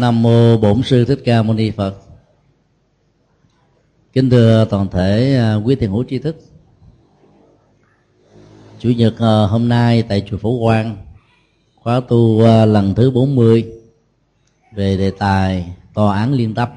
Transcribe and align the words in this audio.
Nam 0.00 0.22
mô 0.22 0.56
Bổn 0.56 0.82
sư 0.82 1.04
Thích 1.04 1.20
Ca 1.24 1.42
Mâu 1.42 1.54
Ni 1.54 1.70
Phật. 1.70 1.94
Kính 4.12 4.30
thưa 4.30 4.66
toàn 4.70 4.88
thể 4.90 5.36
à, 5.36 5.54
quý 5.54 5.74
thiền 5.74 5.90
hữu 5.90 6.04
tri 6.04 6.18
thức. 6.18 6.36
Chủ 8.78 8.90
nhật 8.90 9.14
à, 9.18 9.46
hôm 9.46 9.68
nay 9.68 10.02
tại 10.02 10.26
chùa 10.30 10.38
Phổ 10.38 10.58
Quang, 10.58 10.96
khóa 11.76 12.00
tu 12.08 12.44
à, 12.44 12.66
lần 12.66 12.94
thứ 12.94 13.10
40 13.10 13.72
về 14.74 14.96
đề 14.96 15.10
tài 15.10 15.72
tòa 15.94 16.18
án 16.18 16.32
liên 16.32 16.54
tâm. 16.54 16.68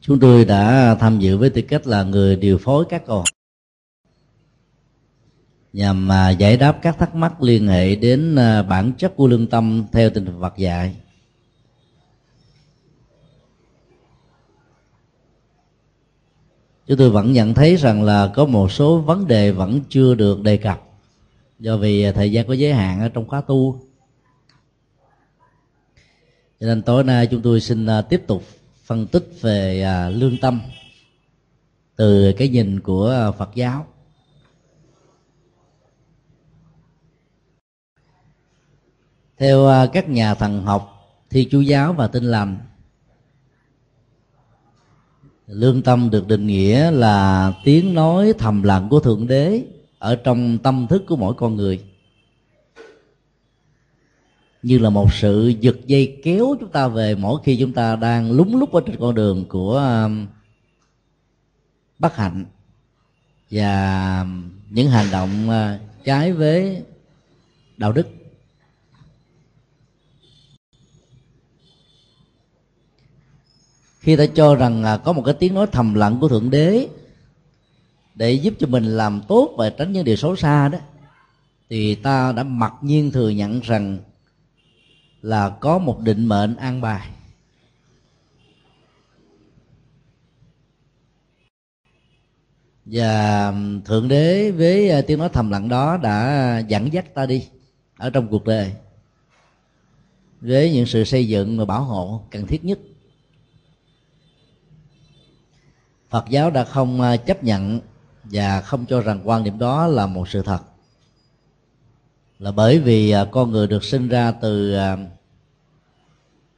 Chúng 0.00 0.20
tôi 0.20 0.44
đã 0.44 0.96
tham 1.00 1.18
dự 1.18 1.36
với 1.36 1.50
tư 1.50 1.62
cách 1.62 1.86
là 1.86 2.02
người 2.02 2.36
điều 2.36 2.58
phối 2.58 2.84
các 2.88 3.06
câu 3.06 3.16
hỏi 3.16 3.24
nhằm 5.74 6.12
à, 6.12 6.30
giải 6.30 6.56
đáp 6.56 6.78
các 6.82 6.98
thắc 6.98 7.14
mắc 7.14 7.42
liên 7.42 7.68
hệ 7.68 7.96
đến 7.96 8.36
à, 8.36 8.62
bản 8.62 8.92
chất 8.98 9.16
của 9.16 9.26
lương 9.26 9.46
tâm 9.46 9.84
theo 9.92 10.10
tinh 10.10 10.26
thần 10.26 10.40
Phật 10.40 10.56
dạy. 10.56 10.96
Chúng 16.86 16.98
tôi 16.98 17.10
vẫn 17.10 17.32
nhận 17.32 17.54
thấy 17.54 17.76
rằng 17.76 18.02
là 18.02 18.32
có 18.34 18.46
một 18.46 18.72
số 18.72 19.00
vấn 19.00 19.26
đề 19.26 19.50
vẫn 19.50 19.80
chưa 19.88 20.14
được 20.14 20.42
đề 20.42 20.56
cập 20.56 20.82
do 21.58 21.76
vì 21.76 22.02
à, 22.02 22.12
thời 22.12 22.32
gian 22.32 22.46
có 22.46 22.52
giới 22.52 22.74
hạn 22.74 23.00
ở 23.00 23.08
trong 23.08 23.28
khóa 23.28 23.40
tu. 23.40 23.80
Cho 26.60 26.66
nên 26.66 26.82
tối 26.82 27.04
nay 27.04 27.26
chúng 27.26 27.42
tôi 27.42 27.60
xin 27.60 27.86
tiếp 28.08 28.22
tục 28.26 28.44
phân 28.84 29.06
tích 29.06 29.28
về 29.40 29.86
lương 30.14 30.38
tâm 30.38 30.60
từ 31.96 32.32
cái 32.32 32.48
nhìn 32.48 32.80
của 32.80 33.32
Phật 33.38 33.50
giáo 33.54 33.86
theo 39.38 39.66
à, 39.66 39.86
các 39.86 40.08
nhà 40.08 40.34
thần 40.34 40.62
học 40.62 40.90
thi 41.30 41.48
chú 41.50 41.60
giáo 41.60 41.92
và 41.92 42.06
tinh 42.06 42.24
lành 42.24 42.58
lương 45.46 45.82
tâm 45.82 46.10
được 46.10 46.28
định 46.28 46.46
nghĩa 46.46 46.90
là 46.90 47.52
tiếng 47.64 47.94
nói 47.94 48.32
thầm 48.38 48.62
lặng 48.62 48.88
của 48.90 49.00
thượng 49.00 49.26
đế 49.26 49.62
ở 49.98 50.16
trong 50.16 50.58
tâm 50.58 50.86
thức 50.90 51.04
của 51.08 51.16
mỗi 51.16 51.34
con 51.34 51.56
người. 51.56 51.84
Như 54.62 54.78
là 54.78 54.90
một 54.90 55.12
sự 55.12 55.48
giật 55.60 55.76
dây 55.86 56.20
kéo 56.24 56.56
chúng 56.60 56.70
ta 56.70 56.88
về 56.88 57.14
mỗi 57.14 57.40
khi 57.44 57.56
chúng 57.60 57.72
ta 57.72 57.96
đang 57.96 58.32
lúng 58.32 58.56
lúc 58.56 58.72
ở 58.72 58.80
trên 58.86 58.96
con 59.00 59.14
đường 59.14 59.44
của 59.48 59.78
à, 59.78 60.08
bất 61.98 62.16
hạnh 62.16 62.44
và 63.50 64.26
những 64.70 64.90
hành 64.90 65.06
động 65.12 65.50
à, 65.50 65.78
trái 66.04 66.32
với 66.32 66.82
đạo 67.76 67.92
đức. 67.92 68.06
Khi 74.04 74.16
ta 74.16 74.26
cho 74.26 74.54
rằng 74.54 74.84
à, 74.84 74.96
có 74.96 75.12
một 75.12 75.22
cái 75.24 75.34
tiếng 75.34 75.54
nói 75.54 75.66
thầm 75.72 75.94
lặng 75.94 76.18
của 76.20 76.28
thượng 76.28 76.50
đế 76.50 76.88
để 78.14 78.32
giúp 78.32 78.54
cho 78.58 78.66
mình 78.66 78.84
làm 78.84 79.22
tốt 79.28 79.54
và 79.56 79.70
tránh 79.70 79.92
những 79.92 80.04
điều 80.04 80.16
xấu 80.16 80.36
xa 80.36 80.68
đó, 80.68 80.78
thì 81.70 81.94
ta 81.94 82.32
đã 82.32 82.42
mặc 82.42 82.72
nhiên 82.82 83.10
thừa 83.10 83.28
nhận 83.28 83.60
rằng 83.60 83.98
là 85.22 85.48
có 85.48 85.78
một 85.78 86.00
định 86.00 86.26
mệnh 86.26 86.56
an 86.56 86.80
bài. 86.80 87.08
Và 92.84 93.52
thượng 93.84 94.08
đế 94.08 94.50
với 94.50 94.90
à, 94.90 95.02
tiếng 95.06 95.18
nói 95.18 95.28
thầm 95.32 95.50
lặng 95.50 95.68
đó 95.68 95.96
đã 95.96 96.58
dẫn 96.68 96.92
dắt 96.92 97.14
ta 97.14 97.26
đi 97.26 97.48
ở 97.96 98.10
trong 98.10 98.28
cuộc 98.28 98.44
đời 98.44 98.72
với 100.40 100.72
những 100.72 100.86
sự 100.86 101.04
xây 101.04 101.28
dựng 101.28 101.58
và 101.58 101.64
bảo 101.64 101.84
hộ 101.84 102.22
cần 102.30 102.46
thiết 102.46 102.64
nhất. 102.64 102.78
Phật 106.14 106.28
giáo 106.28 106.50
đã 106.50 106.64
không 106.64 107.00
à, 107.00 107.16
chấp 107.16 107.44
nhận 107.44 107.80
và 108.24 108.60
không 108.60 108.86
cho 108.86 109.00
rằng 109.00 109.20
quan 109.24 109.44
điểm 109.44 109.58
đó 109.58 109.86
là 109.86 110.06
một 110.06 110.28
sự 110.28 110.42
thật. 110.42 110.58
Là 112.38 112.52
bởi 112.52 112.78
vì 112.78 113.10
à, 113.10 113.24
con 113.30 113.50
người 113.50 113.66
được 113.66 113.84
sinh 113.84 114.08
ra 114.08 114.32
từ 114.32 114.74
à, 114.74 114.96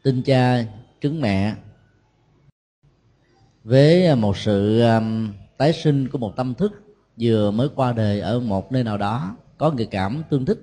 tinh 0.03 0.23
cha 0.23 0.65
trứng 1.01 1.21
mẹ 1.21 1.55
với 3.65 4.17
một 4.17 4.37
sự 4.37 4.83
tái 5.57 5.73
sinh 5.73 6.09
của 6.09 6.19
một 6.19 6.37
tâm 6.37 6.55
thức 6.55 6.73
vừa 7.21 7.51
mới 7.51 7.69
qua 7.75 7.93
đời 7.93 8.21
ở 8.21 8.41
một 8.41 8.73
nơi 8.73 8.85
nào 8.85 8.99
đó, 8.99 9.37
có 9.59 9.71
người 9.71 9.87
cảm 9.87 10.23
tương 10.31 10.45
thích. 10.45 10.61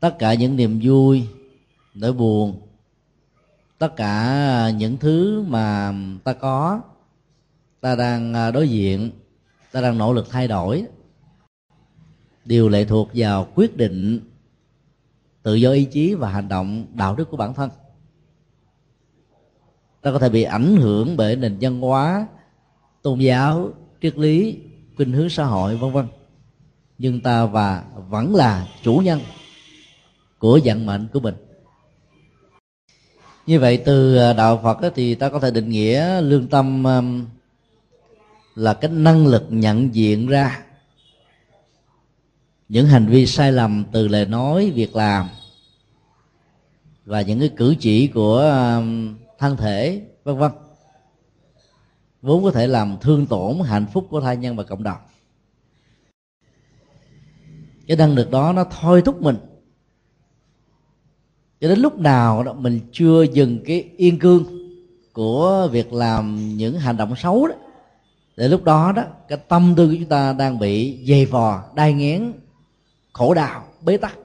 Tất 0.00 0.16
cả 0.18 0.34
những 0.34 0.56
niềm 0.56 0.80
vui, 0.82 1.28
nỗi 1.94 2.12
buồn 2.12 2.63
tất 3.84 3.96
cả 3.96 4.70
những 4.76 4.96
thứ 4.96 5.42
mà 5.48 5.94
ta 6.24 6.32
có, 6.32 6.80
ta 7.80 7.96
đang 7.96 8.34
à, 8.34 8.50
đối 8.50 8.68
diện, 8.68 9.10
ta 9.72 9.80
đang 9.80 9.98
nỗ 9.98 10.12
lực 10.12 10.30
thay 10.30 10.48
đổi. 10.48 10.84
Đều 12.44 12.68
lệ 12.68 12.84
thuộc 12.84 13.08
vào 13.14 13.46
quyết 13.54 13.76
định 13.76 14.20
tự 15.42 15.54
do 15.54 15.70
ý 15.70 15.84
chí 15.84 16.14
và 16.14 16.28
hành 16.30 16.48
động 16.48 16.86
đạo 16.94 17.16
đức 17.16 17.30
của 17.30 17.36
bản 17.36 17.54
thân. 17.54 17.70
Ta 20.02 20.12
có 20.12 20.18
thể 20.18 20.28
bị 20.28 20.42
ảnh 20.42 20.76
hưởng 20.76 21.16
bởi 21.16 21.36
nền 21.36 21.56
văn 21.60 21.80
hóa, 21.80 22.26
tôn 23.02 23.18
giáo, 23.18 23.70
triết 24.02 24.18
lý, 24.18 24.58
khuynh 24.96 25.12
hướng 25.12 25.28
xã 25.28 25.44
hội, 25.44 25.76
vân 25.76 25.92
vân. 25.92 26.06
Nhưng 26.98 27.20
ta 27.20 27.46
và 27.46 27.84
vẫn 28.08 28.34
là 28.34 28.68
chủ 28.82 28.96
nhân 28.96 29.20
của 30.38 30.60
vận 30.64 30.86
mệnh 30.86 31.08
của 31.12 31.20
mình 31.20 31.34
như 33.46 33.60
vậy 33.60 33.82
từ 33.84 34.16
à, 34.16 34.32
đạo 34.32 34.60
phật 34.62 34.78
thì 34.94 35.14
ta 35.14 35.28
có 35.28 35.40
thể 35.40 35.50
định 35.50 35.68
nghĩa 35.68 36.20
lương 36.20 36.48
tâm 36.48 36.84
um, 36.84 37.26
là 38.54 38.74
cái 38.74 38.90
năng 38.90 39.26
lực 39.26 39.46
nhận 39.48 39.94
diện 39.94 40.26
ra 40.26 40.64
những 42.68 42.86
hành 42.86 43.06
vi 43.06 43.26
sai 43.26 43.52
lầm 43.52 43.84
từ 43.92 44.08
lời 44.08 44.26
nói, 44.26 44.72
việc 44.74 44.96
làm 44.96 45.28
và 47.04 47.22
những 47.22 47.40
cái 47.40 47.50
cử 47.56 47.74
chỉ 47.80 48.06
của 48.08 48.38
um, 48.38 49.16
thân 49.38 49.56
thể, 49.56 50.02
vân 50.24 50.36
vân. 50.36 50.52
Vốn 52.22 52.44
có 52.44 52.50
thể 52.50 52.66
làm 52.66 52.96
thương 53.00 53.26
tổn 53.26 53.58
hạnh 53.64 53.86
phúc 53.92 54.06
của 54.10 54.20
thai 54.20 54.36
nhân 54.36 54.56
và 54.56 54.64
cộng 54.64 54.82
đồng. 54.82 54.98
Cái 57.86 57.96
năng 57.96 58.14
lực 58.14 58.30
đó 58.30 58.52
nó 58.52 58.64
thôi 58.80 59.02
thúc 59.04 59.22
mình 59.22 59.36
cho 61.64 61.70
đến 61.70 61.78
lúc 61.78 61.98
nào 61.98 62.42
đó 62.42 62.52
mình 62.52 62.80
chưa 62.92 63.22
dừng 63.22 63.58
cái 63.66 63.84
yên 63.96 64.18
cương 64.18 64.44
của 65.12 65.68
việc 65.72 65.92
làm 65.92 66.48
những 66.56 66.78
hành 66.78 66.96
động 66.96 67.16
xấu 67.16 67.46
đó 67.46 67.54
để 68.36 68.48
lúc 68.48 68.64
đó 68.64 68.92
đó 68.92 69.02
cái 69.28 69.38
tâm 69.48 69.74
tư 69.76 69.86
của 69.86 69.94
chúng 69.98 70.08
ta 70.08 70.32
đang 70.32 70.58
bị 70.58 71.04
dày 71.08 71.26
vò 71.26 71.62
đai 71.74 71.92
nghén 71.92 72.32
khổ 73.12 73.34
đau 73.34 73.64
bế 73.80 73.96
tắc. 73.96 74.18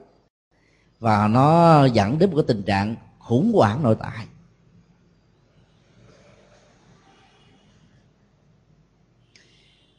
Và 0.99 1.27
nó 1.27 1.85
dẫn 1.85 2.19
đến 2.19 2.29
một 2.29 2.35
cái 2.35 2.45
tình 2.47 2.63
trạng 2.63 2.95
khủng 3.19 3.51
hoảng 3.53 3.83
nội 3.83 3.95
tại. 3.99 4.25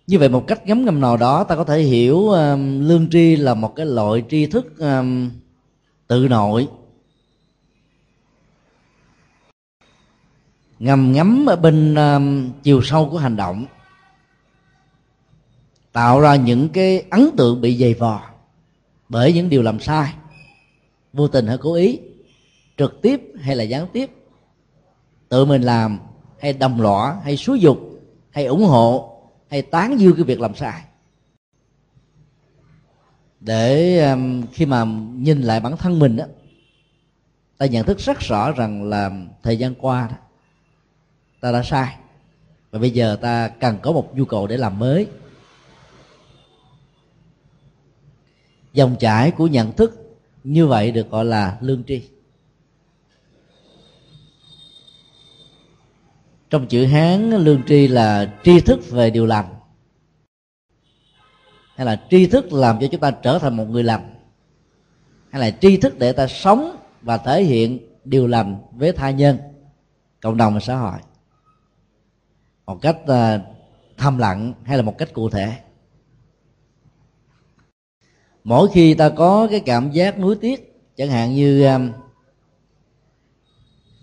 Như 0.06 0.19
vậy 0.19 0.29
một 0.29 0.45
cách 0.47 0.67
ngấm 0.67 0.84
ngầm 0.84 1.00
nào 1.00 1.17
đó 1.17 1.45
ta 1.45 1.56
có 1.56 1.65
thể 1.65 1.81
hiểu 1.81 2.29
um, 2.29 2.81
lương 2.89 3.11
tri 3.11 3.37
là 3.37 3.55
một 3.55 3.77
cái 3.77 3.87
loại 3.87 4.25
tri 4.31 4.47
thức 4.47 4.79
um, 4.79 5.31
tự 6.06 6.29
nội. 6.29 6.69
Ngầm 10.81 11.13
ngắm 11.13 11.47
ở 11.47 11.57
bên 11.57 11.95
uh, 11.95 12.23
chiều 12.63 12.83
sâu 12.83 13.09
của 13.11 13.19
hành 13.19 13.37
động 13.37 13.67
tạo 15.93 16.21
ra 16.21 16.37
những 16.37 16.69
cái 16.69 17.05
ấn 17.11 17.31
tượng 17.37 17.61
bị 17.61 17.77
dày 17.77 17.95
vò 17.95 18.23
bởi 19.09 19.33
những 19.33 19.49
điều 19.49 19.63
làm 19.63 19.81
sai 19.81 20.15
vô 21.12 21.29
tình 21.29 21.47
hay 21.47 21.59
cố 21.59 21.75
ý 21.75 21.99
trực 22.77 23.03
tiếp 23.03 23.32
hay 23.41 23.56
là 23.56 23.65
gián 23.65 23.87
tiếp 23.93 24.11
tự 25.29 25.44
mình 25.44 25.62
làm 25.62 25.99
hay 26.41 26.53
đồng 26.53 26.81
lõa 26.81 27.17
hay 27.25 27.37
xúi 27.37 27.61
dục 27.61 27.79
hay 28.31 28.44
ủng 28.44 28.65
hộ 28.65 29.21
hay 29.50 29.62
tán 29.62 30.00
dương 30.00 30.17
cái 30.17 30.25
việc 30.25 30.41
làm 30.41 30.55
sai. 30.55 30.83
Để 33.41 33.99
um, 34.11 34.43
khi 34.53 34.67
mà 34.67 34.85
nhìn 35.15 35.43
lại 35.43 35.61
bản 35.61 35.76
thân 35.76 35.99
mình 35.99 36.17
đó 36.17 36.25
ta 37.59 37.67
nhận 37.67 37.87
thức 37.87 37.99
rất 37.99 38.21
rõ 38.21 38.53
rằng 38.53 38.85
là 38.85 39.11
thời 39.43 39.56
gian 39.56 39.75
qua 39.75 40.09
đó 40.11 40.17
ta 41.40 41.52
đã 41.52 41.62
sai. 41.62 41.96
Và 42.70 42.78
bây 42.78 42.90
giờ 42.90 43.16
ta 43.16 43.48
cần 43.48 43.78
có 43.82 43.92
một 43.92 44.16
nhu 44.16 44.25
cầu 44.25 44.46
để 44.46 44.56
làm 44.56 44.78
mới. 44.78 45.06
Dòng 48.72 48.96
chảy 49.00 49.31
của 49.31 49.46
nhận 49.46 49.72
thức 49.72 50.19
như 50.44 50.66
vậy 50.66 50.90
được 50.90 51.10
gọi 51.10 51.25
là 51.25 51.58
lương 51.60 51.84
tri. 51.84 52.08
Trong 56.50 56.66
chữ 56.66 56.87
hán, 56.87 57.31
lương 57.31 57.62
tri 57.66 57.88
là 57.88 58.34
tri 58.44 58.60
thức 58.60 58.90
về 58.90 59.10
điều 59.10 59.26
lành. 59.26 59.54
Hay 61.76 61.87
là 61.87 62.02
tri 62.10 62.26
thức 62.26 62.52
làm 62.52 62.81
cho 62.81 62.87
chúng 62.90 63.00
ta 63.00 63.10
trở 63.10 63.38
thành 63.38 63.56
một 63.56 63.64
người 63.64 63.82
lành. 63.82 64.14
Hay 65.31 65.40
là 65.40 65.50
tri 65.60 65.76
thức 65.76 65.98
để 65.98 66.12
ta 66.12 66.26
sống 66.26 66.76
và 67.02 67.19
thể 67.19 67.42
hiện 67.42 67.78
điều 68.04 68.26
lành 68.26 68.56
với 68.72 68.92
tha 68.92 69.10
nhân, 69.10 69.38
cộng 70.20 70.37
đồng 70.37 70.54
và 70.54 70.60
xã 70.60 70.76
hội 70.76 70.98
một 72.67 72.79
cách 72.83 72.97
ờ, 73.07 73.41
thầm 73.97 74.19
lặng 74.19 74.55
hay 74.65 74.77
là 74.77 74.83
một 74.83 74.99
cách 74.99 75.09
cụ 75.12 75.31
thể? 75.31 75.53
Mỗi 78.45 78.69
khi 78.73 78.95
ta 78.95 79.09
có 79.09 79.49
cái 79.51 79.61
cảm 79.61 79.91
giác 79.91 80.19
nuối 80.19 80.37
tiếc 80.41 80.83
chẳng 80.97 81.09
hạn 81.09 81.35
như 81.35 81.67
um, 81.67 81.93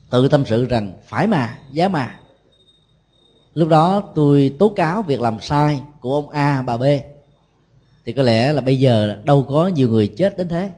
tự 0.09 0.27
tâm 0.27 0.44
sự 0.45 0.65
rằng 0.65 0.94
phải 1.04 1.27
mà 1.27 1.59
giá 1.71 1.88
mà. 1.88 2.19
Lúc 3.54 3.69
đó 3.69 4.01
tôi 4.15 4.56
tố 4.59 4.69
cáo 4.69 5.01
việc 5.01 5.21
làm 5.21 5.39
sai 5.42 5.81
của 6.00 6.15
ông 6.15 6.30
a 6.30 6.62
bà 6.62 6.77
b. 6.77 6.83
Thì 8.06 8.13
có 8.13 8.24
lẽ 8.24 8.54
là 8.54 8.62
bây 8.62 8.80
giờ 8.80 9.21
đâu 9.24 9.45
có 9.50 9.68
nhiều 9.68 9.89
người 9.89 10.07
chết 10.07 10.38
đến 10.38 10.48
thế. 10.48 10.71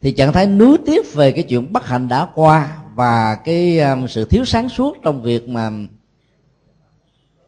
Thì 0.00 0.12
trạng 0.12 0.32
thái 0.32 0.46
nuối 0.46 0.78
tiếc 0.86 1.14
về 1.14 1.32
cái 1.32 1.42
chuyện 1.42 1.72
bất 1.72 1.86
hạnh 1.86 2.08
đã 2.08 2.28
qua 2.34 2.78
và 2.98 3.34
cái 3.34 3.78
um, 3.78 4.06
sự 4.06 4.24
thiếu 4.24 4.44
sáng 4.44 4.68
suốt 4.68 4.96
trong 5.02 5.22
việc 5.22 5.48
mà 5.48 5.70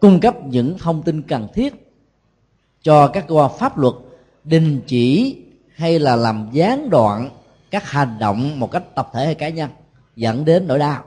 cung 0.01 0.21
cấp 0.21 0.37
những 0.47 0.79
thông 0.79 1.03
tin 1.03 1.23
cần 1.23 1.49
thiết 1.55 1.75
cho 2.83 3.09
các 3.09 3.25
cơ 3.29 3.35
quan 3.35 3.51
pháp 3.59 3.79
luật, 3.79 3.95
đình 4.45 4.81
chỉ 4.87 5.37
hay 5.75 5.99
là 5.99 6.17
làm 6.17 6.49
gián 6.53 6.91
đoạn 6.91 7.31
các 7.71 7.91
hành 7.91 8.19
động 8.19 8.61
một 8.61 8.71
cách 8.71 8.95
tập 8.95 9.11
thể 9.13 9.25
hay 9.25 9.35
cá 9.35 9.49
nhân 9.49 9.71
dẫn 10.17 10.45
đến 10.45 10.67
nỗi 10.67 10.79
đau. 10.79 11.05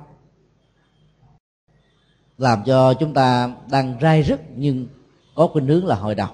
Làm 2.38 2.64
cho 2.66 2.94
chúng 2.94 3.14
ta 3.14 3.56
đang 3.72 3.96
rai 4.02 4.24
rứt 4.24 4.42
nhưng 4.56 4.88
có 5.36 5.48
khuynh 5.48 5.68
hướng 5.68 5.86
là 5.86 5.96
hồi 5.96 6.16
đầu. 6.16 6.30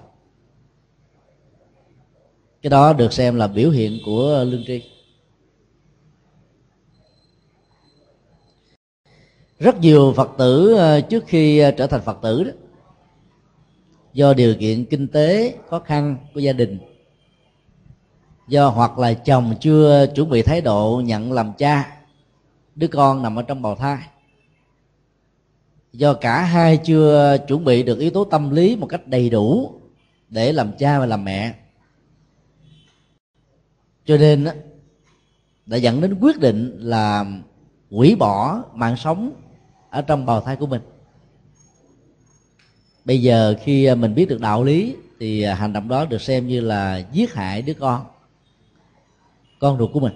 Cái 2.61 2.69
đó 2.69 2.93
được 2.93 3.13
xem 3.13 3.35
là 3.35 3.47
biểu 3.47 3.69
hiện 3.69 3.99
của 4.05 4.43
lương 4.47 4.63
tri. 4.67 4.98
Rất 9.59 9.79
nhiều 9.79 10.13
phật 10.15 10.31
tử 10.37 10.73
ờ, 10.73 11.01
trước 11.01 11.23
khi 11.27 11.59
ờ, 11.59 11.71
trở 11.71 11.87
thành 11.87 12.01
phật 12.01 12.17
tử 12.21 12.43
đó, 12.43 12.51
do 14.13 14.33
điều 14.33 14.55
kiện 14.55 14.85
kinh 14.85 15.07
tế 15.07 15.57
khó 15.69 15.79
khăn 15.79 16.17
của 16.33 16.39
gia 16.39 16.53
đình, 16.53 16.79
do 18.47 18.69
hoặc 18.69 18.99
là 18.99 19.13
chồng 19.13 19.55
chưa 19.59 20.05
chuẩn 20.15 20.29
bị 20.29 20.41
thái 20.41 20.61
độ 20.61 21.01
nhận 21.05 21.31
làm 21.31 21.53
cha, 21.57 21.97
đứa 22.75 22.87
con 22.87 23.23
nằm 23.23 23.39
ở 23.39 23.41
trong 23.41 23.61
bào 23.61 23.75
thai, 23.75 23.97
do 25.93 26.13
cả 26.13 26.41
hai 26.41 26.77
chưa 26.77 27.37
chuẩn 27.47 27.65
bị 27.65 27.83
được 27.83 27.99
yếu 27.99 28.11
tố 28.11 28.23
tâm 28.23 28.49
lý 28.49 28.75
một 28.75 28.87
cách 28.87 29.07
đầy 29.07 29.29
đủ 29.29 29.73
để 30.29 30.51
làm 30.51 30.71
cha 30.79 30.99
và 30.99 31.05
làm 31.05 31.25
mẹ. 31.25 31.53
Cho 34.05 34.17
nên 34.17 34.47
đã 35.65 35.77
dẫn 35.77 36.01
đến 36.01 36.17
quyết 36.21 36.39
định 36.39 36.77
là 36.79 37.25
hủy 37.91 38.15
bỏ 38.15 38.63
mạng 38.73 38.97
sống 38.97 39.31
ở 39.89 40.01
trong 40.01 40.25
bào 40.25 40.41
thai 40.41 40.55
của 40.55 40.67
mình. 40.67 40.81
Bây 43.05 43.21
giờ 43.21 43.55
khi 43.63 43.85
à, 43.85 43.95
mình 43.95 44.15
biết 44.15 44.29
được 44.29 44.41
đạo 44.41 44.63
lý 44.63 44.95
thì 45.19 45.41
à, 45.41 45.55
hành 45.55 45.73
động 45.73 45.87
đó 45.87 46.05
được 46.05 46.21
xem 46.21 46.47
như 46.47 46.61
là 46.61 46.97
giết 47.11 47.33
hại 47.33 47.61
đứa 47.61 47.73
con 47.73 48.05
con 49.59 49.77
ruột 49.77 49.89
của 49.93 49.99
mình. 49.99 50.13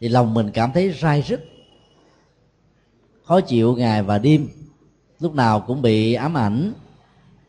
Thì 0.00 0.08
lòng 0.08 0.34
mình 0.34 0.50
cảm 0.54 0.72
thấy 0.72 0.92
rai 0.92 1.22
rứt, 1.22 1.44
khó 3.24 3.40
chịu 3.40 3.76
ngày 3.76 4.02
và 4.02 4.18
đêm, 4.18 4.48
lúc 5.20 5.34
nào 5.34 5.60
cũng 5.60 5.82
bị 5.82 6.14
ám 6.14 6.36
ảnh, 6.36 6.72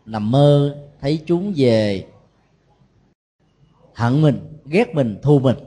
nằm 0.06 0.31
mơ, 0.31 0.77
thấy 1.01 1.21
chúng 1.25 1.54
về, 1.56 2.07
hận 3.94 4.21
mình, 4.21 4.39
ghét 4.65 4.95
mình, 4.95 5.19
thù 5.21 5.39
mình. 5.39 5.57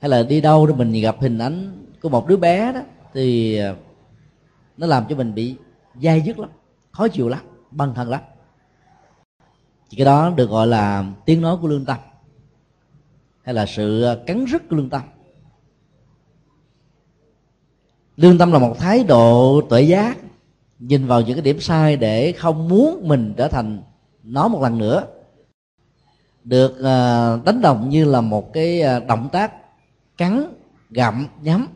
Hay 0.00 0.08
là 0.08 0.22
đi 0.22 0.40
đâu 0.40 0.66
đó 0.66 0.74
mình 0.74 0.92
gặp 0.92 1.16
hình 1.20 1.38
ảnh 1.38 1.80
của 2.02 2.08
một 2.08 2.26
đứa 2.26 2.36
bé 2.36 2.72
đó 2.72 2.80
thì 3.12 3.56
à, 3.58 3.74
nó 4.76 4.86
làm 4.86 5.04
cho 5.08 5.16
mình 5.16 5.34
bị 5.34 5.56
dai 6.02 6.20
dứt 6.20 6.38
lắm, 6.38 6.50
khó 6.92 7.08
chịu 7.08 7.28
lắm, 7.28 7.40
băng 7.70 7.94
thần 7.94 8.08
lắm. 8.08 8.20
Thì 9.90 9.96
cái 9.96 10.04
đó 10.04 10.30
được 10.36 10.50
gọi 10.50 10.66
là 10.66 11.04
tiếng 11.24 11.42
nói 11.42 11.56
của 11.60 11.68
lương 11.68 11.84
tâm, 11.84 11.98
hay 13.42 13.54
là 13.54 13.66
sự 13.66 14.02
à, 14.02 14.14
cắn 14.26 14.44
rứt 14.44 14.68
của 14.68 14.76
lương 14.76 14.90
tâm. 14.90 15.02
Lương 18.16 18.38
tâm 18.38 18.52
là 18.52 18.58
một 18.58 18.78
thái 18.78 19.04
độ 19.04 19.60
tuệ 19.68 19.82
giác, 19.82 20.18
nhìn 20.78 21.06
vào 21.06 21.20
những 21.20 21.34
cái 21.34 21.42
điểm 21.42 21.60
sai 21.60 21.96
để 21.96 22.32
không 22.32 22.68
muốn 22.68 23.08
mình 23.08 23.34
trở 23.36 23.48
thành 23.48 23.82
nó 24.22 24.48
một 24.48 24.62
lần 24.62 24.78
nữa. 24.78 25.06
Được 26.44 26.82
à, 26.82 27.36
đánh 27.44 27.60
đồng 27.60 27.88
như 27.88 28.04
là 28.04 28.20
một 28.20 28.52
cái 28.52 28.82
động 29.06 29.28
tác 29.32 29.52
cắn, 30.16 30.52
gặm, 30.90 31.26
nhắm 31.42 31.66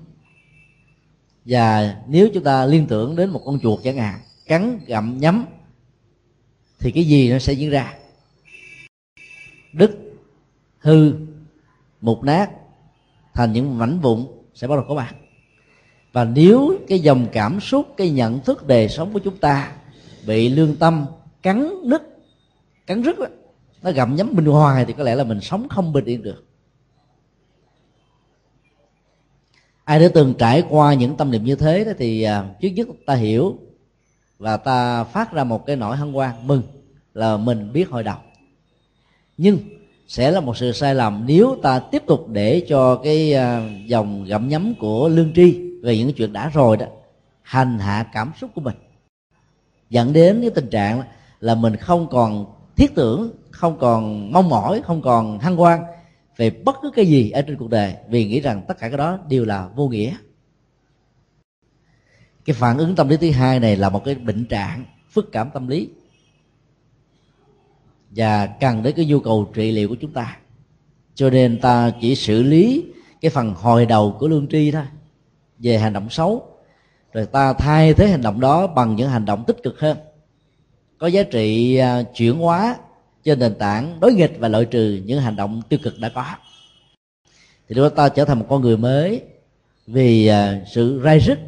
và 1.44 1.96
nếu 2.08 2.28
chúng 2.34 2.44
ta 2.44 2.66
liên 2.66 2.86
tưởng 2.86 3.16
đến 3.16 3.30
một 3.30 3.42
con 3.44 3.58
chuột 3.60 3.80
chẳng 3.84 3.96
hạn 3.96 4.20
cắn 4.46 4.80
gặm 4.86 5.20
nhắm 5.20 5.46
thì 6.78 6.90
cái 6.90 7.04
gì 7.04 7.30
nó 7.30 7.38
sẽ 7.38 7.52
diễn 7.52 7.70
ra? 7.70 7.94
Đứt 9.72 9.90
hư 10.78 11.12
mục 12.00 12.24
nát 12.24 12.50
thành 13.34 13.52
những 13.52 13.78
mảnh 13.78 14.00
vụn 14.00 14.26
sẽ 14.54 14.66
bắt 14.66 14.74
đầu 14.76 14.84
có 14.88 14.94
mặt. 14.94 15.14
Và 16.12 16.24
nếu 16.24 16.78
cái 16.88 16.98
dòng 16.98 17.26
cảm 17.32 17.60
xúc 17.60 17.94
cái 17.96 18.10
nhận 18.10 18.40
thức 18.40 18.66
đề 18.66 18.88
sống 18.88 19.12
của 19.12 19.18
chúng 19.18 19.36
ta 19.36 19.72
bị 20.26 20.48
lương 20.48 20.76
tâm 20.76 21.06
cắn 21.42 21.70
nứt 21.84 22.02
cắn 22.86 23.02
rứt 23.02 23.18
đó, 23.18 23.26
nó 23.82 23.92
gặm 23.92 24.16
nhấm 24.16 24.36
bình 24.36 24.46
hoài 24.46 24.84
thì 24.84 24.92
có 24.92 25.02
lẽ 25.02 25.14
là 25.14 25.24
mình 25.24 25.40
sống 25.40 25.68
không 25.68 25.92
bình 25.92 26.04
yên 26.04 26.22
được. 26.22 26.44
Ai 29.84 30.00
đã 30.00 30.08
từng 30.14 30.34
trải 30.38 30.62
qua 30.68 30.94
những 30.94 31.16
tâm 31.16 31.30
niệm 31.30 31.44
như 31.44 31.56
thế 31.56 31.84
đó 31.84 31.92
thì 31.98 32.22
à, 32.22 32.44
trước 32.60 32.68
nhất 32.68 32.88
ta 33.06 33.14
hiểu 33.14 33.58
và 34.38 34.56
ta 34.56 35.04
phát 35.04 35.32
ra 35.32 35.44
một 35.44 35.66
cái 35.66 35.76
nỗi 35.76 35.96
hân 35.96 36.12
hoan 36.12 36.46
mừng 36.46 36.62
là 37.14 37.36
mình 37.36 37.72
biết 37.72 37.90
hồi 37.90 38.02
đầu 38.02 38.16
nhưng 39.36 39.58
sẽ 40.08 40.30
là 40.30 40.40
một 40.40 40.56
sự 40.56 40.72
sai 40.72 40.94
lầm 40.94 41.24
nếu 41.26 41.56
ta 41.62 41.78
tiếp 41.78 42.02
tục 42.06 42.28
để 42.28 42.66
cho 42.68 42.96
cái 42.96 43.34
à, 43.34 43.70
dòng 43.86 44.24
gặm 44.24 44.48
nhấm 44.48 44.74
của 44.74 45.08
lương 45.08 45.32
tri 45.34 45.60
về 45.82 45.98
những 45.98 46.12
chuyện 46.12 46.32
đã 46.32 46.48
rồi 46.48 46.76
đó 46.76 46.86
hành 47.44 47.78
hạ 47.78 48.06
cảm 48.12 48.32
xúc 48.40 48.50
của 48.54 48.60
mình. 48.60 48.76
Dẫn 49.90 50.12
đến 50.12 50.40
cái 50.40 50.50
tình 50.50 50.70
trạng 50.70 51.02
là 51.40 51.54
mình 51.54 51.76
không 51.76 52.08
còn 52.10 52.46
thiết 52.76 52.94
tưởng, 52.94 53.30
không 53.50 53.78
còn 53.78 54.32
mong 54.32 54.48
mỏi, 54.48 54.80
không 54.84 55.02
còn 55.02 55.38
hăng 55.38 55.56
hoan 55.56 55.80
về 56.36 56.50
bất 56.50 56.76
cứ 56.82 56.90
cái 56.90 57.06
gì 57.06 57.30
ở 57.30 57.42
trên 57.42 57.56
cuộc 57.56 57.70
đời, 57.70 57.94
vì 58.08 58.24
nghĩ 58.24 58.40
rằng 58.40 58.62
tất 58.68 58.78
cả 58.78 58.88
cái 58.88 58.98
đó 58.98 59.18
đều 59.28 59.44
là 59.44 59.68
vô 59.76 59.88
nghĩa. 59.88 60.16
Cái 62.44 62.54
phản 62.54 62.78
ứng 62.78 62.96
tâm 62.96 63.08
lý 63.08 63.16
thứ 63.16 63.30
hai 63.30 63.60
này 63.60 63.76
là 63.76 63.88
một 63.88 64.04
cái 64.04 64.14
bệnh 64.14 64.44
trạng 64.44 64.84
phức 65.10 65.32
cảm 65.32 65.50
tâm 65.54 65.68
lý. 65.68 65.88
Và 68.10 68.46
cần 68.46 68.82
đến 68.82 68.94
cái 68.96 69.06
nhu 69.06 69.20
cầu 69.20 69.50
trị 69.54 69.72
liệu 69.72 69.88
của 69.88 69.96
chúng 70.00 70.12
ta, 70.12 70.36
cho 71.14 71.30
nên 71.30 71.60
ta 71.60 71.92
chỉ 72.00 72.14
xử 72.14 72.42
lý 72.42 72.84
cái 73.20 73.30
phần 73.30 73.54
hồi 73.54 73.86
đầu 73.86 74.16
của 74.18 74.28
lương 74.28 74.48
tri 74.48 74.70
thôi, 74.70 74.84
về 75.58 75.78
hành 75.78 75.92
động 75.92 76.10
xấu. 76.10 76.48
Rồi 77.12 77.26
ta 77.26 77.52
thay 77.52 77.94
thế 77.94 78.08
hành 78.08 78.22
động 78.22 78.40
đó 78.40 78.66
bằng 78.66 78.96
những 78.96 79.08
hành 79.08 79.24
động 79.24 79.44
tích 79.46 79.56
cực 79.62 79.80
hơn. 79.80 79.96
Có 80.98 81.06
giá 81.06 81.22
trị 81.22 81.76
à, 81.76 82.02
chuyển 82.02 82.38
hóa 82.38 82.76
trên 83.24 83.38
nền 83.38 83.54
tảng 83.54 84.00
đối 84.00 84.12
nghịch 84.12 84.36
và 84.38 84.48
loại 84.48 84.64
trừ 84.64 85.02
những 85.04 85.20
hành 85.20 85.36
động 85.36 85.62
tiêu 85.68 85.78
cực 85.82 85.98
đã 86.00 86.08
có. 86.08 86.24
Thì 87.68 87.74
lúc 87.74 87.82
đó 87.82 87.88
ta 87.88 88.08
trở 88.08 88.24
thành 88.24 88.38
một 88.38 88.46
con 88.48 88.62
người 88.62 88.76
mới 88.76 89.22
vì 89.86 90.26
à, 90.26 90.60
sự 90.74 91.00
rai 91.04 91.18
rứt, 91.18 91.38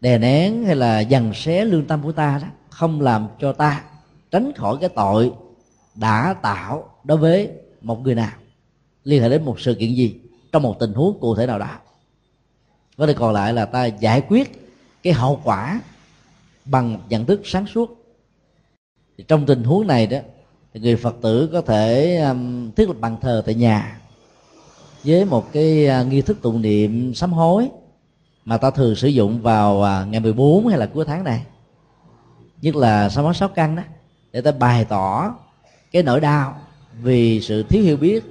đè 0.00 0.18
nén 0.18 0.64
hay 0.64 0.76
là 0.76 1.00
dằn 1.00 1.34
xé 1.34 1.64
lương 1.64 1.86
tâm 1.86 2.02
của 2.02 2.12
ta 2.12 2.38
đó 2.42 2.48
không 2.70 3.00
làm 3.00 3.28
cho 3.40 3.52
ta 3.52 3.84
tránh 4.30 4.52
khỏi 4.56 4.76
cái 4.80 4.88
tội 4.88 5.32
đã 5.94 6.34
tạo 6.42 6.90
đối 7.04 7.18
với 7.18 7.50
một 7.80 8.00
người 8.00 8.14
nào, 8.14 8.32
liên 9.04 9.22
hệ 9.22 9.28
đến 9.28 9.44
một 9.44 9.60
sự 9.60 9.74
kiện 9.74 9.94
gì 9.94 10.20
trong 10.52 10.62
một 10.62 10.76
tình 10.80 10.92
huống 10.92 11.20
cụ 11.20 11.34
thể 11.34 11.46
nào 11.46 11.58
đó. 11.58 11.78
Vấn 12.96 13.08
đề 13.08 13.14
còn 13.14 13.32
lại 13.32 13.52
là 13.52 13.64
ta 13.64 13.84
giải 13.84 14.20
quyết 14.28 14.68
cái 15.02 15.12
hậu 15.12 15.40
quả 15.44 15.80
bằng 16.64 17.00
nhận 17.08 17.26
thức 17.26 17.40
sáng 17.44 17.66
suốt. 17.66 18.16
Thì 19.18 19.24
trong 19.28 19.46
tình 19.46 19.64
huống 19.64 19.86
này 19.86 20.06
đó 20.06 20.18
người 20.80 20.96
phật 20.96 21.16
tử 21.22 21.48
có 21.52 21.60
thể 21.60 22.16
um, 22.16 22.70
thiết 22.72 22.88
lập 22.88 22.96
bàn 23.00 23.16
thờ 23.20 23.42
tại 23.46 23.54
nhà 23.54 24.00
với 25.04 25.24
một 25.24 25.52
cái 25.52 25.88
uh, 26.00 26.06
nghi 26.06 26.22
thức 26.22 26.42
tụng 26.42 26.62
niệm 26.62 27.14
sám 27.14 27.32
hối 27.32 27.68
mà 28.44 28.56
ta 28.56 28.70
thường 28.70 28.94
sử 28.94 29.08
dụng 29.08 29.40
vào 29.42 29.76
uh, 29.76 30.08
ngày 30.08 30.20
14 30.20 30.66
hay 30.66 30.78
là 30.78 30.86
cuối 30.86 31.04
tháng 31.04 31.24
này. 31.24 31.42
Nhất 32.62 32.76
là 32.76 33.08
sám 33.08 33.24
hối 33.24 33.34
sáu 33.34 33.48
căn 33.48 33.76
đó 33.76 33.82
để 34.32 34.40
ta 34.40 34.52
bày 34.52 34.84
tỏ 34.84 35.34
cái 35.92 36.02
nỗi 36.02 36.20
đau 36.20 36.60
vì 37.02 37.40
sự 37.40 37.62
thiếu 37.62 37.82
hiểu 37.82 37.96
biết 37.96 38.24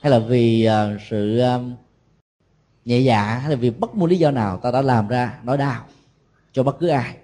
hay 0.00 0.10
là 0.10 0.18
vì 0.18 0.68
uh, 0.68 1.00
sự 1.10 1.40
um, 1.40 1.74
nhẹ 2.84 2.98
dạ 2.98 3.24
hay 3.24 3.50
là 3.50 3.56
vì 3.56 3.70
bất 3.70 3.94
mua 3.94 4.06
lý 4.06 4.18
do 4.18 4.30
nào 4.30 4.56
ta 4.56 4.70
đã 4.70 4.82
làm 4.82 5.08
ra 5.08 5.38
nỗi 5.44 5.58
đau 5.58 5.82
cho 6.52 6.62
bất 6.62 6.78
cứ 6.78 6.88
ai. 6.88 7.14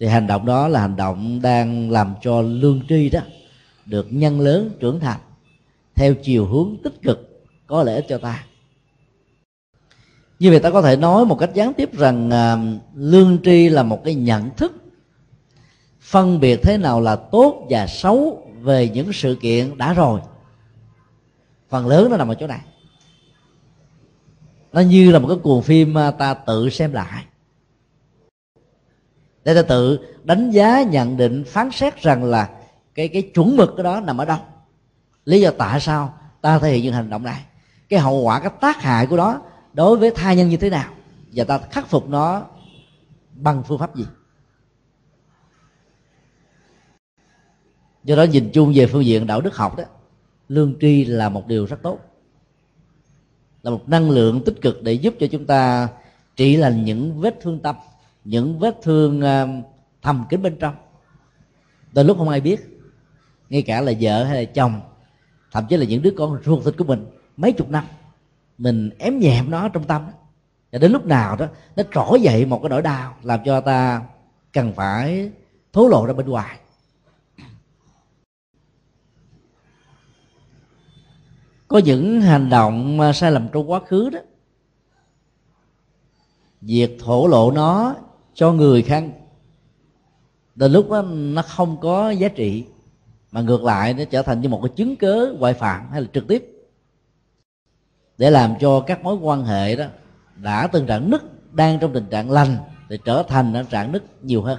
Thì 0.00 0.06
hành 0.06 0.26
động 0.26 0.46
đó 0.46 0.68
là 0.68 0.80
hành 0.80 0.96
động 0.96 1.42
đang 1.42 1.90
làm 1.90 2.14
cho 2.22 2.42
lương 2.42 2.80
tri 2.88 3.10
đó 3.10 3.20
được 3.90 4.06
nhân 4.10 4.40
lớn 4.40 4.70
trưởng 4.80 5.00
thành 5.00 5.20
theo 5.94 6.14
chiều 6.14 6.46
hướng 6.46 6.76
tích 6.82 7.02
cực 7.02 7.44
có 7.66 7.82
lợi 7.82 7.94
ích 7.94 8.06
cho 8.08 8.18
ta. 8.18 8.44
Như 10.38 10.50
vậy 10.50 10.60
ta 10.60 10.70
có 10.70 10.82
thể 10.82 10.96
nói 10.96 11.24
một 11.24 11.38
cách 11.38 11.50
gián 11.54 11.72
tiếp 11.74 11.98
rằng 11.98 12.28
uh, 12.28 12.82
lương 12.94 13.38
tri 13.44 13.68
là 13.68 13.82
một 13.82 14.04
cái 14.04 14.14
nhận 14.14 14.50
thức 14.56 14.72
phân 16.00 16.40
biệt 16.40 16.60
thế 16.62 16.78
nào 16.78 17.00
là 17.00 17.16
tốt 17.16 17.66
và 17.70 17.86
xấu 17.86 18.46
về 18.60 18.88
những 18.88 19.12
sự 19.12 19.36
kiện 19.40 19.78
đã 19.78 19.92
rồi. 19.92 20.20
Phần 21.68 21.86
lớn 21.86 22.10
nó 22.10 22.16
nằm 22.16 22.28
ở 22.28 22.34
chỗ 22.34 22.46
này. 22.46 22.60
Nó 24.72 24.80
như 24.80 25.10
là 25.10 25.18
một 25.18 25.28
cái 25.28 25.36
cuồng 25.42 25.62
phim 25.62 25.98
à, 25.98 26.10
ta 26.10 26.34
tự 26.34 26.70
xem 26.70 26.92
lại. 26.92 27.24
Để 29.44 29.54
ta 29.54 29.62
tự 29.62 29.98
đánh 30.24 30.50
giá 30.50 30.82
nhận 30.82 31.16
định 31.16 31.44
phán 31.44 31.70
xét 31.70 32.02
rằng 32.02 32.24
là 32.24 32.59
cái 32.94 33.08
cái 33.08 33.22
chuẩn 33.34 33.56
mực 33.56 33.70
cái 33.76 33.84
đó 33.84 34.00
nằm 34.00 34.18
ở 34.18 34.24
đâu 34.24 34.38
lý 35.24 35.40
do 35.40 35.50
tại 35.58 35.80
sao 35.80 36.18
ta 36.40 36.58
thể 36.58 36.72
hiện 36.72 36.84
những 36.84 36.94
hành 36.94 37.10
động 37.10 37.22
này? 37.22 37.44
Cái 37.88 38.00
hậu 38.00 38.20
quả, 38.20 38.40
cái 38.40 38.50
tác 38.60 38.82
hại 38.82 39.06
của 39.06 39.16
đó 39.16 39.42
đối 39.72 39.96
với 39.96 40.10
tha 40.10 40.32
nhân 40.32 40.48
như 40.48 40.56
thế 40.56 40.70
nào? 40.70 40.92
Và 41.32 41.44
ta 41.44 41.58
khắc 41.58 41.88
phục 41.88 42.08
nó 42.08 42.46
bằng 43.34 43.62
phương 43.62 43.78
pháp 43.78 43.96
gì? 43.96 44.06
Do 48.04 48.16
đó 48.16 48.22
nhìn 48.22 48.50
chung 48.52 48.72
về 48.74 48.86
phương 48.86 49.04
diện 49.04 49.26
đạo 49.26 49.40
đức 49.40 49.56
học 49.56 49.76
đó, 49.76 49.84
lương 50.48 50.74
tri 50.80 51.04
là 51.04 51.28
một 51.28 51.46
điều 51.46 51.66
rất 51.66 51.82
tốt. 51.82 51.98
Là 53.62 53.70
một 53.70 53.88
năng 53.88 54.10
lượng 54.10 54.44
tích 54.44 54.60
cực 54.62 54.82
để 54.82 54.92
giúp 54.92 55.14
cho 55.20 55.26
chúng 55.26 55.46
ta 55.46 55.88
trị 56.36 56.56
lành 56.56 56.84
những 56.84 57.20
vết 57.20 57.40
thương 57.40 57.60
tâm, 57.60 57.76
những 58.24 58.58
vết 58.58 58.78
thương 58.82 59.20
à, 59.20 59.46
thầm 60.02 60.24
kín 60.30 60.42
bên 60.42 60.56
trong. 60.60 60.74
Từ 61.94 62.02
lúc 62.02 62.18
không 62.18 62.28
ai 62.28 62.40
biết 62.40 62.79
ngay 63.50 63.62
cả 63.62 63.80
là 63.80 63.92
vợ 64.00 64.24
hay 64.24 64.44
là 64.44 64.50
chồng, 64.54 64.80
thậm 65.52 65.64
chí 65.68 65.76
là 65.76 65.84
những 65.84 66.02
đứa 66.02 66.14
con 66.18 66.42
ruột 66.44 66.64
thịt 66.64 66.74
của 66.78 66.84
mình, 66.84 67.06
mấy 67.36 67.52
chục 67.52 67.70
năm, 67.70 67.84
mình 68.58 68.90
ém 68.98 69.18
nhẹm 69.18 69.50
nó 69.50 69.68
trong 69.68 69.84
tâm. 69.84 70.06
Và 70.72 70.78
đến 70.78 70.92
lúc 70.92 71.06
nào 71.06 71.36
đó, 71.36 71.46
nó 71.76 71.82
trỗi 71.94 72.20
dậy 72.20 72.46
một 72.46 72.58
cái 72.62 72.70
nỗi 72.70 72.82
đau, 72.82 73.16
làm 73.22 73.40
cho 73.44 73.60
ta 73.60 74.02
cần 74.52 74.72
phải 74.72 75.30
thố 75.72 75.88
lộ 75.88 76.06
ra 76.06 76.12
bên 76.12 76.28
ngoài. 76.28 76.58
Có 81.68 81.78
những 81.78 82.20
hành 82.20 82.50
động 82.50 83.00
sai 83.14 83.32
lầm 83.32 83.48
trong 83.52 83.70
quá 83.70 83.80
khứ 83.86 84.10
đó, 84.10 84.18
việc 86.60 86.96
thổ 87.00 87.26
lộ 87.26 87.50
nó 87.50 87.94
cho 88.34 88.52
người 88.52 88.82
khác, 88.82 89.04
đến 90.54 90.72
lúc 90.72 90.90
đó 90.90 91.02
nó 91.02 91.42
không 91.42 91.76
có 91.80 92.10
giá 92.10 92.28
trị 92.28 92.64
mà 93.32 93.40
ngược 93.40 93.64
lại, 93.64 93.94
nó 93.94 94.04
trở 94.04 94.22
thành 94.22 94.40
như 94.40 94.48
một 94.48 94.60
cái 94.62 94.72
chứng 94.76 94.96
cớ 94.96 95.34
ngoại 95.38 95.54
phạm 95.54 95.90
hay 95.90 96.00
là 96.00 96.06
trực 96.12 96.28
tiếp. 96.28 96.44
Để 98.18 98.30
làm 98.30 98.54
cho 98.60 98.80
các 98.80 99.02
mối 99.02 99.16
quan 99.16 99.44
hệ 99.44 99.76
đó 99.76 99.84
đã 100.36 100.66
từng 100.66 100.86
trạng 100.86 101.10
nứt, 101.10 101.22
đang 101.52 101.78
trong 101.78 101.92
tình 101.92 102.06
trạng 102.10 102.30
lành 102.30 102.56
thì 102.88 102.98
trở 103.04 103.22
thành 103.28 103.52
nó 103.52 103.62
trạng 103.62 103.92
nứt 103.92 104.04
nhiều 104.22 104.42
hơn. 104.42 104.58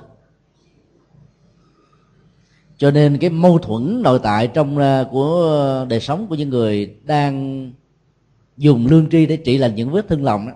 Cho 2.77 2.91
nên 2.91 3.17
cái 3.17 3.29
mâu 3.29 3.59
thuẫn 3.59 4.01
nội 4.03 4.19
tại 4.23 4.47
trong 4.47 4.77
ờ, 4.77 5.07
của 5.11 5.85
đời 5.89 5.99
sống 5.99 6.27
của 6.27 6.35
những 6.35 6.49
người 6.49 6.95
đang 7.03 7.71
dùng 8.57 8.87
lương 8.87 9.09
tri 9.09 9.25
để 9.25 9.37
trị 9.37 9.57
lành 9.57 9.75
những 9.75 9.91
vết 9.91 10.07
thương 10.07 10.23
lòng 10.23 10.47
đó, 10.47 10.53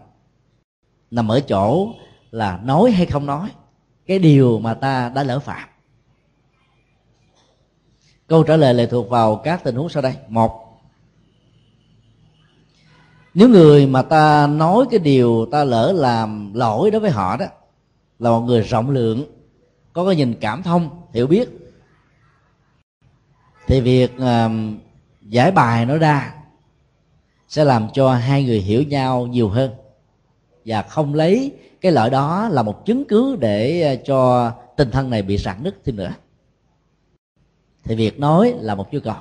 nằm 1.11 1.31
ở 1.31 1.39
chỗ 1.39 1.89
là 2.31 2.57
nói 2.57 2.91
hay 2.91 3.05
không 3.05 3.25
nói, 3.25 3.49
cái 4.05 4.19
điều 4.19 4.59
mà 4.59 4.73
ta 4.73 5.09
đã 5.09 5.23
lỡ 5.23 5.39
phạm 5.39 5.69
câu 8.27 8.43
trả 8.43 8.57
lời 8.57 8.73
lại 8.73 8.87
thuộc 8.87 9.09
vào 9.09 9.35
các 9.35 9.63
tình 9.63 9.75
huống 9.75 9.89
sau 9.89 10.01
đây. 10.01 10.13
Một 10.27 10.65
nếu 13.33 13.49
người 13.49 13.87
mà 13.87 14.01
ta 14.01 14.47
nói 14.47 14.85
cái 14.91 14.99
điều 14.99 15.47
ta 15.51 15.63
lỡ 15.63 15.91
làm 15.95 16.53
lỗi 16.53 16.91
đối 16.91 17.01
với 17.01 17.11
họ 17.11 17.37
đó 17.37 17.45
là 18.19 18.29
một 18.29 18.41
người 18.41 18.61
rộng 18.61 18.89
lượng 18.89 19.25
có 19.93 20.05
cái 20.05 20.15
nhìn 20.15 20.33
cảm 20.41 20.63
thông 20.63 20.89
hiểu 21.13 21.27
biết 21.27 21.49
thì 23.67 23.81
việc 23.81 24.11
uh, 24.15 24.51
giải 25.21 25.51
bài 25.51 25.85
nó 25.85 25.97
ra 25.97 26.33
sẽ 27.47 27.63
làm 27.63 27.87
cho 27.93 28.13
hai 28.13 28.43
người 28.43 28.59
hiểu 28.59 28.83
nhau 28.83 29.27
nhiều 29.27 29.49
hơn. 29.49 29.71
Và 30.65 30.81
không 30.81 31.13
lấy 31.13 31.51
cái 31.81 31.91
lợi 31.91 32.09
đó 32.09 32.49
là 32.51 32.63
một 32.63 32.85
chứng 32.85 33.05
cứ 33.05 33.35
để 33.39 33.81
à, 33.81 33.95
cho 34.05 34.51
tình 34.77 34.91
thân 34.91 35.09
này 35.09 35.21
bị 35.21 35.37
sạn 35.37 35.63
nứt 35.63 35.83
thêm 35.85 35.95
nữa 35.95 36.11
thì 37.85 37.95
việc 37.95 38.19
nói 38.19 38.53
là 38.57 38.75
một 38.75 38.93
nhu 38.93 38.99
cầu. 38.99 39.15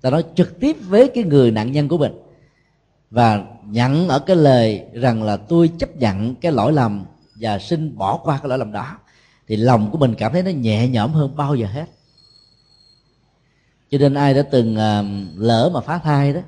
Ta 0.00 0.10
nói 0.10 0.24
trực 0.34 0.60
tiếp 0.60 0.76
với 0.88 1.10
cái 1.14 1.24
người 1.24 1.50
nạn 1.50 1.72
nhân 1.72 1.88
của 1.88 1.98
mình. 1.98 2.12
Và 3.10 3.44
nhận 3.64 4.08
ở 4.08 4.18
cái 4.18 4.36
lời 4.36 4.86
rằng 4.92 5.22
là 5.22 5.36
tôi 5.36 5.70
chấp 5.78 5.96
nhận 5.96 6.34
cái 6.34 6.52
lỗi 6.52 6.72
lầm 6.72 7.04
và 7.40 7.58
xin 7.58 7.96
bỏ 7.96 8.16
qua 8.16 8.38
cái 8.38 8.48
lỗi 8.48 8.58
lầm 8.58 8.72
đó 8.72 8.98
thì 9.48 9.56
lòng 9.56 9.90
của 9.90 9.98
mình 9.98 10.14
cảm 10.18 10.32
thấy 10.32 10.42
nó 10.42 10.50
nhẹ 10.50 10.88
nhõm 10.88 11.12
hơn 11.12 11.36
bao 11.36 11.54
giờ 11.54 11.66
hết. 11.66 11.86
Cho 13.90 13.98
nên 13.98 14.14
ai 14.14 14.34
đã 14.34 14.42
từng 14.42 14.72
uh, 14.72 15.04
lỡ 15.36 15.70
mà 15.74 15.80
phá 15.80 15.98
thai 15.98 16.32
đó 16.32 16.40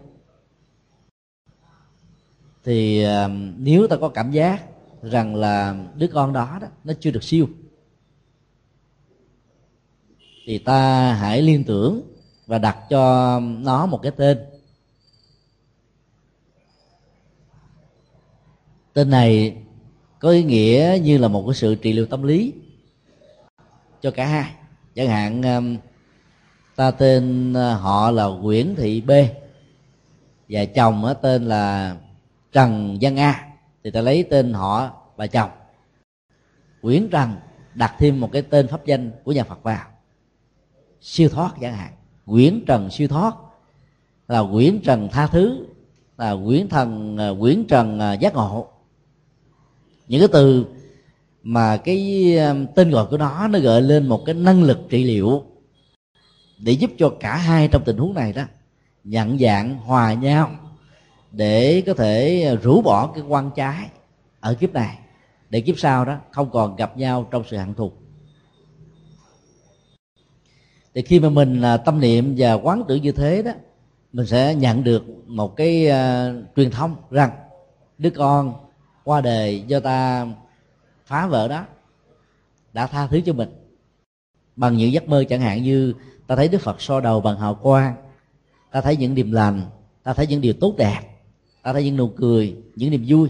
thì 2.65 3.07
uh, 3.07 3.31
nếu 3.57 3.87
ta 3.87 3.97
có 3.97 4.09
cảm 4.09 4.31
giác 4.31 4.63
rằng 5.03 5.35
là 5.35 5.77
đứa 5.95 6.07
con 6.07 6.33
đó 6.33 6.59
đó 6.61 6.69
nó 6.85 6.93
chưa 7.01 7.11
được 7.11 7.25
siêu 7.25 7.49
thì 10.47 10.59
ta 10.59 11.13
hãy 11.13 11.43
liên 11.43 11.65
tưởng 11.65 12.03
và 12.47 12.59
đặt 12.59 12.79
cho 12.91 13.41
nó 13.41 13.87
một 13.87 14.01
cái 14.03 14.13
tên. 14.17 14.39
Tên 18.93 19.11
này 19.11 19.57
có 20.19 20.31
ý 20.31 20.43
nghĩa 20.43 20.99
như 21.03 21.19
là 21.19 21.29
một 21.29 21.45
cái 21.47 21.55
sự 21.55 21.75
trị 21.75 21.93
liệu 21.93 22.07
tâm 22.07 22.23
lý 22.23 22.53
cho 24.01 24.11
cả 24.11 24.27
hai. 24.27 24.53
Chẳng 24.95 25.09
hạn 25.09 25.43
um, 25.43 25.77
ta 26.77 26.91
tên 26.91 27.53
uh, 27.53 27.81
họ 27.81 28.11
là 28.11 28.25
Nguyễn 28.25 28.75
Thị 28.75 29.01
B. 29.01 29.11
Và 30.49 30.65
chồng 30.65 31.15
tên 31.23 31.45
là 31.45 31.97
Trần 32.53 32.99
Văn 33.01 33.19
A. 33.19 33.49
Thì 33.85 33.91
ta 33.91 34.01
lấy 34.01 34.23
tên 34.31 34.53
họ 34.53 34.91
bà 35.17 35.27
chồng. 35.27 35.51
Nguyễn 36.83 37.09
Trần 37.11 37.37
đặt 37.75 37.95
thêm 37.99 38.21
một 38.21 38.31
cái 38.33 38.43
tên 38.43 38.69
pháp 38.69 38.85
danh 38.85 39.11
của 39.25 39.33
nhà 39.33 39.45
Phật 39.45 39.63
vào 39.63 39.96
siêu 41.07 41.29
thoát 41.29 41.55
chẳng 41.61 41.75
hạn. 41.75 41.93
Quyển 42.27 42.65
Trần 42.67 42.91
siêu 42.91 43.09
thoát 43.09 43.35
là 44.29 44.43
quyển 44.53 44.81
Trần 44.85 45.09
tha 45.13 45.27
thứ, 45.27 45.67
là 46.19 46.37
quyển 46.47 46.69
Thần 46.69 47.17
à, 47.17 47.31
quyển 47.41 47.65
Trần 47.65 47.99
à, 47.99 48.13
giác 48.13 48.35
ngộ. 48.35 48.69
Những 50.09 50.21
cái 50.21 50.29
từ 50.33 50.67
mà 51.43 51.77
cái 51.77 52.35
à, 52.39 52.55
tên 52.75 52.91
gọi 52.91 53.07
của 53.07 53.17
nó 53.17 53.49
nó 53.49 53.59
gợi 53.59 53.83
lên 53.83 54.07
một 54.07 54.23
cái 54.27 54.35
năng 54.35 54.63
lực 54.63 54.79
trị 54.89 55.05
liệu 55.05 55.43
để 56.59 56.73
giúp 56.73 56.91
cho 56.99 57.13
cả 57.21 57.37
hai 57.37 57.69
trong 57.69 57.85
tình 57.85 57.97
huống 57.97 58.15
này 58.15 58.33
đó, 58.33 58.43
nhận 59.05 59.39
dạng, 59.39 59.79
hòa 59.79 60.15
nhau 60.15 60.51
để 61.33 61.83
có 61.87 61.95
thể 61.95 62.57
rũ 62.63 62.83
bỏ 62.83 63.07
cái 63.15 63.25
quan 63.29 63.51
trái 63.57 63.89
ở 64.41 64.55
kiếp 64.55 64.73
này. 64.73 64.99
Để 65.51 65.61
kiếp 65.61 65.79
sau 65.79 66.05
đó 66.05 66.17
không 66.31 66.51
còn 66.51 66.77
gặp 66.77 66.97
nhau 66.97 67.29
trong 67.31 67.43
sự 67.51 67.57
hận 67.57 67.75
thù 67.75 67.93
thì 70.97 71.03
khi 71.03 71.21
mà 71.21 71.29
mình 71.29 71.61
là 71.61 71.77
tâm 71.77 72.01
niệm 72.01 72.35
và 72.39 72.53
quán 72.53 72.83
tưởng 72.89 73.03
như 73.03 73.13
thế 73.13 73.43
đó 73.43 73.53
mình 74.13 74.27
sẽ 74.27 74.55
nhận 74.55 74.85
được 74.85 75.05
một 75.27 75.57
cái 75.57 75.87
uh, 75.87 76.57
truyền 76.57 76.71
thông 76.71 76.97
rằng 77.11 77.31
đứa 77.99 78.11
con 78.11 78.55
qua 79.05 79.21
đời 79.21 79.65
do 79.67 79.81
ta 79.81 80.27
phá 81.07 81.27
vỡ 81.27 81.49
đó 81.49 81.65
đã 82.73 82.87
tha 82.87 83.07
thứ 83.07 83.21
cho 83.27 83.33
mình. 83.33 83.49
Bằng 84.57 84.77
những 84.77 84.93
giấc 84.93 85.09
mơ 85.09 85.25
chẳng 85.29 85.41
hạn 85.41 85.63
như 85.63 85.95
ta 86.27 86.37
thấy 86.37 86.49
đức 86.49 86.61
phật 86.61 86.81
so 86.81 87.01
đầu 87.01 87.21
bằng 87.21 87.39
hào 87.39 87.55
quang 87.55 87.95
ta 88.71 88.81
thấy 88.81 88.97
những 88.97 89.15
điềm 89.15 89.33
lành 89.33 89.63
ta 90.03 90.15
thấy 90.15 90.27
những 90.27 90.41
điều 90.41 90.53
tốt 90.53 90.75
đẹp 90.77 91.01
ta 91.63 91.73
thấy 91.73 91.85
những 91.85 91.97
nụ 91.97 92.09
cười 92.09 92.57
những 92.77 92.91
niềm 92.91 93.05
vui. 93.09 93.29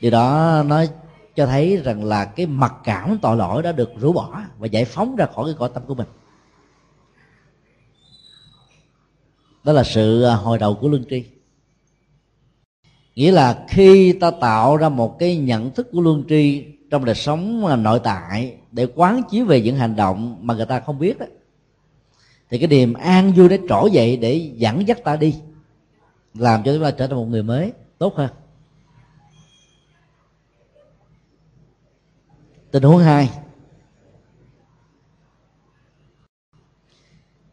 Điều 0.00 0.10
đó 0.10 0.62
nó 0.66 0.84
cho 1.36 1.46
thấy 1.46 1.76
rằng 1.76 2.04
là 2.04 2.24
cái 2.24 2.46
mặc 2.46 2.74
cảm 2.84 3.18
tội 3.22 3.36
lỗi 3.36 3.62
đã 3.62 3.72
được 3.72 3.90
rũ 4.00 4.12
bỏ 4.12 4.42
và 4.58 4.66
giải 4.66 4.84
phóng 4.84 5.16
ra 5.16 5.26
khỏi 5.26 5.44
cái 5.44 5.54
cõi 5.58 5.70
tâm 5.74 5.82
của 5.86 5.94
mình. 5.94 6.06
Đó 9.64 9.72
là 9.72 9.84
sự 9.84 10.22
à, 10.22 10.34
hồi 10.34 10.58
đầu 10.58 10.74
của 10.74 10.88
lương 10.88 11.04
tri. 11.10 11.24
Nghĩa 13.14 13.32
là 13.32 13.64
khi 13.68 14.12
ta 14.12 14.30
tạo 14.30 14.76
ra 14.76 14.88
một 14.88 15.18
cái 15.18 15.36
nhận 15.36 15.70
thức 15.70 15.88
của 15.92 16.00
luân 16.00 16.24
tri 16.28 16.64
trong 16.90 17.04
đời 17.04 17.14
sống 17.14 17.66
à, 17.66 17.76
nội 17.76 18.00
tại 18.04 18.54
để 18.72 18.86
quán 18.94 19.22
chiếu 19.30 19.44
về 19.44 19.60
những 19.60 19.76
hành 19.76 19.96
động 19.96 20.38
mà 20.40 20.54
người 20.54 20.66
ta 20.66 20.80
không 20.80 20.98
biết 20.98 21.18
đó 21.18 21.26
thì 22.50 22.58
cái 22.58 22.68
niềm 22.68 22.92
an 22.92 23.32
vui 23.32 23.48
để 23.48 23.58
trỗi 23.68 23.90
dậy 23.90 24.16
để 24.16 24.50
dẫn 24.54 24.88
dắt 24.88 25.04
ta 25.04 25.16
đi, 25.16 25.34
làm 26.34 26.62
cho 26.64 26.72
chúng 26.72 26.82
ta 26.82 26.90
trở 26.90 27.06
thành 27.06 27.16
một 27.16 27.24
người 27.24 27.42
mới, 27.42 27.72
tốt 27.98 28.16
hơn. 28.16 28.30
Tình 32.70 32.82
huống 32.82 32.98
hai 32.98 33.30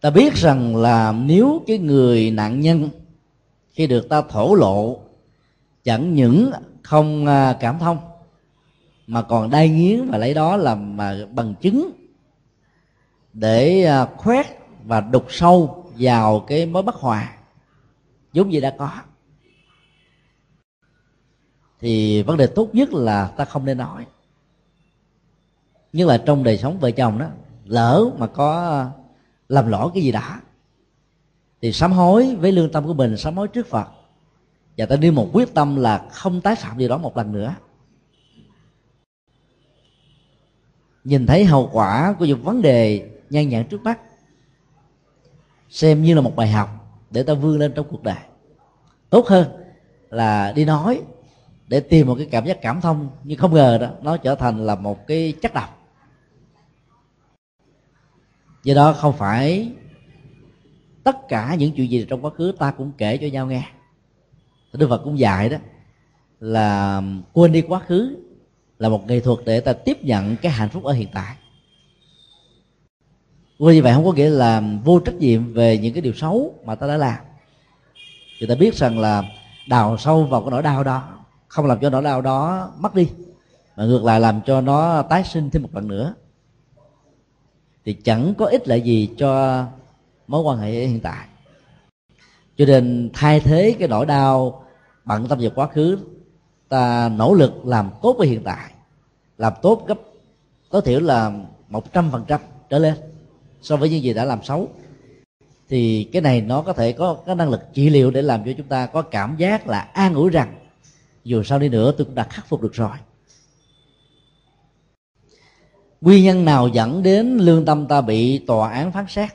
ta 0.01 0.09
biết 0.09 0.33
rằng 0.33 0.75
là 0.75 1.11
nếu 1.11 1.63
cái 1.67 1.77
người 1.77 2.31
nạn 2.31 2.59
nhân 2.59 2.89
khi 3.69 3.87
được 3.87 4.09
ta 4.09 4.21
thổ 4.21 4.55
lộ 4.55 4.99
chẳng 5.83 6.13
những 6.13 6.51
không 6.83 7.25
à, 7.25 7.57
cảm 7.59 7.79
thông, 7.79 7.97
mà 9.07 9.21
còn 9.21 9.49
đai 9.49 9.69
nghiến 9.69 10.09
và 10.09 10.17
lấy 10.17 10.33
đó 10.33 10.57
làm 10.57 10.97
mà 10.97 11.17
bằng 11.31 11.55
chứng 11.61 11.91
để 13.33 13.83
à, 13.83 14.05
khoét 14.05 14.45
và 14.83 15.01
đục 15.01 15.25
sâu 15.29 15.85
vào 15.97 16.39
cái 16.39 16.65
mối 16.65 16.83
bất 16.83 16.95
hòa 16.95 17.37
giống 18.33 18.49
như 18.49 18.59
đã 18.59 18.75
có. 18.77 18.91
Thì 21.79 22.23
vấn 22.23 22.37
đề 22.37 22.47
tốt 22.47 22.69
nhất 22.73 22.93
là 22.93 23.27
ta 23.37 23.45
không 23.45 23.65
nên 23.65 23.77
nói. 23.77 24.05
Nhưng 25.93 26.07
là 26.07 26.17
trong 26.17 26.43
đời 26.43 26.57
sống 26.57 26.79
vợ 26.79 26.91
chồng 26.91 27.19
đó, 27.19 27.27
lỡ 27.65 28.05
mà 28.17 28.27
có 28.27 28.85
làm 29.49 29.67
lỗi 29.67 29.91
cái 29.93 30.03
gì 30.03 30.11
đã. 30.11 30.41
Thì 31.61 31.71
sám 31.71 31.91
hối 31.91 32.35
với 32.35 32.51
lương 32.51 32.71
tâm 32.71 32.87
của 32.87 32.93
mình, 32.93 33.17
sám 33.17 33.37
hối 33.37 33.47
trước 33.47 33.67
phật. 33.67 33.87
Và 34.77 34.85
ta 34.85 34.95
đi 34.95 35.11
một 35.11 35.29
quyết 35.33 35.53
tâm 35.53 35.75
là 35.75 36.07
không 36.11 36.41
tái 36.41 36.55
phạm 36.55 36.77
điều 36.77 36.89
đó 36.89 36.97
một 36.97 37.17
lần 37.17 37.31
nữa. 37.31 37.55
Nhìn 41.03 41.25
thấy 41.25 41.45
hậu 41.45 41.69
quả 41.73 42.15
của 42.19 42.25
những 42.25 42.43
vấn 42.43 42.61
đề 42.61 43.09
nhan 43.29 43.49
nhản 43.49 43.67
trước 43.67 43.83
mắt, 43.83 43.99
xem 45.69 46.03
như 46.03 46.15
là 46.15 46.21
một 46.21 46.35
bài 46.35 46.51
học 46.51 46.69
để 47.11 47.23
ta 47.23 47.33
vươn 47.33 47.59
lên 47.59 47.73
trong 47.75 47.87
cuộc 47.89 48.03
đời. 48.03 48.17
Tốt 49.09 49.27
hơn 49.27 49.47
là 50.09 50.51
đi 50.51 50.65
nói 50.65 51.01
để 51.67 51.79
tìm 51.79 52.07
một 52.07 52.15
cái 52.17 52.27
cảm 52.31 52.45
giác 52.45 52.61
cảm 52.61 52.81
thông, 52.81 53.09
nhưng 53.23 53.39
không 53.39 53.53
ngờ 53.53 53.77
đó, 53.77 53.89
nó 54.01 54.17
trở 54.17 54.35
thành 54.35 54.65
là 54.65 54.75
một 54.75 55.07
cái 55.07 55.33
chất 55.41 55.53
độc 55.53 55.76
do 58.67 58.73
đó 58.73 58.93
không 58.93 59.13
phải 59.17 59.71
tất 61.03 61.27
cả 61.29 61.55
những 61.59 61.71
chuyện 61.71 61.91
gì 61.91 62.05
trong 62.09 62.25
quá 62.25 62.31
khứ 62.31 62.53
ta 62.59 62.71
cũng 62.71 62.91
kể 62.97 63.17
cho 63.17 63.27
nhau 63.27 63.47
nghe. 63.47 63.63
Đức 64.73 64.87
phật 64.89 65.01
cũng 65.03 65.19
dạy 65.19 65.49
đó 65.49 65.57
là 66.39 67.01
quên 67.33 67.51
đi 67.51 67.61
quá 67.61 67.79
khứ 67.79 68.17
là 68.79 68.89
một 68.89 69.07
nghệ 69.07 69.19
thuật 69.19 69.39
để 69.45 69.59
ta 69.59 69.73
tiếp 69.73 70.03
nhận 70.03 70.35
cái 70.41 70.51
hạnh 70.51 70.69
phúc 70.69 70.83
ở 70.83 70.93
hiện 70.93 71.07
tại. 71.13 71.35
Quên 73.59 73.75
như 73.75 73.83
vậy 73.83 73.93
không 73.93 74.05
có 74.05 74.11
nghĩa 74.11 74.29
là 74.29 74.63
vô 74.83 74.99
trách 74.99 75.15
nhiệm 75.15 75.53
về 75.53 75.77
những 75.77 75.93
cái 75.93 76.01
điều 76.01 76.13
xấu 76.13 76.53
mà 76.65 76.75
ta 76.75 76.87
đã 76.87 76.97
làm. 76.97 77.17
Thì 78.39 78.47
ta 78.47 78.55
biết 78.55 78.75
rằng 78.75 78.99
là 78.99 79.23
đào 79.69 79.97
sâu 79.97 80.23
vào 80.23 80.41
cái 80.41 80.51
nỗi 80.51 80.63
đau 80.63 80.83
đó, 80.83 81.19
không 81.47 81.65
làm 81.65 81.79
cho 81.79 81.89
nỗi 81.89 82.03
đau 82.03 82.21
đó 82.21 82.71
mất 82.79 82.95
đi, 82.95 83.09
mà 83.77 83.85
ngược 83.85 84.03
lại 84.03 84.19
làm 84.19 84.41
cho 84.45 84.61
nó 84.61 85.01
tái 85.01 85.23
sinh 85.23 85.49
thêm 85.49 85.63
một 85.63 85.75
lần 85.75 85.87
nữa 85.87 86.13
thì 87.87 87.93
chẳng 87.93 88.33
có 88.37 88.45
ích 88.45 88.67
lợi 88.67 88.81
gì 88.81 89.09
cho 89.17 89.63
mối 90.27 90.41
quan 90.41 90.57
hệ 90.57 90.71
hiện 90.71 90.99
tại. 90.99 91.27
Cho 92.57 92.65
nên 92.65 93.09
thay 93.13 93.39
thế 93.39 93.75
cái 93.79 93.87
nỗi 93.87 94.05
đau 94.05 94.63
bận 95.05 95.27
tâm 95.27 95.39
về 95.39 95.49
quá 95.55 95.67
khứ, 95.67 95.97
ta 96.69 97.09
nỗ 97.09 97.33
lực 97.33 97.65
làm 97.65 97.89
tốt 98.01 98.15
với 98.17 98.27
hiện 98.27 98.43
tại, 98.43 98.71
làm 99.37 99.53
tốt 99.61 99.83
gấp, 99.87 99.97
tối 100.69 100.81
thiểu 100.85 100.99
là 100.99 101.31
một 101.69 101.93
trăm 101.93 102.11
phần 102.11 102.25
trăm 102.27 102.41
trở 102.69 102.79
lên 102.79 102.93
so 103.61 103.77
với 103.77 103.89
những 103.89 104.03
gì 104.03 104.13
đã 104.13 104.25
làm 104.25 104.43
xấu. 104.43 104.69
Thì 105.69 106.03
cái 106.03 106.21
này 106.21 106.41
nó 106.41 106.61
có 106.61 106.73
thể 106.73 106.91
có 106.91 107.17
cái 107.25 107.35
năng 107.35 107.49
lực 107.49 107.61
trị 107.73 107.89
liệu 107.89 108.11
để 108.11 108.21
làm 108.21 108.45
cho 108.45 108.51
chúng 108.57 108.67
ta 108.67 108.85
có 108.85 109.01
cảm 109.01 109.35
giác 109.37 109.67
là 109.67 109.79
an 109.79 110.13
ủi 110.13 110.29
rằng 110.29 110.55
dù 111.23 111.43
sao 111.43 111.59
đi 111.59 111.69
nữa 111.69 111.93
tôi 111.97 112.05
cũng 112.05 112.15
đã 112.15 112.23
khắc 112.23 112.47
phục 112.47 112.61
được 112.61 112.73
rồi 112.73 112.97
nguyên 116.01 116.23
nhân 116.23 116.45
nào 116.45 116.67
dẫn 116.67 117.03
đến 117.03 117.37
lương 117.37 117.65
tâm 117.65 117.87
ta 117.87 118.01
bị 118.01 118.39
tòa 118.39 118.69
án 118.69 118.91
phán 118.91 119.05
xét? 119.07 119.29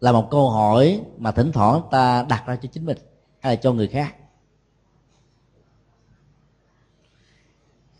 Là 0.00 0.12
một 0.12 0.28
câu 0.30 0.50
hỏi 0.50 1.00
mà 1.18 1.32
thỉnh 1.32 1.52
thoảng 1.52 1.80
ta 1.90 2.22
đặt 2.28 2.46
ra 2.46 2.56
cho 2.56 2.68
chính 2.72 2.86
mình 2.86 2.98
hay 3.40 3.56
là 3.56 3.60
cho 3.62 3.72
người 3.72 3.88
khác. 3.88 4.14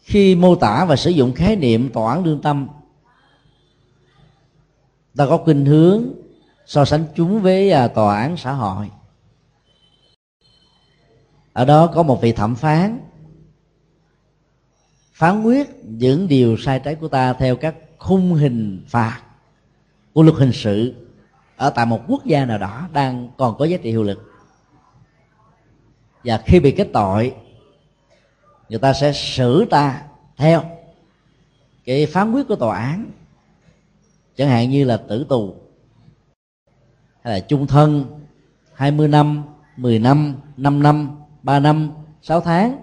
Khi 0.03 0.35
mô 0.35 0.55
tả 0.55 0.85
và 0.85 0.97
sử 0.97 1.11
dụng 1.11 1.33
khái 1.33 1.57
niệm 1.57 1.91
tòa 1.93 2.13
án 2.13 2.25
lương 2.25 2.43
tâm, 2.43 2.69
ta 5.17 5.27
có 5.27 5.37
khuynh 5.37 5.65
hướng 5.65 6.05
so 6.67 6.85
sánh 6.85 7.05
chúng 7.15 7.43
với 7.43 7.71
à, 7.73 7.89
tòa 7.89 8.21
án 8.21 8.37
xã 8.37 8.53
hội. 8.53 8.91
Ở 11.53 11.65
đó 11.65 11.87
có 11.87 12.03
một 12.03 12.23
vị 12.23 12.33
thẩm 12.33 12.55
phán 12.55 13.01
phán 15.15 15.43
quyết 15.43 15.85
những 15.85 16.29
điều 16.29 16.57
sai 16.57 16.81
trái 16.81 16.95
của 16.95 17.09
ta 17.09 17.33
theo 17.33 17.57
các 17.57 17.75
khung 17.99 18.35
hình 18.35 18.85
phạt 18.89 19.21
của 20.13 20.23
luật 20.23 20.37
hình 20.37 20.53
sự 20.53 20.95
ở 21.57 21.71
tại 21.71 21.87
một 21.87 22.01
quốc 22.09 22.25
gia 22.25 22.45
nào 22.45 22.59
đó 22.59 22.89
đang 22.93 23.29
còn 23.37 23.57
có 23.59 23.65
giá 23.65 23.77
trị 23.77 23.91
hiệu 23.91 24.03
lực. 24.03 24.33
Và 26.25 26.39
khi 26.47 26.61
bị 26.61 26.71
kết 26.71 26.89
tội, 26.93 27.35
người 28.69 28.79
ta 28.79 28.93
sẽ 28.93 29.13
xử 29.13 29.65
ta 29.71 30.03
theo 30.37 30.63
cái 31.85 32.07
phán 32.07 32.33
quyết 32.33 32.49
của 32.49 32.57
tòa 32.57 32.79
án, 32.79 33.11
chẳng 34.37 34.49
hạn 34.49 34.71
như 34.71 34.85
là 34.85 34.97
tử 34.97 35.27
tù, 35.29 35.55
hay 37.23 37.35
là 37.35 37.41
chung 37.41 37.67
thân 37.67 38.05
20 38.75 39.09
năm 39.09 39.43
10 39.77 39.99
năm 39.99 40.35
5 40.57 40.83
năm 40.83 41.19
3 41.43 41.61
năm 41.61 41.91
6 42.23 42.41
tháng, 42.41 42.79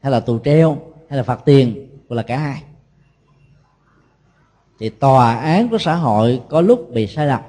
hay 0.00 0.12
là 0.12 0.20
tù 0.20 0.38
treo 0.38 0.89
hay 1.10 1.16
là 1.16 1.22
phạt 1.22 1.40
tiền 1.44 1.88
hoặc 2.08 2.16
là 2.16 2.22
cả 2.22 2.38
hai. 2.38 2.62
Thì 4.78 4.88
tòa 4.88 5.36
án 5.36 5.68
của 5.68 5.78
xã 5.78 5.94
hội 5.94 6.42
có 6.48 6.60
lúc 6.60 6.90
bị 6.92 7.06
sai 7.06 7.26
lầm 7.26 7.40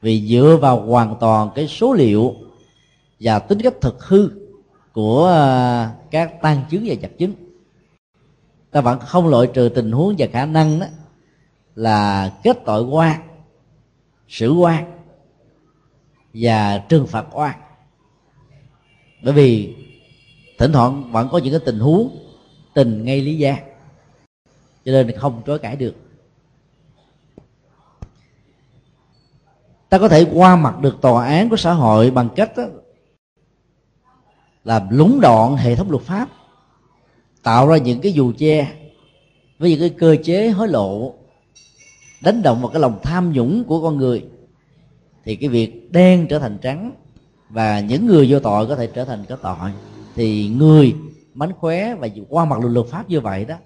vì 0.00 0.26
dựa 0.28 0.58
vào 0.60 0.80
hoàn 0.80 1.16
toàn 1.20 1.50
cái 1.54 1.68
số 1.68 1.92
liệu 1.92 2.34
và 3.20 3.38
tính 3.38 3.58
cách 3.62 3.74
thực 3.80 4.04
hư 4.04 4.30
của 4.92 5.24
ờ, 5.24 5.88
các 6.10 6.42
tăng 6.42 6.64
chứng 6.70 6.82
và 6.86 6.94
vật 7.02 7.10
chứng. 7.18 7.32
Ta 8.70 8.80
vẫn 8.80 8.98
không 9.00 9.28
loại 9.28 9.48
trừ 9.54 9.68
tình 9.74 9.92
huống 9.92 10.14
và 10.18 10.26
khả 10.32 10.46
năng 10.46 10.80
đó 10.80 10.86
là 11.76 12.32
kết 12.42 12.58
tội 12.64 12.82
quan 12.82 13.20
xử 14.28 14.52
quan 14.52 14.84
và 16.34 16.78
trừng 16.88 17.06
phạt 17.06 17.26
quan 17.32 17.58
bởi 19.22 19.34
vì 19.34 19.74
thỉnh 20.58 20.72
thoảng 20.72 21.12
vẫn 21.12 21.28
có 21.32 21.38
những 21.38 21.52
cái 21.52 21.60
tình 21.66 21.78
huống 21.78 22.21
tình 22.74 23.04
ngay 23.04 23.20
lý 23.20 23.38
gia. 23.38 23.56
Cho 24.84 24.92
nên 24.92 25.12
không 25.18 25.42
chối 25.46 25.58
cãi 25.58 25.76
được. 25.76 25.94
Ta 29.88 29.98
có 29.98 30.08
thể 30.08 30.26
qua 30.34 30.56
mặt 30.56 30.80
được 30.80 31.00
tòa 31.00 31.26
án 31.26 31.48
của 31.48 31.56
xã 31.56 31.72
hội 31.72 32.10
bằng 32.10 32.28
cách 32.36 32.56
đó, 32.56 32.64
làm 34.64 34.88
lúng 34.90 35.20
đoạn 35.20 35.56
hệ 35.56 35.74
thống 35.74 35.90
luật 35.90 36.02
pháp 36.02 36.28
tạo 37.42 37.68
ra 37.68 37.76
những 37.76 38.00
cái 38.00 38.12
dù 38.12 38.32
che 38.38 38.72
với 39.58 39.70
những 39.70 39.80
cái 39.80 39.90
cơ 39.98 40.16
chế 40.24 40.48
hối 40.48 40.68
lộ 40.68 41.14
đánh 42.22 42.42
động 42.42 42.60
vào 42.60 42.70
cái 42.70 42.80
lòng 42.80 43.00
tham 43.02 43.32
nhũng 43.32 43.64
của 43.64 43.82
con 43.82 43.96
người 43.96 44.24
thì 45.24 45.36
cái 45.36 45.48
việc 45.48 45.92
đen 45.92 46.26
trở 46.30 46.38
thành 46.38 46.58
trắng 46.62 46.92
và 47.48 47.80
những 47.80 48.06
người 48.06 48.26
vô 48.30 48.40
tội 48.40 48.66
có 48.66 48.76
thể 48.76 48.86
trở 48.86 49.04
thành 49.04 49.24
có 49.28 49.36
tội. 49.36 49.70
Thì 50.14 50.48
người 50.48 50.94
mánh 51.34 51.52
khóe 51.52 51.94
và 51.94 52.08
qua 52.28 52.44
mặt 52.44 52.56
luật 52.62 52.86
pháp 52.86 53.08
như 53.08 53.20
vậy 53.20 53.44
đó, 53.44 53.56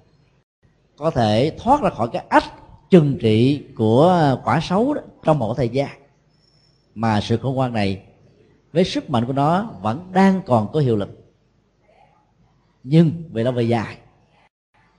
có 0.97 1.11
thể 1.11 1.57
thoát 1.59 1.83
ra 1.83 1.91
khỏi 1.91 2.09
cái 2.13 2.25
ách 2.29 2.45
trừng 2.91 3.19
trị 3.21 3.65
của 3.77 4.37
quả 4.45 4.61
xấu 4.63 4.95
đó 4.95 5.01
trong 5.25 5.39
một 5.39 5.55
thời 5.57 5.69
gian. 5.69 5.89
Mà 6.95 7.21
sự 7.21 7.37
khôn 7.37 7.55
ngoan 7.55 7.73
này 7.73 8.03
với 8.73 8.85
sức 8.85 9.11
mạnh 9.11 9.27
của 9.27 9.33
nó 9.33 9.71
vẫn 9.83 10.13
đang 10.13 10.43
còn 10.47 10.73
có 10.73 10.81
hiệu 10.81 10.97
lực. 10.97 11.35
Nhưng 12.83 13.13
về 13.33 13.45
lâu 13.45 13.53
về 13.53 13.63
dài, 13.63 13.99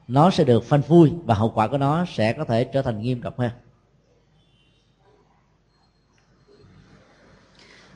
nó 0.08 0.30
sẽ 0.30 0.44
được 0.44 0.64
phanh 0.64 0.82
phui 0.82 1.14
và 1.26 1.36
hậu 1.36 1.50
quả 1.50 1.68
của 1.68 1.78
nó 1.78 2.06
sẽ 2.06 2.34
có 2.34 2.46
thể 2.46 2.64
trở 2.64 2.82
thành 2.82 3.02
nghiêm 3.02 3.22
trọng 3.22 3.34
hơn. 3.38 3.52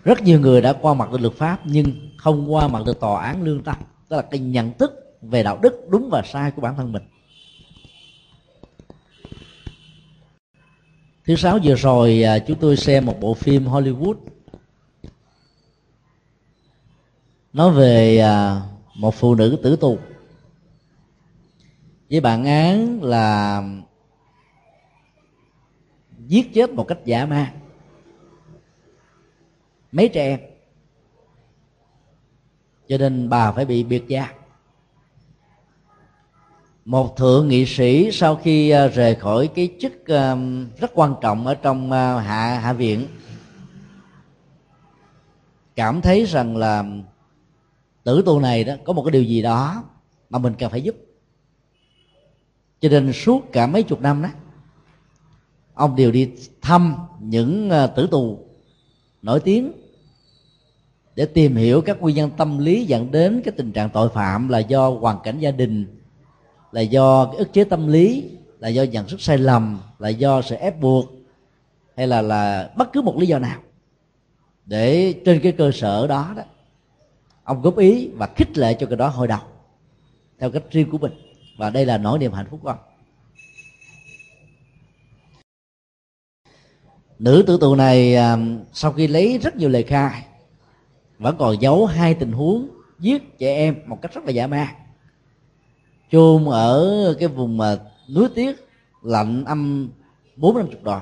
Rất 0.03 0.21
nhiều 0.21 0.39
người 0.39 0.61
đã 0.61 0.73
qua 0.81 0.93
mặt 0.93 1.11
được 1.11 1.21
luật 1.21 1.33
pháp 1.33 1.59
nhưng 1.65 2.09
không 2.17 2.53
qua 2.53 2.67
mặt 2.67 2.83
được 2.85 2.99
tòa 2.99 3.23
án 3.23 3.43
lương 3.43 3.63
tâm 3.63 3.75
tức 4.11 4.17
là 4.17 4.23
cái 4.31 4.39
nhận 4.39 4.73
thức 4.73 5.17
về 5.21 5.43
đạo 5.43 5.59
đức 5.61 5.89
đúng 5.89 6.09
và 6.09 6.21
sai 6.25 6.51
của 6.51 6.61
bản 6.61 6.75
thân 6.75 6.91
mình. 6.91 7.03
Thứ 11.25 11.35
sáu 11.35 11.59
vừa 11.63 11.75
rồi 11.75 12.23
à, 12.23 12.39
chúng 12.39 12.59
tôi 12.59 12.77
xem 12.77 13.05
một 13.05 13.19
bộ 13.19 13.33
phim 13.33 13.65
Hollywood. 13.65 14.15
Nói 17.53 17.71
về 17.71 18.17
à, 18.17 18.61
một 18.95 19.15
phụ 19.15 19.35
nữ 19.35 19.59
tử 19.63 19.75
tù. 19.75 19.97
Với 22.09 22.19
bản 22.19 22.45
án 22.45 23.03
là 23.03 23.63
giết 26.27 26.53
chết 26.53 26.69
một 26.69 26.87
cách 26.87 26.99
giả 27.05 27.25
man. 27.25 27.47
Mấy 29.91 30.09
trẻ 30.09 30.27
em 30.27 30.50
cho 32.91 32.97
nên 32.97 33.29
bà 33.29 33.51
phải 33.51 33.65
bị 33.65 33.83
biệt 33.83 34.07
gia. 34.07 34.27
Một 36.85 37.17
thượng 37.17 37.47
nghị 37.47 37.65
sĩ 37.65 38.09
sau 38.11 38.35
khi 38.35 38.69
à, 38.69 38.87
rời 38.87 39.15
khỏi 39.15 39.49
cái 39.55 39.69
chức 39.79 40.07
à, 40.07 40.35
rất 40.79 40.91
quan 40.93 41.15
trọng 41.21 41.47
ở 41.47 41.55
trong 41.55 41.91
à, 41.91 42.19
hạ 42.19 42.59
hạ 42.59 42.73
viện, 42.73 43.07
cảm 45.75 46.01
thấy 46.01 46.25
rằng 46.25 46.57
là 46.57 46.83
tử 48.03 48.23
tù 48.25 48.39
này 48.39 48.63
đó 48.63 48.73
có 48.85 48.93
một 48.93 49.03
cái 49.03 49.11
điều 49.11 49.23
gì 49.23 49.41
đó 49.41 49.83
mà 50.29 50.39
mình 50.39 50.53
cần 50.59 50.71
phải 50.71 50.81
giúp. 50.81 50.95
Cho 52.81 52.89
nên 52.89 53.13
suốt 53.13 53.51
cả 53.51 53.67
mấy 53.67 53.83
chục 53.83 54.01
năm 54.01 54.21
đó, 54.21 54.29
ông 55.73 55.95
đều 55.95 56.11
đi 56.11 56.31
thăm 56.61 56.95
những 57.19 57.71
tử 57.95 58.07
tù 58.11 58.45
nổi 59.21 59.39
tiếng 59.39 59.71
để 61.15 61.25
tìm 61.25 61.55
hiểu 61.55 61.81
các 61.81 62.01
nguyên 62.01 62.15
nhân 62.15 62.29
tâm 62.37 62.57
lý 62.57 62.85
dẫn 62.85 63.11
đến 63.11 63.41
cái 63.45 63.53
tình 63.57 63.71
trạng 63.71 63.89
tội 63.89 64.09
phạm 64.09 64.49
là 64.49 64.59
do 64.59 64.89
hoàn 64.89 65.19
cảnh 65.23 65.39
gia 65.39 65.51
đình, 65.51 65.85
là 66.71 66.81
do 66.81 67.25
cái 67.25 67.35
ức 67.35 67.53
chế 67.53 67.63
tâm 67.63 67.87
lý, 67.87 68.29
là 68.59 68.67
do 68.67 68.83
nhận 68.83 69.07
thức 69.07 69.21
sai 69.21 69.37
lầm, 69.37 69.79
là 69.99 70.09
do 70.09 70.41
sự 70.41 70.55
ép 70.55 70.79
buộc, 70.79 71.11
hay 71.97 72.07
là 72.07 72.21
là 72.21 72.71
bất 72.77 72.93
cứ 72.93 73.01
một 73.01 73.17
lý 73.17 73.27
do 73.27 73.39
nào. 73.39 73.59
Để 74.65 75.13
trên 75.25 75.39
cái 75.39 75.51
cơ 75.51 75.71
sở 75.71 76.07
đó 76.07 76.33
đó, 76.37 76.43
ông 77.43 77.61
góp 77.61 77.77
ý 77.77 78.07
và 78.07 78.29
khích 78.35 78.57
lệ 78.57 78.73
cho 78.73 78.87
cái 78.87 78.97
đó 78.97 79.07
hồi 79.07 79.27
đầu, 79.27 79.39
theo 80.39 80.51
cách 80.51 80.63
riêng 80.71 80.89
của 80.91 80.97
mình. 80.97 81.13
Và 81.57 81.69
đây 81.69 81.85
là 81.85 81.97
nỗi 81.97 82.19
niềm 82.19 82.33
hạnh 82.33 82.47
phúc 82.49 82.59
của 82.63 82.69
ông. 82.69 82.79
Nữ 87.19 87.43
tử 87.47 87.57
tù 87.61 87.75
này 87.75 88.15
à, 88.15 88.37
sau 88.73 88.91
khi 88.91 89.07
lấy 89.07 89.37
rất 89.37 89.55
nhiều 89.55 89.69
lời 89.69 89.83
khai 89.83 90.23
vẫn 91.21 91.35
còn 91.39 91.61
giấu 91.61 91.85
hai 91.85 92.13
tình 92.13 92.31
huống 92.31 92.69
giết 92.99 93.39
trẻ 93.39 93.55
em 93.55 93.75
một 93.85 94.01
cách 94.01 94.13
rất 94.13 94.25
là 94.25 94.31
dã 94.31 94.47
man. 94.47 94.67
Chôn 96.11 96.45
ở 96.45 97.15
cái 97.19 97.27
vùng 97.27 97.57
mà 97.57 97.77
núi 98.15 98.27
tiết, 98.35 98.67
lạnh 99.01 99.45
âm 99.45 99.89
bốn 100.35 100.57
năm 100.57 100.67
chục 100.71 100.83
độ 100.83 100.99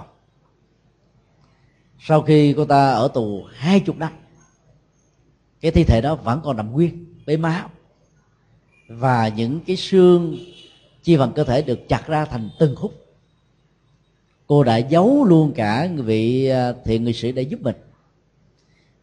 sau 2.00 2.22
khi 2.22 2.54
cô 2.58 2.66
ta 2.66 2.92
ở 2.92 3.08
tù 3.08 3.44
hai 3.54 3.80
chục 3.80 3.98
năm, 3.98 4.12
cái 5.62 5.72
thi 5.72 5.84
thể 5.84 6.02
đó 6.02 6.16
vẫn 6.16 6.42
còn 6.44 6.58
nằm 6.58 6.72
nguyên 6.72 7.06
với 7.26 7.38
máu 7.38 7.70
và 8.88 9.28
những 9.28 9.60
cái 9.68 9.76
xương 9.76 10.38
chi 11.04 11.18
phần 11.18 11.32
cơ 11.36 11.44
thể 11.44 11.62
được 11.62 11.90
chặt 11.90 12.08
ra 12.08 12.26
thành 12.26 12.50
từng 12.60 12.76
khúc. 12.76 12.94
Cô 14.48 14.64
đã 14.64 14.78
giấu 14.78 15.26
luôn 15.26 15.52
cả 15.56 15.90
vị 15.96 16.48
à, 16.48 16.74
thiện 16.86 17.04
người 17.04 17.14
sĩ 17.14 17.32
để 17.32 17.42
giúp 17.42 17.62
mình 17.62 17.76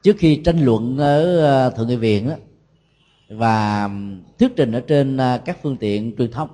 trước 0.07 0.17
khi 0.19 0.37
tranh 0.45 0.65
luận 0.65 0.99
ở 0.99 1.39
ờ, 1.39 1.71
thượng 1.71 1.89
nghị 1.89 1.97
viện 1.97 2.29
đó, 2.29 2.35
và 3.29 3.91
thuyết 4.39 4.53
trình 4.57 4.73
ở 4.73 4.81
trên 4.81 5.17
ờ, 5.17 5.39
các 5.45 5.59
phương 5.63 5.77
tiện 5.77 6.17
truyền 6.19 6.31
thông 6.31 6.49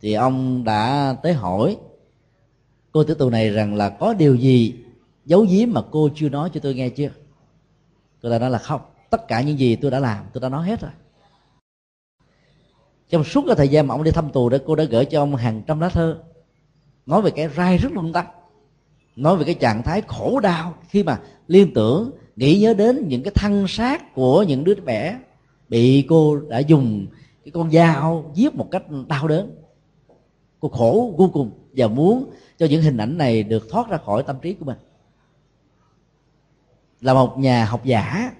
thì 0.00 0.12
ông 0.14 0.64
đã 0.64 1.14
tới 1.22 1.32
hỏi 1.32 1.76
cô 2.92 3.04
tử 3.04 3.14
tù 3.14 3.30
này 3.30 3.50
rằng 3.50 3.74
là 3.74 3.88
có 3.88 4.14
điều 4.14 4.34
gì 4.34 4.74
giấu 5.24 5.46
giếm 5.50 5.68
mà 5.72 5.82
cô 5.90 6.08
chưa 6.14 6.28
nói 6.28 6.50
cho 6.54 6.60
tôi 6.60 6.74
nghe 6.74 6.88
chưa? 6.88 7.08
Cô 8.22 8.30
ta 8.30 8.38
nói 8.38 8.50
là 8.50 8.58
không 8.58 8.80
tất 9.10 9.28
cả 9.28 9.40
những 9.40 9.58
gì 9.58 9.76
tôi 9.76 9.90
đã 9.90 10.00
làm 10.00 10.24
tôi 10.32 10.40
đã 10.40 10.48
nói 10.48 10.66
hết 10.66 10.80
rồi. 10.80 10.90
Trong 13.10 13.24
suốt 13.24 13.44
cái 13.46 13.56
thời 13.56 13.68
gian 13.68 13.86
mà 13.86 13.94
ông 13.94 14.04
đi 14.04 14.10
thăm 14.10 14.30
tù 14.30 14.48
đó 14.48 14.58
cô 14.66 14.74
đã 14.74 14.84
gửi 14.84 15.04
cho 15.04 15.22
ông 15.22 15.36
hàng 15.36 15.62
trăm 15.66 15.80
lá 15.80 15.88
thơ 15.88 16.18
nói 17.06 17.22
về 17.22 17.30
cái 17.30 17.48
rai 17.56 17.78
rất 17.78 17.92
lung 17.92 18.12
tắc 18.12 18.28
nói 19.16 19.36
về 19.36 19.44
cái 19.44 19.54
trạng 19.54 19.82
thái 19.82 20.02
khổ 20.06 20.40
đau 20.40 20.74
khi 20.88 21.02
mà 21.02 21.20
liên 21.46 21.74
tưởng 21.74 22.10
nghĩ 22.40 22.58
nhớ 22.58 22.74
đến 22.74 23.08
những 23.08 23.22
cái 23.22 23.32
thân 23.34 23.68
xác 23.68 24.14
của 24.14 24.42
những 24.42 24.64
đứa 24.64 24.74
bé 24.74 25.18
bị 25.68 26.06
cô 26.08 26.40
đã 26.40 26.58
dùng 26.58 27.06
cái 27.44 27.52
con 27.52 27.70
dao 27.70 28.32
giết 28.34 28.54
một 28.54 28.68
cách 28.70 28.82
đau 29.08 29.28
đớn. 29.28 29.50
Cô 30.60 30.68
khổ 30.68 31.14
vô 31.18 31.30
cùng 31.32 31.50
và 31.76 31.86
muốn 31.86 32.30
cho 32.58 32.66
những 32.66 32.82
hình 32.82 32.96
ảnh 32.96 33.18
này 33.18 33.42
được 33.42 33.70
thoát 33.70 33.88
ra 33.88 33.96
khỏi 33.96 34.22
tâm 34.22 34.36
trí 34.42 34.52
của 34.52 34.64
mình. 34.64 34.76
Là 37.00 37.14
một 37.14 37.38
nhà 37.38 37.64
học 37.64 37.84
giả, 37.84 38.32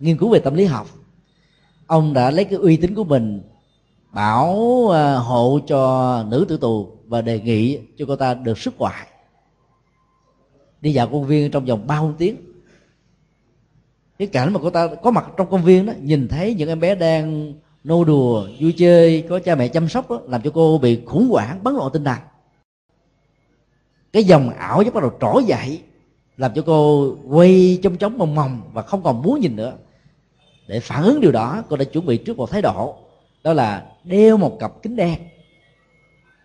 nghiên 0.00 0.18
cứu 0.18 0.28
về 0.28 0.38
tâm 0.38 0.54
lý 0.54 0.64
học, 0.64 0.86
ông 1.86 2.14
đã 2.14 2.30
lấy 2.30 2.44
cái 2.44 2.58
uy 2.58 2.76
tín 2.76 2.94
của 2.94 3.04
mình 3.04 3.42
bảo 4.12 4.88
à, 4.92 5.16
hộ 5.16 5.60
cho 5.66 6.24
nữ 6.28 6.46
tử 6.48 6.56
tù 6.56 6.88
và 7.06 7.22
đề 7.22 7.40
nghị 7.40 7.78
cho 7.96 8.04
cô 8.08 8.16
ta 8.16 8.34
được 8.34 8.58
xuất 8.58 8.78
ngoại. 8.78 9.06
Đi 10.80 10.92
dạo 10.92 11.08
công 11.08 11.26
viên 11.26 11.50
trong 11.50 11.64
vòng 11.64 11.86
ba 11.86 12.02
tiếng 12.18 12.36
cái 14.18 14.28
cảnh 14.28 14.52
mà 14.52 14.60
cô 14.62 14.70
ta 14.70 14.88
có 15.02 15.10
mặt 15.10 15.30
trong 15.36 15.50
công 15.50 15.62
viên 15.62 15.86
đó 15.86 15.92
nhìn 16.02 16.28
thấy 16.28 16.54
những 16.54 16.68
em 16.68 16.80
bé 16.80 16.94
đang 16.94 17.54
nô 17.84 18.04
đùa 18.04 18.48
vui 18.60 18.72
chơi 18.72 19.24
có 19.28 19.38
cha 19.38 19.54
mẹ 19.54 19.68
chăm 19.68 19.88
sóc 19.88 20.10
đó, 20.10 20.20
làm 20.28 20.42
cho 20.42 20.50
cô 20.54 20.78
bị 20.78 21.00
khủng 21.06 21.28
hoảng 21.30 21.58
bấn 21.62 21.74
loạn 21.74 21.90
tinh 21.92 22.04
thần. 22.04 22.18
Cái 24.12 24.24
dòng 24.24 24.50
ảo 24.50 24.82
giác 24.82 24.94
bắt 24.94 25.00
đầu 25.00 25.12
trỗi 25.20 25.44
dậy 25.44 25.82
làm 26.36 26.52
cho 26.54 26.62
cô 26.66 27.08
quay 27.28 27.78
trong 27.82 27.96
chóng 27.96 28.18
mòng 28.18 28.34
mòng 28.34 28.62
và 28.72 28.82
không 28.82 29.02
còn 29.02 29.22
muốn 29.22 29.40
nhìn 29.40 29.56
nữa. 29.56 29.72
Để 30.66 30.80
phản 30.80 31.02
ứng 31.02 31.20
điều 31.20 31.32
đó 31.32 31.62
cô 31.68 31.76
đã 31.76 31.84
chuẩn 31.84 32.06
bị 32.06 32.16
trước 32.16 32.36
một 32.36 32.50
thái 32.50 32.62
độ 32.62 32.96
đó 33.44 33.52
là 33.52 33.86
đeo 34.04 34.36
một 34.36 34.56
cặp 34.60 34.82
kính 34.82 34.96
đen 34.96 35.18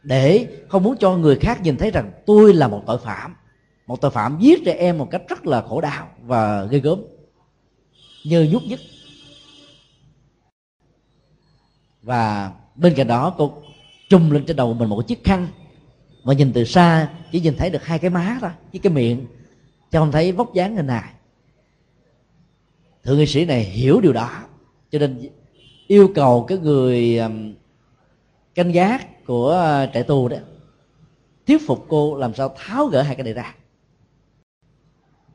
để 0.04 0.48
không 0.68 0.84
muốn 0.84 0.96
cho 1.00 1.18
người 1.18 1.36
khác 1.36 1.62
nhìn 1.62 1.78
thấy 1.78 1.92
rằng 1.92 2.12
tôi 2.26 2.54
là 2.54 2.68
một 2.68 2.82
tội 2.86 2.98
phạm. 2.98 3.36
Một 3.88 4.02
tội 4.02 4.12
phạm 4.12 4.38
giết 4.40 4.66
trẻ 4.66 4.74
em 4.74 4.98
một 4.98 5.08
cách 5.12 5.22
rất 5.28 5.46
là 5.46 5.62
khổ 5.62 5.82
đau 5.82 6.08
và 6.26 6.64
ghê 6.64 6.80
gớm 6.80 7.00
như 8.24 8.50
nhúc 8.52 8.64
nhích 8.64 8.80
và 12.02 12.52
bên 12.76 12.94
cạnh 12.96 13.08
đó, 13.08 13.36
cô 13.38 13.54
trùm 14.10 14.30
lên 14.30 14.46
trên 14.46 14.56
đầu 14.56 14.74
mình 14.74 14.90
một 14.90 15.08
chiếc 15.08 15.24
khăn. 15.24 15.48
Mà 16.24 16.34
nhìn 16.34 16.54
từ 16.54 16.64
xa, 16.64 17.10
chỉ 17.32 17.40
nhìn 17.40 17.56
thấy 17.58 17.70
được 17.70 17.86
hai 17.86 18.00
cái 18.00 18.10
má 18.10 18.38
thôi, 18.42 18.50
với 18.72 18.80
cái 18.80 18.94
miệng. 18.94 19.26
Cho 19.92 20.00
không 20.00 20.12
thấy 20.12 20.32
vóc 20.32 20.54
dáng 20.54 20.76
hình 20.76 20.88
hài 20.88 21.14
thượng 23.04 23.18
nghị 23.18 23.26
sĩ 23.26 23.46
này 23.46 23.64
hiểu 23.64 24.02
điều 24.02 24.14
đó, 24.14 24.44
cho 24.92 25.00
nên 25.00 25.30
yêu 25.88 26.12
cầu 26.16 26.46
cái 26.48 26.58
người 26.58 27.18
um, 27.18 27.54
canh 28.56 28.72
gác 28.72 29.26
của 29.26 29.50
ờ, 29.50 29.90
trại 29.94 30.04
tù 30.04 30.28
đó, 30.28 30.38
thuyết 31.48 31.68
phục 31.68 31.86
cô 31.90 32.18
làm 32.18 32.34
sao 32.34 32.56
tháo 32.58 32.86
gỡ 32.86 33.02
hai 33.02 33.16
cái 33.16 33.24
này 33.24 33.34
ra 33.34 33.56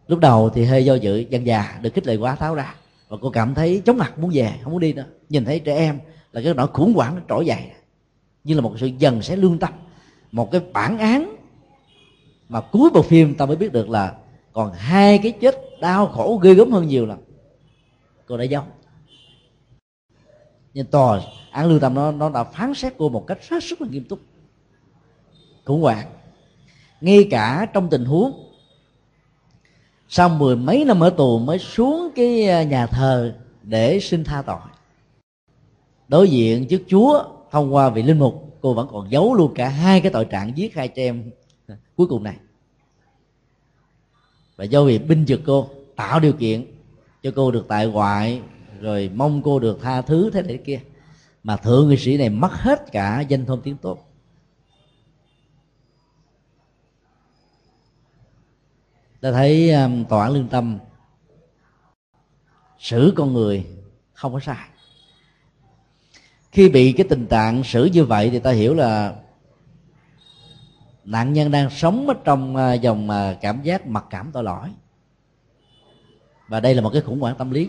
lúc 0.09 0.19
đầu 0.19 0.51
thì 0.51 0.65
hơi 0.65 0.85
do 0.85 0.95
dự 0.95 1.25
dân 1.31 1.47
già 1.47 1.79
được 1.83 1.95
khích 1.95 2.07
lệ 2.07 2.17
quá 2.17 2.35
tháo 2.35 2.55
ra. 2.55 2.75
Và 3.09 3.17
cô 3.21 3.31
cảm 3.31 3.55
thấy 3.55 3.83
chóng 3.85 3.99
mặt, 3.99 4.19
muốn 4.19 4.31
về, 4.35 4.53
không 4.63 4.73
muốn 4.73 4.81
đi 4.81 4.93
nữa. 4.93 5.07
Nhìn 5.29 5.45
thấy 5.45 5.61
trẻ 5.61 5.77
em 5.77 5.99
là 6.33 6.41
cái 6.45 6.55
nỗi 6.55 6.67
khủng 6.67 6.93
hoảng, 6.95 7.15
nó 7.15 7.21
trỗi 7.29 7.47
dậy. 7.47 7.63
Như 8.45 8.55
là 8.55 8.61
một 8.61 8.75
sự 8.81 8.87
dần 8.87 9.23
sẽ 9.23 9.37
lương 9.37 9.59
tâm. 9.59 9.73
Một 10.33 10.51
cái 10.51 10.61
bản 10.73 10.99
án 10.99 11.37
mà 12.49 12.61
cuối 12.61 12.91
bộ 12.95 13.03
phim 13.03 13.35
ta 13.35 13.47
mới 13.47 13.57
biết 13.57 13.73
được 13.73 13.91
là 13.91 14.15
còn 14.53 14.73
hai 14.73 15.19
cái 15.19 15.33
chết 15.33 15.57
đau 15.81 16.07
khổ 16.07 16.41
ghê 16.43 16.55
gớm 16.55 16.73
hơn 16.73 16.89
nhiều 16.89 17.07
lần 17.07 17.19
cô 18.27 18.37
đã 18.37 18.45
giấu. 18.45 18.63
Nhưng 20.75 20.87
tòa, 20.87 21.21
án 21.51 21.67
lương 21.67 21.81
tâm 21.81 21.95
nó 21.95 22.13
nó 22.13 22.31
đã 22.31 22.45
phán 22.45 22.75
xét 22.75 22.95
cô 22.99 23.09
một 23.09 23.27
cách 23.27 23.39
rất 23.49 23.65
sức 23.65 23.81
là 23.83 23.89
nghiêm 23.91 24.05
túc. 24.05 24.19
Khủng 25.65 25.83
hoảng. 25.83 26.07
Ngay 27.01 27.29
cả 27.31 27.67
trong 27.75 27.91
tình 27.91 28.05
huống 28.05 28.48
sau 30.09 30.29
mười 30.29 30.57
mấy 30.57 30.85
năm 30.85 31.01
ở 31.01 31.11
tù 31.11 31.39
mới 31.39 31.59
xuống 31.59 32.11
cái 32.15 32.49
à, 32.49 32.63
nhà 32.63 32.87
thờ 32.87 33.35
để 33.63 34.01
xin 34.01 34.25
tha 34.25 34.43
tội. 34.43 34.57
Đối 36.09 36.31
diện 36.31 36.67
trước 36.69 36.83
chúa 36.89 37.25
thông 37.51 37.75
qua 37.75 37.91
vị 37.91 38.03
linh 38.03 38.19
mục, 38.19 38.59
cô 38.61 38.75
vẫn 38.75 38.89
còn 38.91 39.11
giấu 39.11 39.35
luôn 39.35 39.55
cả 39.55 39.69
hai 39.69 40.01
cái 40.01 40.13
tội 40.13 40.25
trạng 40.25 40.57
giết 40.57 40.75
hai 40.75 40.89
trẻ 40.89 41.03
em 41.03 41.31
cuối 41.97 42.07
cùng 42.07 42.23
này. 42.23 42.37
Và 44.57 44.65
do 44.65 44.85
vì 44.85 44.99
binh 44.99 45.25
vực 45.29 45.41
cô 45.47 45.69
tạo 45.97 46.21
điều 46.21 46.33
kiện 46.33 46.65
cho 47.23 47.31
cô 47.37 47.51
được 47.51 47.65
tại 47.69 47.87
ngoại, 47.87 48.43
rồi 48.81 49.11
mong 49.15 49.43
cô 49.43 49.59
được 49.59 49.79
tha 49.83 50.03
thứ 50.03 50.31
thế 50.31 50.43
này 50.43 50.59
kia, 50.67 50.81
mà 51.43 51.57
thượng 51.57 51.89
nghị 51.89 51.97
sĩ 51.97 52.17
này 52.17 52.29
mất 52.29 52.53
hết 52.53 52.93
cả 52.93 53.21
danh 53.21 53.45
thơm 53.47 53.61
tiếng 53.61 53.77
tốt. 53.77 54.08
Ta 59.21 59.33
thấy 59.33 59.73
um, 59.73 60.05
tòa 60.05 60.25
án 60.25 60.33
lương 60.33 60.49
tâm 60.49 60.79
xử 62.79 63.13
con 63.17 63.33
người 63.33 63.67
không 64.13 64.33
có 64.33 64.41
sai. 64.41 64.69
Khi 66.53 66.69
bị 66.69 66.93
cái 66.93 67.07
tình 67.09 67.27
trạng 67.27 67.65
xử 67.65 67.85
như 67.85 68.05
vậy 68.05 68.31
thì 68.31 68.39
ta 68.39 68.51
hiểu 68.51 68.75
là 68.75 69.15
nạn 71.05 71.33
nhân 71.33 71.51
đang 71.51 71.71
sống 71.71 72.09
ở 72.09 72.15
trong 72.25 72.57
à, 72.57 72.73
dòng 72.73 73.11
à, 73.11 73.37
cảm 73.41 73.63
giác 73.63 73.87
mặc 73.87 74.05
cảm 74.11 74.31
tội 74.33 74.45
lỗi. 74.45 74.69
Và 76.49 76.61
đây 76.61 76.75
là 76.75 76.83
một 76.83 76.91
cái 76.93 77.03
khủng 77.03 77.21
hoảng 77.21 77.37
tâm 77.39 77.51
lý. 77.51 77.69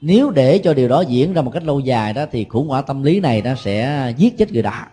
Nếu 0.00 0.30
để 0.30 0.60
cho 0.64 0.74
điều 0.74 0.88
đó 0.88 1.00
diễn 1.00 1.32
ra 1.32 1.42
một 1.42 1.50
cách 1.50 1.64
lâu 1.64 1.80
dài 1.80 2.12
đó 2.12 2.26
thì 2.30 2.44
khủng 2.44 2.68
hoảng 2.68 2.84
tâm 2.86 3.02
lý 3.02 3.20
này 3.20 3.42
nó 3.42 3.54
sẽ 3.54 4.12
giết 4.16 4.38
chết 4.38 4.52
người 4.52 4.62
đó. 4.62 4.86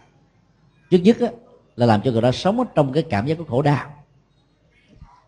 Trước 0.89 1.00
nhất 1.00 1.17
á, 1.19 1.28
là 1.76 1.86
làm 1.86 2.02
cho 2.02 2.12
người 2.12 2.21
đó 2.21 2.32
sống 2.32 2.60
ở 2.60 2.65
trong 2.76 2.93
cái 2.93 3.04
cảm 3.10 3.28
giác 3.28 3.38
của 3.38 3.43
khổ 3.43 3.62
đau 3.62 4.00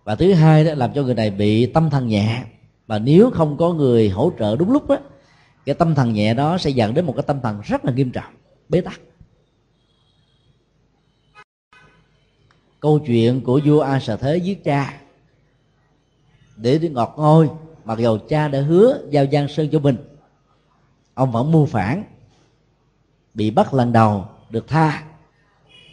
và 0.03 0.15
thứ 0.15 0.33
hai 0.33 0.63
đó 0.63 0.73
làm 0.73 0.93
cho 0.93 1.03
người 1.03 1.15
này 1.15 1.31
bị 1.31 1.65
tâm 1.65 1.89
thần 1.89 2.07
nhẹ. 2.07 2.43
Và 2.87 2.99
nếu 2.99 3.31
không 3.31 3.57
có 3.57 3.73
người 3.73 4.09
hỗ 4.09 4.31
trợ 4.39 4.55
đúng 4.55 4.71
lúc 4.71 4.89
á, 4.89 4.97
cái 5.65 5.75
tâm 5.75 5.95
thần 5.95 6.13
nhẹ 6.13 6.33
đó 6.33 6.57
sẽ 6.57 6.69
dẫn 6.69 6.93
đến 6.93 7.05
một 7.05 7.13
cái 7.15 7.23
tâm 7.27 7.39
thần 7.43 7.61
rất 7.61 7.85
là 7.85 7.91
nghiêm 7.91 8.11
trọng, 8.11 8.33
bế 8.69 8.81
tắc. 8.81 9.01
Câu 12.79 12.99
chuyện 12.99 13.41
của 13.41 13.61
vua 13.65 13.81
a 13.81 13.99
sở 13.99 14.15
thế 14.15 14.37
giết 14.37 14.63
cha. 14.63 14.99
Để 16.55 16.77
đi 16.77 16.89
ngọt 16.89 17.13
ngôi 17.17 17.49
mặc 17.85 17.99
dầu 17.99 18.17
cha 18.17 18.47
đã 18.47 18.61
hứa 18.61 19.01
giao 19.09 19.25
giang 19.31 19.47
sơn 19.47 19.69
cho 19.71 19.79
mình, 19.79 19.97
ông 21.13 21.31
vẫn 21.31 21.51
mưu 21.51 21.65
phản, 21.65 22.03
bị 23.33 23.51
bắt 23.51 23.73
lần 23.73 23.91
đầu, 23.91 24.25
được 24.49 24.67
tha. 24.67 25.03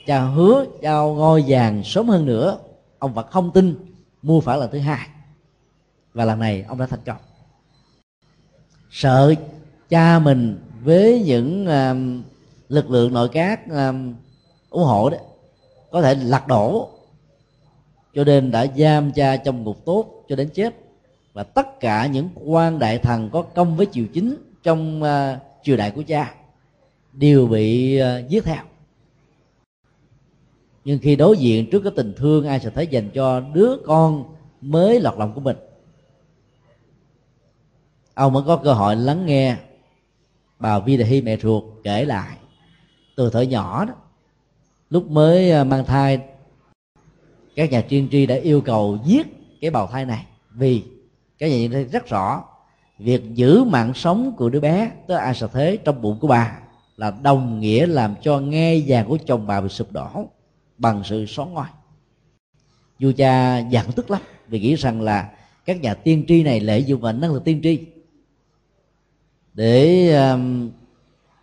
Cha 0.06 0.24
hứa 0.24 0.66
giao 0.82 1.14
ngôi 1.14 1.44
vàng 1.46 1.82
sớm 1.84 2.08
hơn 2.08 2.26
nữa, 2.26 2.58
ông 2.98 3.14
vẫn 3.14 3.26
không 3.30 3.50
tin 3.50 3.89
mua 4.22 4.40
phải 4.40 4.58
lần 4.58 4.70
thứ 4.72 4.78
hai. 4.78 5.08
Và 6.14 6.24
lần 6.24 6.38
này 6.38 6.64
ông 6.68 6.78
đã 6.78 6.86
thành 6.86 7.00
công. 7.06 7.16
Sợ 8.90 9.34
cha 9.88 10.18
mình 10.18 10.58
với 10.82 11.22
những 11.22 11.66
uh, 11.66 12.24
lực 12.68 12.90
lượng 12.90 13.12
nội 13.12 13.28
các 13.28 13.60
uh, 13.64 13.94
ủng 14.70 14.84
hộ 14.84 15.10
đó 15.10 15.16
có 15.90 16.02
thể 16.02 16.14
lật 16.14 16.46
đổ 16.46 16.90
cho 18.14 18.24
nên 18.24 18.50
đã 18.50 18.66
giam 18.76 19.12
cha 19.12 19.36
trong 19.36 19.64
ngục 19.64 19.84
tốt 19.84 20.24
cho 20.28 20.36
đến 20.36 20.50
chết. 20.54 20.74
Và 21.32 21.42
tất 21.42 21.80
cả 21.80 22.06
những 22.06 22.28
quan 22.34 22.78
đại 22.78 22.98
thần 22.98 23.30
có 23.32 23.42
công 23.42 23.76
với 23.76 23.86
triều 23.92 24.04
chính 24.14 24.36
trong 24.62 25.02
uh, 25.02 25.38
triều 25.62 25.76
đại 25.76 25.90
của 25.90 26.02
cha 26.06 26.34
đều 27.12 27.46
bị 27.46 28.00
uh, 28.02 28.28
giết 28.28 28.44
theo 28.44 28.62
nhưng 30.90 30.98
khi 30.98 31.16
đối 31.16 31.36
diện 31.36 31.70
trước 31.70 31.80
cái 31.80 31.92
tình 31.96 32.14
thương, 32.16 32.46
ai 32.46 32.60
sẽ 32.60 32.70
thấy 32.70 32.86
dành 32.86 33.10
cho 33.14 33.40
đứa 33.40 33.76
con 33.86 34.24
mới 34.60 35.00
lọt 35.00 35.14
lòng 35.18 35.32
của 35.34 35.40
mình? 35.40 35.56
Ông 38.14 38.32
mới 38.32 38.42
có 38.46 38.56
cơ 38.56 38.72
hội 38.72 38.96
lắng 38.96 39.26
nghe 39.26 39.56
bà 40.58 40.78
Vi 40.78 40.96
Đà 40.96 41.06
hi 41.06 41.22
mẹ 41.22 41.36
ruột 41.36 41.64
kể 41.84 42.04
lại 42.04 42.36
từ 43.16 43.30
thời 43.30 43.46
nhỏ 43.46 43.84
đó. 43.84 43.94
Lúc 44.90 45.10
mới 45.10 45.50
à, 45.50 45.64
mang 45.64 45.84
thai, 45.84 46.20
các 47.56 47.70
nhà 47.70 47.82
tiên 47.88 48.08
tri 48.10 48.26
đã 48.26 48.34
yêu 48.34 48.60
cầu 48.60 48.98
giết 49.04 49.26
cái 49.60 49.70
bào 49.70 49.86
thai 49.86 50.04
này 50.04 50.26
vì 50.50 50.82
các 51.38 51.46
nhà 51.50 51.56
tiên 51.56 51.70
tri 51.72 51.84
rất 51.84 52.06
rõ 52.08 52.44
việc 52.98 53.34
giữ 53.34 53.64
mạng 53.64 53.94
sống 53.94 54.34
của 54.36 54.48
đứa 54.48 54.60
bé 54.60 54.90
tới 55.06 55.18
ai 55.18 55.34
sợ 55.34 55.48
thế 55.52 55.76
trong 55.84 56.02
bụng 56.02 56.18
của 56.20 56.28
bà 56.28 56.58
là 56.96 57.12
đồng 57.22 57.60
nghĩa 57.60 57.86
làm 57.86 58.14
cho 58.22 58.38
nghe 58.38 58.80
vàng 58.86 59.08
của 59.08 59.18
chồng 59.26 59.46
bà 59.46 59.60
bị 59.60 59.68
sụp 59.68 59.92
đổ 59.92 60.26
bằng 60.80 61.02
sự 61.04 61.26
xóa 61.26 61.46
ngoài, 61.46 61.70
vua 63.00 63.12
cha 63.12 63.58
giận 63.58 63.92
tức 63.96 64.10
lắm 64.10 64.22
vì 64.48 64.60
nghĩ 64.60 64.74
rằng 64.74 65.00
là 65.00 65.30
các 65.64 65.80
nhà 65.80 65.94
tiên 65.94 66.24
tri 66.28 66.42
này 66.42 66.60
lợi 66.60 66.84
dụng 66.84 67.00
vào 67.00 67.12
năng 67.12 67.32
lực 67.32 67.44
tiên 67.44 67.60
tri. 67.62 67.86
Để 69.54 70.08
um, 70.30 70.70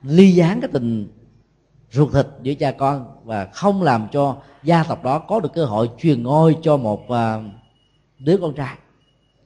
ly 0.04 0.32
gián 0.32 0.62
cái 0.62 0.70
tình 0.74 1.08
ruột 1.92 2.14
thịt 2.14 2.28
giữa 2.44 2.54
cha 2.54 2.72
con 2.72 3.06
và 3.24 3.46
không 3.46 3.84
làm 3.84 4.08
cho 4.12 4.38
gia 4.64 4.84
tộc 4.84 5.04
đó 5.04 5.20
có 5.20 5.40
được 5.40 5.54
cơ 5.54 5.66
hội 5.66 5.90
truyền 6.00 6.24
ngôi 6.24 6.58
cho 6.62 6.78
một 6.78 7.04
uh, 7.04 7.44
đứa 8.20 8.38
con 8.42 8.54
trai. 8.54 8.78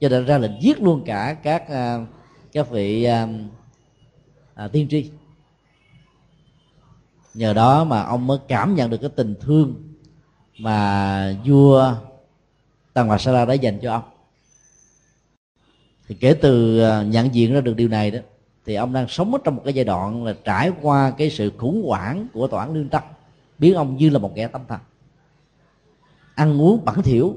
Cho 0.00 0.08
nên 0.08 0.24
ra 0.24 0.38
lệnh 0.38 0.62
giết 0.62 0.82
luôn 0.82 1.02
cả 1.06 1.36
các 1.42 1.62
uh, 1.62 2.08
các 2.52 2.70
vị 2.70 3.08
uh, 3.24 3.28
uh, 4.64 4.72
tiên 4.72 4.86
tri 4.90 5.10
nhờ 7.34 7.52
đó 7.52 7.84
mà 7.84 8.02
ông 8.02 8.26
mới 8.26 8.38
cảm 8.48 8.74
nhận 8.74 8.90
được 8.90 8.98
cái 9.00 9.10
tình 9.16 9.34
thương 9.40 9.74
mà 10.58 11.36
vua 11.44 11.94
tăng 12.92 13.06
hoàng 13.06 13.18
sa 13.18 13.32
la 13.32 13.44
đã 13.44 13.54
dành 13.54 13.78
cho 13.82 13.92
ông. 13.92 14.02
Thì 16.08 16.16
kể 16.20 16.34
từ 16.34 16.80
ờ, 16.80 17.02
nhận 17.04 17.34
diện 17.34 17.54
ra 17.54 17.60
được 17.60 17.76
điều 17.76 17.88
này 17.88 18.10
đó, 18.10 18.18
thì 18.66 18.74
ông 18.74 18.92
đang 18.92 19.08
sống 19.08 19.32
ở 19.32 19.38
trong 19.44 19.56
một 19.56 19.62
cái 19.64 19.74
giai 19.74 19.84
đoạn 19.84 20.24
là 20.24 20.34
trải 20.44 20.72
qua 20.82 21.10
cái 21.10 21.30
sự 21.30 21.52
khủng 21.58 21.82
hoảng 21.86 22.26
của 22.32 22.46
tòa 22.46 22.64
án 22.64 22.74
lương 22.74 22.88
tâm 22.88 23.02
biến 23.58 23.74
ông 23.74 23.96
như 23.96 24.10
là 24.10 24.18
một 24.18 24.32
kẻ 24.34 24.48
tâm 24.48 24.62
thần. 24.68 24.80
Ăn 26.34 26.60
uống 26.60 26.84
bẩn 26.84 27.02
thỉu 27.02 27.36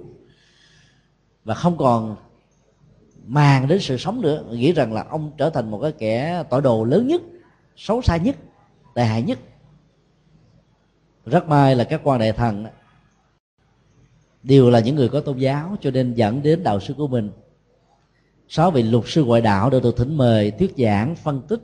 và 1.44 1.54
không 1.54 1.78
còn 1.78 2.16
màng 3.26 3.68
đến 3.68 3.80
sự 3.82 3.98
sống 3.98 4.22
nữa. 4.22 4.44
Nghĩ 4.52 4.72
rằng 4.72 4.94
là 4.94 5.06
ông 5.10 5.32
trở 5.38 5.50
thành 5.50 5.72
một 5.72 5.80
cái 5.82 5.92
kẻ 5.92 6.44
tội 6.50 6.62
đồ 6.62 6.84
lớn 6.84 7.08
nhất, 7.08 7.22
xấu 7.78 8.02
xa 8.02 8.18
nhất, 8.18 8.36
tệ 8.94 9.04
hại 9.04 9.22
nhất 9.22 9.40
rất 11.26 11.48
may 11.48 11.76
là 11.76 11.84
các 11.84 12.02
quan 12.04 12.20
đại 12.20 12.32
thần 12.32 12.66
đều 14.44 14.70
là 14.70 14.80
những 14.80 14.96
người 14.96 15.10
có 15.10 15.20
tôn 15.20 15.38
giáo 15.38 15.76
cho 15.82 15.92
nên 15.92 16.14
dẫn 16.14 16.42
đến 16.44 16.64
đạo 16.64 16.80
sư 16.80 16.94
của 16.98 17.08
mình. 17.08 17.32
Sáu 18.48 18.72
vị 18.72 18.84
luật 18.84 19.04
sư 19.08 19.24
ngoại 19.26 19.42
đạo 19.42 19.70
đều 19.70 19.82
được 19.82 19.98
thỉnh 19.98 20.18
mời, 20.18 20.52
thuyết 20.52 20.74
giảng, 20.78 21.16
phân 21.16 21.42
tích. 21.42 21.60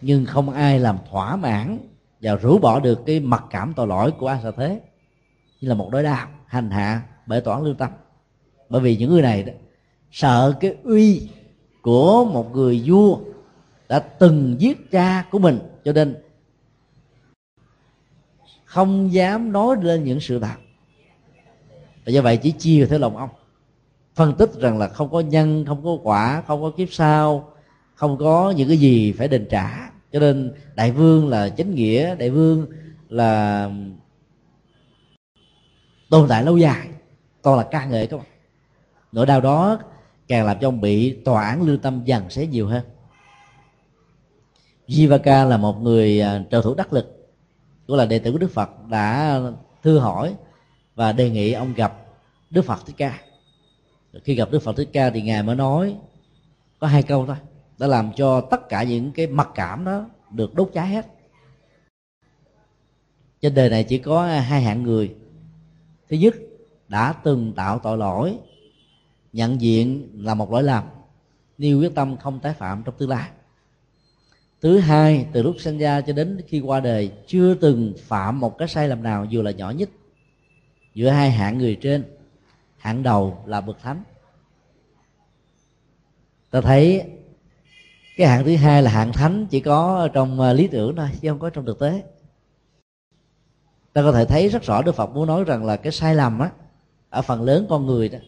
Nhưng 0.00 0.26
không 0.26 0.50
ai 0.50 0.78
làm 0.78 0.98
thỏa 1.10 1.36
mãn 1.36 1.78
và 2.20 2.34
rũ 2.34 2.58
bỏ 2.58 2.80
được 2.80 3.06
cái 3.06 3.20
mặc 3.20 3.44
cảm 3.50 3.72
tội 3.76 3.86
lỗi 3.86 4.12
của 4.18 4.26
a 4.26 4.40
sa 4.42 4.50
thế. 4.56 4.80
Như 5.60 5.68
là 5.68 5.74
một 5.74 5.90
đối 5.92 6.02
đạo 6.02 6.28
hành 6.46 6.70
hạ, 6.70 7.02
bể 7.26 7.40
toán 7.40 7.64
lương 7.64 7.74
tâm. 7.74 7.90
Bởi 8.68 8.80
vì 8.80 8.96
những 8.96 9.10
người 9.10 9.22
này 9.22 9.42
đó, 9.42 9.52
sợ 10.10 10.54
cái 10.60 10.76
uy 10.82 11.28
của 11.82 12.24
một 12.24 12.52
người 12.52 12.82
vua 12.86 13.18
đã 13.88 13.98
từng 13.98 14.56
giết 14.58 14.90
cha 14.90 15.24
của 15.30 15.38
mình. 15.38 15.58
Cho 15.84 15.92
nên 15.92 16.16
không 18.68 19.12
dám 19.12 19.52
nói 19.52 19.76
lên 19.82 20.04
những 20.04 20.20
sự 20.20 20.38
thật. 20.38 20.56
Và 22.06 22.12
do 22.12 22.22
vậy 22.22 22.36
chỉ 22.36 22.50
chia 22.50 22.86
theo 22.86 22.98
lòng 22.98 23.16
ông, 23.16 23.30
phân 24.14 24.34
tích 24.34 24.50
rằng 24.60 24.78
là 24.78 24.88
không 24.88 25.10
có 25.10 25.20
nhân, 25.20 25.64
không 25.66 25.84
có 25.84 25.98
quả, 26.02 26.42
không 26.46 26.62
có 26.62 26.70
kiếp 26.70 26.88
sau, 26.92 27.52
không 27.94 28.18
có 28.18 28.50
những 28.56 28.68
cái 28.68 28.76
gì 28.76 29.12
phải 29.12 29.28
đền 29.28 29.46
trả. 29.50 29.90
Cho 30.12 30.20
nên 30.20 30.54
đại 30.74 30.92
vương 30.92 31.28
là 31.28 31.48
chính 31.48 31.74
nghĩa, 31.74 32.14
đại 32.14 32.30
vương 32.30 32.66
là 33.08 33.70
tồn 36.10 36.28
tại 36.28 36.44
lâu 36.44 36.56
dài, 36.56 36.88
toàn 37.42 37.58
là 37.58 37.68
ca 37.70 37.84
ngợi 37.84 38.06
các 38.06 38.16
bạn 38.16 38.26
nỗi 39.12 39.26
đau 39.26 39.40
đó 39.40 39.78
càng 40.28 40.46
làm 40.46 40.56
cho 40.60 40.68
ông 40.68 40.80
bị 40.80 41.12
tòa 41.24 41.44
án 41.44 41.62
lương 41.62 41.78
tâm 41.78 42.02
dần 42.04 42.30
sẽ 42.30 42.46
nhiều 42.46 42.66
hơn. 42.66 42.84
Jivaka 44.88 45.48
là 45.48 45.56
một 45.56 45.82
người 45.82 46.20
à, 46.20 46.44
trợ 46.50 46.62
thủ 46.62 46.74
đắc 46.74 46.92
lực 46.92 47.17
cũng 47.88 47.96
là 47.96 48.06
đệ 48.06 48.18
tử 48.18 48.32
của 48.32 48.38
Đức 48.38 48.50
Phật 48.52 48.70
đã 48.88 49.40
thư 49.82 49.98
hỏi 49.98 50.34
và 50.94 51.12
đề 51.12 51.30
nghị 51.30 51.52
ông 51.52 51.74
gặp 51.74 52.06
Đức 52.50 52.62
Phật 52.62 52.86
Thích 52.86 52.96
Ca. 52.96 53.18
Khi 54.24 54.34
gặp 54.34 54.50
đức 54.50 54.58
phật 54.58 54.76
thích 54.76 54.88
ca 54.92 55.10
thì 55.10 55.22
ngài 55.22 55.42
mới 55.42 55.56
nói 55.56 55.96
có 56.78 56.86
hai 56.86 57.02
câu 57.02 57.26
thôi, 57.26 57.36
đã 57.78 57.86
làm 57.86 58.12
cho 58.16 58.40
tất 58.40 58.68
cả 58.68 58.82
những 58.82 59.12
cái 59.12 59.26
mặc 59.26 59.48
cảm 59.54 59.84
đó 59.84 60.06
được 60.30 60.54
đốt 60.54 60.70
cháy 60.74 60.88
hết. 60.88 61.06
Trên 63.40 63.54
đời 63.54 63.70
này 63.70 63.84
chỉ 63.84 63.98
có 63.98 64.26
hai 64.26 64.62
hạng 64.62 64.82
người. 64.82 65.14
Thứ 66.08 66.16
nhất, 66.16 66.34
đã 66.88 67.12
từng 67.12 67.52
tạo 67.52 67.78
tội 67.78 67.98
lỗi, 67.98 68.38
nhận 69.32 69.60
diện 69.60 70.10
là 70.14 70.34
một 70.34 70.52
lỗi 70.52 70.62
lầm, 70.62 70.84
nêu 71.58 71.80
quyết 71.80 71.94
tâm 71.94 72.16
không 72.16 72.40
tái 72.40 72.54
phạm 72.54 72.82
trong 72.82 72.94
tương 72.98 73.08
lai 73.08 73.30
thứ 74.60 74.78
hai, 74.78 75.26
từ 75.32 75.42
lúc 75.42 75.56
sinh 75.58 75.78
ra 75.78 76.00
cho 76.00 76.12
đến 76.12 76.40
khi 76.46 76.60
qua 76.60 76.80
đời, 76.80 77.12
chưa 77.26 77.54
từng 77.54 77.94
phạm 77.98 78.40
một 78.40 78.58
cái 78.58 78.68
sai 78.68 78.88
lầm 78.88 79.02
nào, 79.02 79.24
dù 79.24 79.42
là 79.42 79.50
nhỏ 79.50 79.70
nhất. 79.70 79.88
Giữa 80.94 81.08
hai 81.08 81.30
hạng 81.30 81.58
người 81.58 81.78
trên, 81.80 82.04
hạng 82.76 83.02
đầu 83.02 83.42
là 83.46 83.60
bậc 83.60 83.82
thánh. 83.82 84.02
Ta 86.50 86.60
thấy 86.60 87.02
cái 88.16 88.26
hạng 88.26 88.44
thứ 88.44 88.56
hai 88.56 88.82
là 88.82 88.90
hạng 88.90 89.12
thánh 89.12 89.46
chỉ 89.50 89.60
có 89.60 90.08
trong 90.12 90.40
à, 90.40 90.52
lý 90.52 90.66
tưởng 90.66 90.96
thôi, 90.96 91.08
chứ 91.20 91.28
không 91.28 91.38
có 91.38 91.50
trong 91.50 91.66
thực 91.66 91.78
tế. 91.78 92.02
Ta 93.92 94.02
có 94.02 94.12
thể 94.12 94.24
thấy 94.24 94.48
rất 94.48 94.62
rõ 94.62 94.82
đức 94.82 94.94
phật 94.94 95.06
muốn 95.06 95.26
nói 95.26 95.44
rằng 95.44 95.64
là 95.64 95.76
cái 95.76 95.92
sai 95.92 96.14
lầm 96.14 96.38
á, 96.38 96.50
ở 97.10 97.22
phần 97.22 97.42
lớn 97.42 97.66
con 97.68 97.86
người 97.86 98.08
đó, 98.08 98.18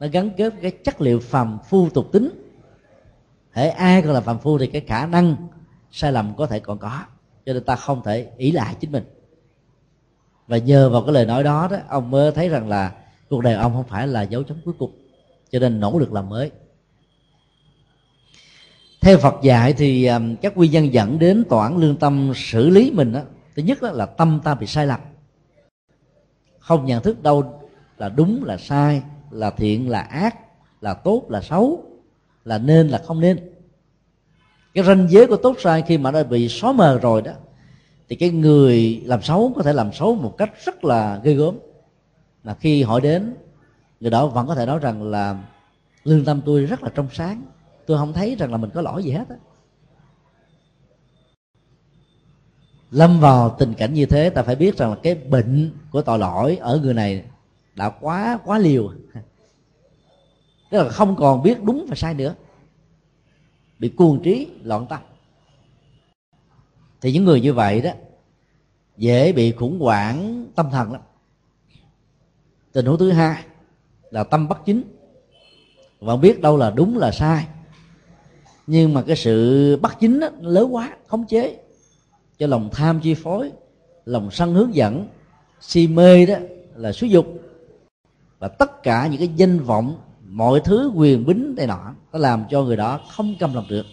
nó 0.00 0.06
gắn 0.12 0.30
kết 0.36 0.54
cái 0.62 0.70
chất 0.70 1.00
liệu 1.00 1.20
phàm 1.20 1.58
phu 1.68 1.88
tục 1.88 2.12
tính 2.12 2.41
hễ 3.52 3.68
ai 3.68 4.02
còn 4.02 4.12
là 4.12 4.20
phàm 4.20 4.38
phu 4.38 4.58
thì 4.58 4.66
cái 4.66 4.80
khả 4.80 5.06
năng 5.06 5.36
sai 5.90 6.12
lầm 6.12 6.34
có 6.36 6.46
thể 6.46 6.60
còn 6.60 6.78
có 6.78 7.00
cho 7.46 7.52
nên 7.52 7.64
ta 7.64 7.76
không 7.76 8.02
thể 8.04 8.30
ý 8.36 8.52
lại 8.52 8.76
chính 8.80 8.92
mình. 8.92 9.04
Và 10.46 10.56
nhờ 10.56 10.90
vào 10.90 11.02
cái 11.02 11.12
lời 11.14 11.26
nói 11.26 11.44
đó 11.44 11.68
đó 11.70 11.76
ông 11.88 12.10
mới 12.10 12.32
thấy 12.32 12.48
rằng 12.48 12.68
là 12.68 12.92
cuộc 13.30 13.42
đời 13.42 13.54
ông 13.54 13.72
không 13.72 13.84
phải 13.84 14.06
là 14.06 14.22
dấu 14.22 14.42
chấm 14.42 14.56
cuối 14.64 14.74
cùng 14.78 14.92
cho 15.50 15.58
nên 15.58 15.80
nỗ 15.80 15.98
lực 15.98 16.12
làm 16.12 16.28
mới. 16.28 16.50
Theo 19.00 19.18
Phật 19.18 19.34
dạy 19.42 19.72
thì 19.72 20.10
các 20.42 20.56
nguyên 20.56 20.70
nhân 20.70 20.92
dẫn 20.92 21.18
đến 21.18 21.44
tòa 21.48 21.66
án 21.66 21.76
lương 21.76 21.96
tâm 21.96 22.32
xử 22.36 22.68
lý 22.68 22.90
mình 22.90 23.12
đó, 23.12 23.20
thứ 23.56 23.62
nhất 23.62 23.82
đó 23.82 23.90
là 23.90 24.06
tâm 24.06 24.40
ta 24.44 24.54
bị 24.54 24.66
sai 24.66 24.86
lầm. 24.86 25.00
Không 26.58 26.86
nhận 26.86 27.02
thức 27.02 27.22
đâu 27.22 27.60
là 27.98 28.08
đúng 28.08 28.44
là 28.44 28.56
sai 28.56 29.02
là 29.30 29.50
thiện 29.50 29.90
là 29.90 30.00
ác 30.00 30.36
là 30.80 30.94
tốt 30.94 31.24
là 31.28 31.40
xấu 31.40 31.84
là 32.44 32.58
nên 32.58 32.88
là 32.88 32.98
không 32.98 33.20
nên. 33.20 33.38
Cái 34.74 34.84
ranh 34.84 35.06
giới 35.10 35.26
của 35.26 35.36
tốt 35.36 35.56
sai 35.58 35.82
khi 35.82 35.98
mà 35.98 36.10
nó 36.10 36.22
bị 36.22 36.48
xóa 36.48 36.72
mờ 36.72 36.98
rồi 36.98 37.22
đó, 37.22 37.32
thì 38.08 38.16
cái 38.16 38.30
người 38.30 39.02
làm 39.04 39.22
xấu 39.22 39.52
có 39.56 39.62
thể 39.62 39.72
làm 39.72 39.92
xấu 39.92 40.14
một 40.14 40.34
cách 40.38 40.50
rất 40.64 40.84
là 40.84 41.20
ghê 41.24 41.34
gớm. 41.34 41.58
Là 42.44 42.54
khi 42.54 42.82
hỏi 42.82 43.00
đến, 43.00 43.34
người 44.00 44.10
đó 44.10 44.26
vẫn 44.26 44.46
có 44.46 44.54
thể 44.54 44.66
nói 44.66 44.78
rằng 44.78 45.02
là, 45.02 45.38
lương 46.04 46.24
tâm 46.24 46.40
tôi 46.46 46.64
rất 46.64 46.82
là 46.82 46.90
trong 46.94 47.08
sáng, 47.12 47.42
tôi 47.86 47.98
không 47.98 48.12
thấy 48.12 48.36
rằng 48.38 48.50
là 48.50 48.56
mình 48.56 48.70
có 48.74 48.80
lỗi 48.80 49.02
gì 49.02 49.10
hết 49.10 49.28
á. 49.28 49.36
Lâm 52.90 53.20
vào 53.20 53.56
tình 53.58 53.74
cảnh 53.74 53.94
như 53.94 54.06
thế, 54.06 54.30
ta 54.30 54.42
phải 54.42 54.56
biết 54.56 54.76
rằng 54.76 54.90
là 54.90 54.96
cái 55.02 55.14
bệnh 55.14 55.70
của 55.90 56.02
tội 56.02 56.18
lỗi 56.18 56.56
ở 56.60 56.80
người 56.82 56.94
này 56.94 57.24
đã 57.74 57.90
quá 57.90 58.38
quá 58.44 58.58
liều 58.58 58.92
tức 60.72 60.82
là 60.82 60.88
không 60.88 61.16
còn 61.16 61.42
biết 61.42 61.62
đúng 61.62 61.86
và 61.88 61.94
sai 61.94 62.14
nữa. 62.14 62.34
Bị 63.78 63.88
cuồng 63.88 64.22
trí 64.22 64.48
loạn 64.62 64.86
tâm. 64.88 65.00
Thì 67.00 67.12
những 67.12 67.24
người 67.24 67.40
như 67.40 67.52
vậy 67.52 67.80
đó 67.80 67.90
dễ 68.96 69.32
bị 69.32 69.52
khủng 69.52 69.80
hoảng 69.80 70.46
tâm 70.54 70.70
thần 70.70 70.92
lắm. 70.92 71.00
Tình 72.72 72.86
huống 72.86 72.98
thứ 72.98 73.10
hai 73.10 73.42
là 74.10 74.24
tâm 74.24 74.48
bất 74.48 74.64
chính. 74.64 74.82
Và 76.00 76.16
biết 76.16 76.40
đâu 76.40 76.56
là 76.56 76.70
đúng 76.70 76.98
là 76.98 77.12
sai. 77.12 77.46
Nhưng 78.66 78.94
mà 78.94 79.02
cái 79.02 79.16
sự 79.16 79.76
bắt 79.76 79.96
chính 80.00 80.20
đó, 80.20 80.28
lớn 80.40 80.74
quá 80.74 80.96
khống 81.06 81.26
chế. 81.26 81.60
Cho 82.38 82.46
lòng 82.46 82.68
tham 82.72 83.00
chi 83.00 83.14
phối 83.14 83.52
lòng 84.04 84.30
sân 84.30 84.54
hướng 84.54 84.74
dẫn 84.74 85.08
si 85.60 85.86
mê 85.86 86.26
đó 86.26 86.36
là 86.74 86.92
xúi 86.92 87.10
dục. 87.10 87.26
Và 88.38 88.48
tất 88.48 88.82
cả 88.82 89.06
những 89.06 89.18
cái 89.18 89.28
danh 89.36 89.58
vọng 89.58 89.98
mọi 90.32 90.60
thứ 90.64 90.92
quyền 90.94 91.26
bính 91.26 91.54
này 91.56 91.66
nọ, 91.66 91.94
nó 92.12 92.18
làm 92.18 92.44
cho 92.50 92.62
người 92.62 92.76
đó 92.76 93.00
không 93.08 93.34
câm 93.38 93.54
lòng 93.54 93.66
được. 93.68 93.86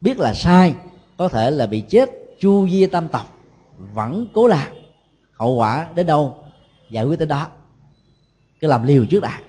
Biết 0.00 0.18
là 0.18 0.34
sai, 0.34 0.74
có 1.16 1.28
thể 1.28 1.50
là 1.50 1.66
bị 1.66 1.80
chết, 1.80 2.10
chu 2.40 2.68
di 2.68 2.86
tam 2.86 3.08
tộc 3.08 3.38
vẫn 3.94 4.26
cố 4.32 4.46
làm. 4.46 4.72
Hậu 5.32 5.54
quả 5.54 5.88
đến 5.94 6.06
đâu? 6.06 6.44
Giải 6.90 7.04
quyết 7.04 7.18
tới 7.18 7.26
đó. 7.26 7.46
Cứ 8.60 8.68
làm 8.68 8.86
liều 8.86 9.04
trước 9.10 9.20
đã. 9.20 9.40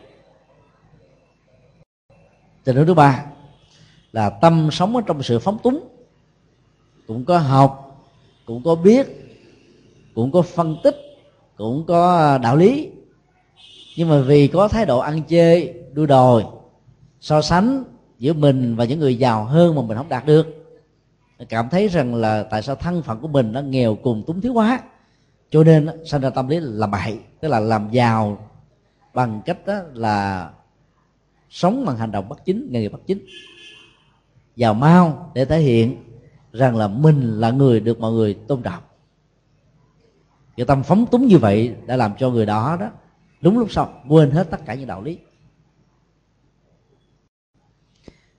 Tình 2.63 2.75
huống 2.75 2.85
thứ 2.85 2.93
ba 2.93 3.25
là 4.11 4.29
tâm 4.29 4.69
sống 4.71 4.95
ở 4.95 5.01
trong 5.05 5.23
sự 5.23 5.39
phóng 5.39 5.57
túng. 5.63 5.87
Cũng 7.07 7.25
có 7.25 7.37
học, 7.37 8.01
cũng 8.45 8.63
có 8.63 8.75
biết, 8.75 9.07
cũng 10.15 10.31
có 10.31 10.41
phân 10.41 10.77
tích, 10.83 10.95
cũng 11.57 11.85
có 11.87 12.37
đạo 12.37 12.57
lý 12.57 12.89
nhưng 13.95 14.09
mà 14.09 14.21
vì 14.21 14.47
có 14.47 14.67
thái 14.67 14.85
độ 14.85 14.99
ăn 14.99 15.21
chê, 15.27 15.73
đua 15.93 16.05
đòi, 16.05 16.43
so 17.19 17.41
sánh 17.41 17.83
giữa 18.19 18.33
mình 18.33 18.75
và 18.75 18.85
những 18.85 18.99
người 18.99 19.17
giàu 19.17 19.45
hơn 19.45 19.75
mà 19.75 19.81
mình 19.81 19.97
không 19.97 20.09
đạt 20.09 20.25
được 20.25 20.47
cảm 21.49 21.69
thấy 21.69 21.87
rằng 21.87 22.15
là 22.15 22.43
tại 22.43 22.61
sao 22.61 22.75
thân 22.75 23.01
phận 23.01 23.19
của 23.19 23.27
mình 23.27 23.51
nó 23.51 23.61
nghèo 23.61 23.95
cùng 23.95 24.23
túng 24.27 24.41
thiếu 24.41 24.53
quá 24.53 24.79
cho 25.49 25.63
nên 25.63 25.87
sinh 26.05 26.21
ra 26.21 26.29
tâm 26.29 26.47
lý 26.47 26.59
là 26.59 26.87
bậy, 26.87 27.19
tức 27.39 27.47
là 27.47 27.59
làm 27.59 27.89
giàu 27.91 28.49
bằng 29.13 29.41
cách 29.45 29.65
đó 29.65 29.79
là 29.93 30.49
sống 31.49 31.85
bằng 31.85 31.97
hành 31.97 32.11
động 32.11 32.29
bất 32.29 32.45
chính, 32.45 32.67
nghề 32.71 32.81
nghiệp 32.81 32.91
bất 32.91 33.01
chính. 33.05 33.25
Giàu 34.55 34.73
mau 34.73 35.31
để 35.33 35.45
thể 35.45 35.59
hiện 35.59 35.97
rằng 36.53 36.75
là 36.75 36.87
mình 36.87 37.39
là 37.39 37.51
người 37.51 37.79
được 37.79 37.99
mọi 37.99 38.11
người 38.11 38.33
tôn 38.33 38.61
trọng. 38.61 38.83
Cái 40.57 40.65
tâm 40.65 40.83
phóng 40.83 41.05
túng 41.05 41.27
như 41.27 41.37
vậy 41.37 41.75
đã 41.85 41.95
làm 41.95 42.13
cho 42.19 42.29
người 42.29 42.45
đó 42.45 42.77
đó 42.79 42.89
đúng 43.41 43.59
lúc 43.59 43.71
sau, 43.71 44.01
quên 44.07 44.31
hết 44.31 44.47
tất 44.51 44.57
cả 44.65 44.73
những 44.73 44.87
đạo 44.87 45.01
lý. 45.01 45.17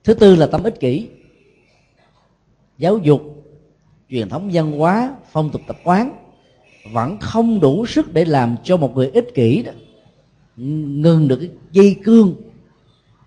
Thứ 0.03 0.13
tư 0.13 0.35
là 0.35 0.47
tâm 0.47 0.63
ích 0.63 0.79
kỷ. 0.79 1.09
Giáo 2.77 2.97
dục, 2.97 3.21
truyền 4.09 4.29
thống 4.29 4.49
văn 4.53 4.71
hóa, 4.71 5.15
phong 5.31 5.49
tục 5.49 5.61
tập 5.67 5.77
quán 5.83 6.23
vẫn 6.93 7.17
không 7.21 7.59
đủ 7.59 7.85
sức 7.85 8.13
để 8.13 8.25
làm 8.25 8.55
cho 8.63 8.77
một 8.77 8.95
người 8.95 9.09
ích 9.09 9.27
kỷ 9.33 9.63
đó 9.63 9.71
ngừng 10.57 11.27
được 11.27 11.37
cái 11.39 11.49
dây 11.71 11.95
cương 12.03 12.35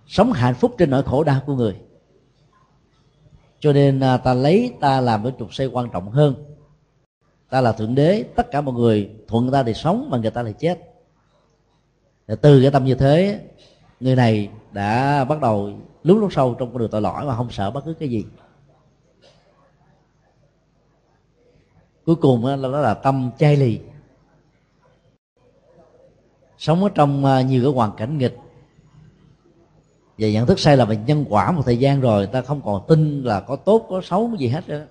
sống 0.06 0.32
hạnh 0.32 0.54
phúc 0.54 0.74
trên 0.78 0.90
nỗi 0.90 1.02
khổ 1.02 1.24
đau 1.24 1.40
của 1.46 1.54
người. 1.54 1.76
Cho 3.60 3.72
nên 3.72 4.00
à, 4.00 4.16
ta 4.16 4.34
lấy, 4.34 4.72
ta 4.80 5.00
làm 5.00 5.22
cái 5.22 5.32
trục 5.38 5.54
xây 5.54 5.66
quan 5.66 5.88
trọng 5.92 6.10
hơn. 6.10 6.34
Ta 7.50 7.60
là 7.60 7.72
thượng 7.72 7.94
đế, 7.94 8.24
tất 8.36 8.50
cả 8.50 8.60
mọi 8.60 8.74
người 8.74 9.10
thuận 9.28 9.50
ta 9.50 9.62
thì 9.62 9.74
sống 9.74 10.08
mà 10.10 10.18
người 10.18 10.30
ta 10.30 10.44
thì 10.44 10.52
chết 10.58 10.89
và 12.30 12.36
từ 12.36 12.60
cái 12.62 12.70
tâm 12.70 12.84
như 12.84 12.94
thế 12.94 13.40
người 14.00 14.16
này 14.16 14.48
đã 14.72 15.24
bắt 15.24 15.40
đầu 15.40 15.72
lúc 16.02 16.18
lúc 16.18 16.32
sâu 16.32 16.54
trong 16.58 16.72
con 16.72 16.78
đường 16.78 16.90
tội 16.90 17.00
lỗi 17.00 17.24
mà 17.24 17.36
không 17.36 17.50
sợ 17.50 17.70
bất 17.70 17.84
cứ 17.84 17.94
cái 17.94 18.08
gì. 18.08 18.24
Cuối 22.06 22.16
cùng 22.16 22.46
đó 22.46 22.56
là, 22.56 22.68
là 22.68 22.94
tâm 22.94 23.30
chai 23.38 23.56
lì. 23.56 23.80
Sống 26.58 26.84
ở 26.84 26.90
trong 26.94 27.24
à, 27.24 27.42
nhiều 27.42 27.62
cái 27.62 27.72
hoàn 27.72 27.96
cảnh 27.96 28.18
nghịch. 28.18 28.38
Và 30.18 30.28
nhận 30.28 30.46
thức 30.46 30.60
sai 30.60 30.76
là 30.76 30.84
về 30.84 30.96
nhân 30.96 31.24
quả 31.28 31.52
một 31.52 31.62
thời 31.64 31.78
gian 31.78 32.00
rồi 32.00 32.26
ta 32.26 32.42
không 32.42 32.60
còn 32.64 32.82
tin 32.88 33.22
là 33.22 33.40
có 33.40 33.56
tốt 33.56 33.86
có 33.88 34.00
xấu 34.04 34.30
gì 34.38 34.48
hết 34.48 34.68
nữa 34.68 34.86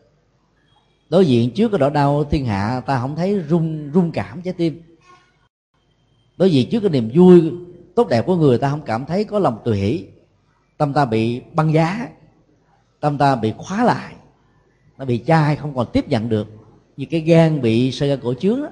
đối 1.09 1.25
diện 1.25 1.51
trước 1.51 1.69
cái 1.71 1.79
nỗi 1.79 1.91
đau 1.91 2.23
thiên 2.23 2.45
hạ 2.45 2.81
ta 2.85 2.99
không 2.99 3.15
thấy 3.15 3.41
rung 3.49 3.91
rung 3.93 4.11
cảm 4.11 4.41
trái 4.41 4.53
tim 4.53 4.88
đối 6.39 6.51
diện 6.51 6.69
trước 6.69 6.79
cái 6.79 6.89
niềm 6.89 7.09
vui 7.13 7.51
tốt 7.95 8.07
đẹp 8.07 8.25
của 8.25 8.35
người 8.35 8.57
ta 8.57 8.69
không 8.69 8.81
cảm 8.85 9.05
thấy 9.05 9.23
có 9.23 9.39
lòng 9.39 9.59
tùy 9.65 9.77
hỷ 9.77 10.05
tâm 10.77 10.93
ta 10.93 11.05
bị 11.05 11.41
băng 11.53 11.73
giá 11.73 12.09
tâm 12.99 13.17
ta 13.17 13.35
bị 13.35 13.53
khóa 13.57 13.83
lại 13.83 14.13
nó 14.99 15.05
bị 15.05 15.23
chai 15.27 15.55
không 15.55 15.75
còn 15.75 15.87
tiếp 15.93 16.09
nhận 16.09 16.29
được. 16.29 16.47
Như 16.97 17.05
cái 17.11 17.21
gan 17.21 17.61
bị 17.61 17.91
sơ 17.91 18.07
gan 18.07 18.19
cổ 18.23 18.33
trướng 18.33 18.61
đó, 18.61 18.69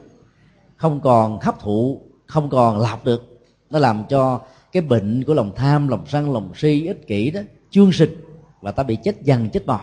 không 0.75 1.01
còn 1.01 1.39
hấp 1.41 1.60
thụ 1.60 2.01
không 2.25 2.49
còn 2.49 2.80
lọc 2.80 3.06
được. 3.06 3.47
Nó 3.69 3.80
làm 3.80 4.03
cho 4.10 4.41
cái 4.71 4.82
bệnh 4.82 5.23
của 5.23 5.34
lòng 5.34 5.51
tham 5.56 5.88
lòng 5.88 6.06
sân 6.08 6.34
lòng 6.34 6.51
si 6.56 6.86
ích 6.88 7.08
kỷ 7.08 7.32
đó 7.32 7.41
chương 7.69 7.91
sinh 7.91 8.15
và 8.62 8.71
ta 8.71 8.84
bị 8.84 8.97
chết 9.03 9.21
dần 9.21 9.49
chết 9.49 9.65
mòn 9.65 9.82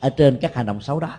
ở 0.00 0.10
trên 0.10 0.38
các 0.40 0.54
hành 0.54 0.66
động 0.66 0.80
xấu 0.80 1.00
đó. 1.00 1.16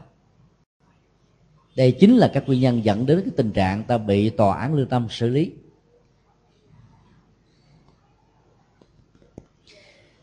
Đây 1.75 1.91
chính 1.91 2.17
là 2.17 2.31
các 2.33 2.43
nguyên 2.47 2.61
nhân 2.61 2.85
dẫn 2.85 3.05
đến 3.05 3.21
cái 3.25 3.31
tình 3.37 3.51
trạng 3.51 3.83
ta 3.83 3.97
bị 3.97 4.29
tòa 4.29 4.57
án 4.57 4.73
lương 4.73 4.87
tâm 4.87 5.07
xử 5.09 5.29
lý. 5.29 5.51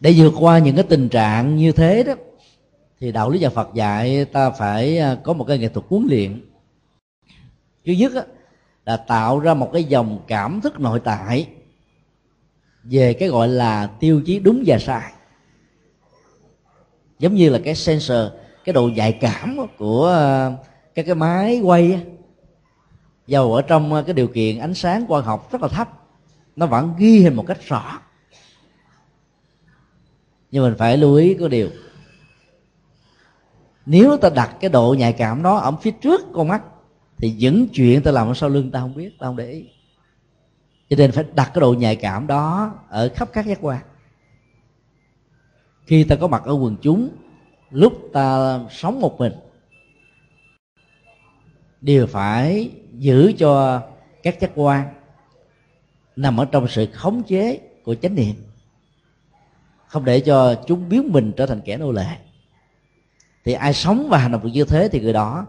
Để 0.01 0.15
vượt 0.17 0.33
qua 0.41 0.59
những 0.59 0.75
cái 0.75 0.85
tình 0.89 1.09
trạng 1.09 1.57
như 1.57 1.73
thế 1.73 2.03
đó 2.03 2.15
thì 3.01 3.13
đạo 3.13 3.31
lý 3.31 3.39
nhà 3.39 3.51
Phật 3.51 3.75
dạy 3.75 4.25
ta 4.25 4.51
phải 4.51 4.99
à, 4.99 5.17
có 5.25 5.33
một 5.33 5.45
cái 5.45 5.59
nghệ 5.59 5.69
thuật 5.69 5.87
huấn 5.89 6.07
luyện. 6.11 6.41
Thứ 7.87 7.93
nhất 7.93 8.15
á, 8.15 8.23
là 8.85 8.97
tạo 8.97 9.41
ra 9.41 9.55
một 9.55 9.71
cái 9.73 9.85
dòng 9.85 10.19
cảm 10.27 10.61
thức 10.61 10.81
nội 10.81 11.01
tại 11.05 11.47
về 12.85 13.13
cái 13.13 13.29
gọi 13.29 13.49
là 13.49 13.87
tiêu 13.87 14.23
chí 14.27 14.39
đúng 14.39 14.63
và 14.67 14.79
sai. 14.79 15.13
Giống 17.19 17.35
như 17.35 17.49
là 17.49 17.61
cái 17.65 17.75
sensor 17.75 18.27
cái 18.65 18.73
độ 18.73 18.89
nhạy 18.89 19.13
cảm 19.13 19.57
của 19.79 20.09
à, 20.09 20.53
các 20.95 21.07
cái 21.07 21.15
máy 21.15 21.61
quay 21.61 22.01
dầu 23.27 23.55
ở 23.55 23.63
trong 23.63 23.95
à, 23.95 24.03
cái 24.07 24.15
điều 24.15 24.29
kiện 24.29 24.59
ánh 24.59 24.75
sáng 24.75 25.07
quang 25.07 25.25
học 25.25 25.53
rất 25.53 25.63
là 25.63 25.69
thấp 25.69 25.89
nó 26.57 26.67
vẫn 26.67 26.95
ghi 26.99 27.21
hình 27.21 27.35
một 27.35 27.45
cách 27.47 27.59
rõ 27.67 28.01
nhưng 30.51 30.65
mình 30.65 30.75
phải 30.79 30.97
lưu 30.97 31.15
ý 31.15 31.35
có 31.35 31.49
điều. 31.49 31.71
Nếu 33.87 34.17
ta 34.17 34.31
đặt 34.31 34.57
cái 34.61 34.71
độ 34.71 34.95
nhạy 34.99 35.13
cảm 35.13 35.43
đó 35.43 35.57
ở 35.57 35.77
phía 35.77 35.91
trước 35.91 36.21
con 36.33 36.49
mắt, 36.49 36.63
thì 37.17 37.33
những 37.33 37.69
chuyện 37.69 38.03
ta 38.03 38.11
làm 38.11 38.29
ở 38.29 38.35
sau 38.35 38.49
lưng 38.49 38.71
ta 38.71 38.81
không 38.81 38.95
biết, 38.95 39.19
ta 39.19 39.27
không 39.27 39.37
để 39.37 39.51
ý. 39.51 39.69
Cho 40.91 40.97
nên 40.97 41.13
phải 41.13 41.25
đặt 41.35 41.51
cái 41.55 41.61
độ 41.61 41.75
nhạy 41.75 41.97
cảm 41.97 42.27
đó 42.27 42.75
ở 42.89 43.09
khắp 43.15 43.29
các 43.33 43.47
giác 43.47 43.59
quan. 43.61 43.81
Khi 45.87 46.05
ta 46.05 46.17
có 46.17 46.29
mặt 46.29 46.43
ở 46.45 46.53
quần 46.53 46.77
chúng, 46.83 47.09
lúc 47.71 47.93
ta 48.13 48.59
sống 48.71 49.01
một 49.01 49.19
mình, 49.19 49.33
đều 51.81 52.07
phải 52.07 52.71
giữ 52.99 53.33
cho 53.39 53.83
các 54.23 54.41
giác 54.41 54.51
quan 54.55 54.95
nằm 56.17 56.41
ở 56.41 56.45
trong 56.45 56.69
sự 56.69 56.87
khống 56.93 57.23
chế 57.23 57.61
của 57.85 57.95
chánh 57.95 58.15
niệm 58.15 58.35
không 59.91 60.05
để 60.05 60.21
cho 60.21 60.55
chúng 60.67 60.89
biến 60.89 61.13
mình 61.13 61.33
trở 61.37 61.47
thành 61.47 61.61
kẻ 61.61 61.77
nô 61.77 61.93
lệ. 61.93 62.17
Thì 63.45 63.53
ai 63.53 63.73
sống 63.73 64.09
và 64.09 64.19
hành 64.19 64.33
động 64.33 64.43
được 64.43 64.51
như 64.53 64.65
thế 64.65 64.89
thì 64.93 65.01
người 65.01 65.13
đó 65.13 65.47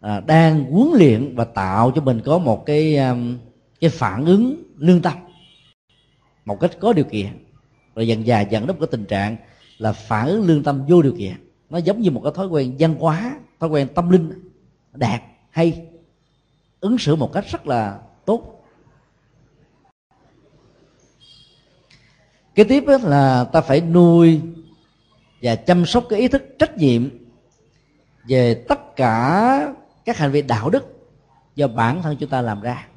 à, 0.00 0.20
đang 0.20 0.64
huấn 0.64 0.88
luyện 0.98 1.36
và 1.36 1.44
tạo 1.44 1.92
cho 1.94 2.00
mình 2.00 2.20
có 2.24 2.38
một 2.38 2.66
cái 2.66 2.96
um, 2.96 3.38
cái 3.80 3.90
phản 3.90 4.24
ứng 4.26 4.62
lương 4.76 5.02
tâm 5.02 5.12
một 6.44 6.60
cách 6.60 6.70
có 6.80 6.92
điều 6.92 7.04
kiện. 7.04 7.26
Rồi 7.94 8.08
dần 8.08 8.26
dà 8.26 8.40
dẫn 8.40 8.66
đến 8.66 8.76
một 8.76 8.80
cái 8.80 8.88
tình 8.90 9.04
trạng 9.04 9.36
là 9.78 9.92
phản 9.92 10.26
ứng 10.26 10.46
lương 10.46 10.62
tâm 10.62 10.84
vô 10.88 11.02
điều 11.02 11.14
kiện. 11.18 11.34
Nó 11.70 11.78
giống 11.78 12.00
như 12.00 12.10
một 12.10 12.20
cái 12.24 12.32
thói 12.36 12.46
quen 12.46 12.76
văn 12.78 12.94
hóa 12.98 13.38
thói 13.60 13.70
quen 13.70 13.88
tâm 13.94 14.10
linh 14.10 14.50
đạt 14.92 15.22
hay 15.50 15.86
ứng 16.80 16.98
xử 16.98 17.16
một 17.16 17.32
cách 17.32 17.44
rất 17.50 17.66
là 17.66 17.98
tốt. 18.24 18.53
Cái 22.54 22.64
tiếp 22.64 22.84
là 23.02 23.44
ta 23.44 23.60
phải 23.60 23.80
nuôi 23.80 24.40
và 25.42 25.56
chăm 25.56 25.86
sóc 25.86 26.04
cái 26.08 26.20
ý 26.20 26.28
thức 26.28 26.42
trách 26.58 26.76
nhiệm 26.76 27.08
về 28.28 28.64
tất 28.68 28.96
cả 28.96 29.72
các 30.04 30.16
hành 30.16 30.30
vi 30.30 30.42
đạo 30.42 30.70
đức 30.70 31.10
do 31.54 31.68
bản 31.68 32.02
thân 32.02 32.16
chúng 32.20 32.30
ta 32.30 32.40
làm 32.40 32.60
ra, 32.60 32.88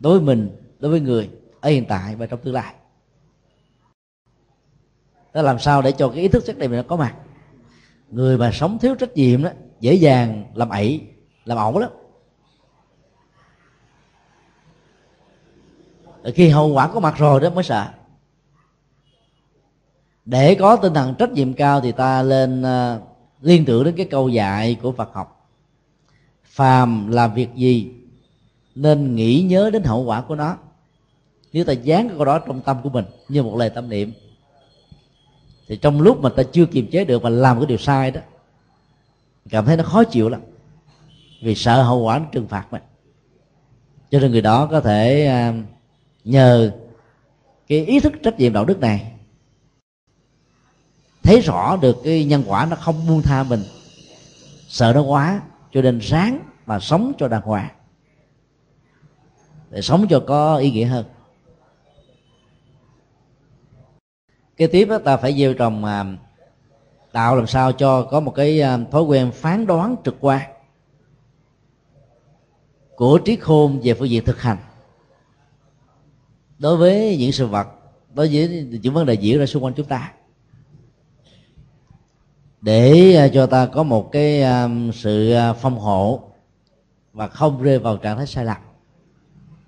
đối 0.00 0.18
với 0.18 0.26
mình, 0.26 0.56
đối 0.78 0.90
với 0.90 1.00
người 1.00 1.30
ở 1.60 1.70
hiện 1.70 1.84
tại 1.88 2.16
và 2.16 2.26
trong 2.26 2.40
tương 2.40 2.54
lai. 2.54 2.74
Ta 5.32 5.42
làm 5.42 5.58
sao 5.58 5.82
để 5.82 5.92
cho 5.92 6.08
cái 6.08 6.18
ý 6.18 6.28
thức 6.28 6.44
trách 6.46 6.56
nhiệm 6.56 6.70
này 6.70 6.82
nó 6.82 6.88
có 6.88 6.96
mặt? 6.96 7.14
Người 8.10 8.38
mà 8.38 8.50
sống 8.52 8.78
thiếu 8.78 8.94
trách 8.94 9.12
nhiệm 9.14 9.42
đó, 9.42 9.50
dễ 9.80 9.94
dàng 9.94 10.44
làm 10.54 10.68
ẩy, 10.68 11.00
làm 11.44 11.58
ẩu 11.58 11.78
lắm. 11.78 11.90
Khi 16.34 16.48
hậu 16.48 16.68
quả 16.68 16.88
có 16.88 17.00
mặt 17.00 17.14
rồi 17.18 17.40
đó 17.40 17.50
mới 17.50 17.64
sợ 17.64 17.90
để 20.24 20.54
có 20.54 20.76
tinh 20.76 20.94
thần 20.94 21.14
trách 21.14 21.32
nhiệm 21.32 21.52
cao 21.52 21.80
thì 21.80 21.92
ta 21.92 22.22
lên 22.22 22.62
uh, 22.62 23.02
liên 23.40 23.64
tưởng 23.64 23.84
đến 23.84 23.94
cái 23.96 24.06
câu 24.10 24.28
dạy 24.28 24.76
của 24.82 24.92
Phật 24.92 25.14
học. 25.14 25.50
Phàm 26.44 27.10
làm 27.10 27.34
việc 27.34 27.54
gì 27.54 27.92
nên 28.74 29.14
nghĩ 29.14 29.42
nhớ 29.42 29.70
đến 29.70 29.82
hậu 29.82 30.02
quả 30.02 30.20
của 30.20 30.34
nó. 30.34 30.56
Nếu 31.52 31.64
ta 31.64 31.72
dán 31.72 32.08
cái 32.08 32.16
câu 32.16 32.24
đó 32.24 32.38
trong 32.38 32.60
tâm 32.60 32.76
của 32.82 32.88
mình 32.88 33.04
như 33.28 33.42
một 33.42 33.56
lời 33.56 33.70
tâm 33.70 33.88
niệm 33.88 34.12
thì 35.68 35.76
trong 35.76 36.00
lúc 36.00 36.22
mà 36.22 36.28
ta 36.28 36.42
chưa 36.52 36.66
kiềm 36.66 36.90
chế 36.90 37.04
được 37.04 37.22
và 37.22 37.30
làm 37.30 37.58
cái 37.58 37.66
điều 37.66 37.78
sai 37.78 38.10
đó 38.10 38.20
cảm 39.50 39.64
thấy 39.64 39.76
nó 39.76 39.84
khó 39.84 40.04
chịu 40.04 40.28
lắm 40.28 40.40
vì 41.42 41.54
sợ 41.54 41.82
hậu 41.82 42.02
quả 42.02 42.18
nó 42.18 42.24
trừng 42.32 42.46
phạt 42.46 42.66
mình. 42.70 42.82
Cho 44.10 44.20
nên 44.20 44.30
người 44.30 44.40
đó 44.40 44.66
có 44.66 44.80
thể 44.80 45.30
uh, 45.50 45.64
nhờ 46.24 46.72
cái 47.68 47.86
ý 47.86 48.00
thức 48.00 48.12
trách 48.22 48.38
nhiệm 48.38 48.52
đạo 48.52 48.64
đức 48.64 48.80
này 48.80 49.12
thấy 51.24 51.40
rõ 51.40 51.76
được 51.76 51.96
cái 52.04 52.24
nhân 52.24 52.42
quả 52.46 52.66
nó 52.70 52.76
không 52.76 53.06
buông 53.08 53.22
tha 53.22 53.42
mình. 53.42 53.62
Sợ 54.68 54.92
nó 54.92 55.02
quá 55.02 55.40
cho 55.72 55.82
nên 55.82 55.98
ráng 55.98 56.38
mà 56.66 56.80
sống 56.80 57.12
cho 57.18 57.28
đàng 57.28 57.42
hoàng. 57.42 57.68
Để 59.70 59.80
sống 59.80 60.06
cho 60.10 60.20
có 60.26 60.56
ý 60.56 60.70
nghĩa 60.70 60.84
hơn. 60.84 61.06
Cái 64.56 64.68
tiếp 64.68 64.84
đó, 64.84 64.98
ta 64.98 65.16
phải 65.16 65.38
gieo 65.38 65.54
trồng 65.54 65.84
à, 65.84 66.04
tạo 67.12 67.36
làm 67.36 67.46
sao 67.46 67.72
cho 67.72 68.02
có 68.02 68.20
một 68.20 68.30
cái 68.30 68.60
à, 68.60 68.78
thói 68.90 69.02
quen 69.02 69.30
phán 69.32 69.66
đoán 69.66 69.96
trực 70.04 70.16
quan 70.20 70.40
của 72.96 73.18
trí 73.18 73.36
khôn 73.36 73.80
về 73.84 73.94
phương 73.94 74.10
diện 74.10 74.24
thực 74.24 74.40
hành. 74.40 74.58
Đối 76.58 76.76
với 76.76 77.16
những 77.16 77.32
sự 77.32 77.46
vật 77.46 77.68
đối 78.14 78.28
với 78.28 78.68
những 78.82 78.94
vấn 78.94 79.06
đề 79.06 79.14
diễn 79.14 79.38
ra 79.38 79.46
xung 79.46 79.64
quanh 79.64 79.74
chúng 79.74 79.86
ta 79.86 80.12
để 82.64 83.14
à, 83.16 83.28
cho 83.28 83.46
ta 83.46 83.66
có 83.66 83.82
một 83.82 84.12
cái 84.12 84.42
à, 84.42 84.68
sự 84.92 85.32
à, 85.32 85.52
phong 85.52 85.78
hộ 85.78 86.22
và 87.12 87.28
không 87.28 87.62
rơi 87.62 87.78
vào 87.78 87.96
trạng 87.96 88.16
thái 88.16 88.26
sai 88.26 88.44
lầm. 88.44 88.56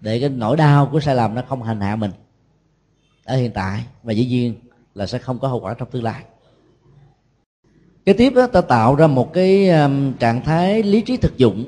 Để 0.01 0.21
cái 0.21 0.29
nỗi 0.29 0.57
đau 0.57 0.89
của 0.93 1.01
sai 1.01 1.15
lầm 1.15 1.35
nó 1.35 1.43
không 1.49 1.63
hành 1.63 1.81
hạ 1.81 1.97
mình 1.97 2.11
ở 3.25 3.37
hiện 3.37 3.51
tại 3.55 3.85
và 4.03 4.13
dĩ 4.13 4.27
nhiên 4.27 4.55
là 4.95 5.07
sẽ 5.07 5.19
không 5.19 5.39
có 5.39 5.49
hậu 5.49 5.61
quả 5.61 5.75
trong 5.75 5.91
tương 5.91 6.03
lai. 6.03 6.25
Cái 8.05 8.15
tiếp 8.15 8.33
đó 8.35 8.47
ta 8.47 8.61
tạo 8.61 8.95
ra 8.95 9.07
một 9.07 9.33
cái 9.33 9.71
trạng 10.19 10.45
thái 10.45 10.83
lý 10.83 11.01
trí 11.01 11.17
thực 11.17 11.37
dụng 11.37 11.65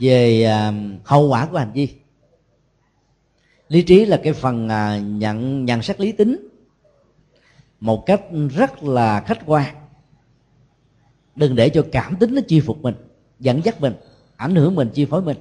về 0.00 0.46
hậu 1.04 1.28
quả 1.28 1.46
của 1.46 1.58
hành 1.58 1.72
vi. 1.72 1.88
Lý 3.68 3.82
trí 3.82 4.04
là 4.04 4.20
cái 4.24 4.32
phần 4.32 4.68
nhận 5.18 5.64
nhận 5.64 5.82
xét 5.82 6.00
lý 6.00 6.12
tính 6.12 6.51
một 7.82 8.06
cách 8.06 8.22
rất 8.50 8.82
là 8.82 9.20
khách 9.20 9.38
quan. 9.46 9.74
Đừng 11.36 11.56
để 11.56 11.68
cho 11.68 11.86
cảm 11.92 12.16
tính 12.16 12.34
nó 12.34 12.40
chi 12.48 12.60
phục 12.60 12.82
mình, 12.82 12.94
dẫn 13.38 13.64
dắt 13.64 13.80
mình, 13.80 13.94
ảnh 14.36 14.54
hưởng 14.54 14.74
mình, 14.74 14.90
chi 14.94 15.04
phối 15.04 15.22
mình. 15.22 15.36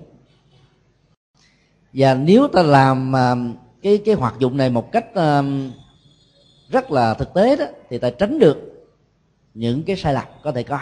Và 1.93 2.13
nếu 2.13 2.47
ta 2.47 2.63
làm 2.63 3.15
à, 3.15 3.35
cái 3.81 4.01
cái 4.05 4.15
hoạt 4.15 4.39
dụng 4.39 4.57
này 4.57 4.69
một 4.69 4.91
cách 4.91 5.15
à, 5.15 5.41
rất 6.69 6.91
là 6.91 7.13
thực 7.13 7.33
tế 7.33 7.55
đó, 7.55 7.65
thì 7.89 7.97
ta 7.97 8.09
tránh 8.09 8.39
được 8.39 8.57
những 9.53 9.83
cái 9.83 9.95
sai 9.95 10.13
lầm 10.13 10.25
có 10.43 10.51
thể 10.51 10.63
có. 10.63 10.79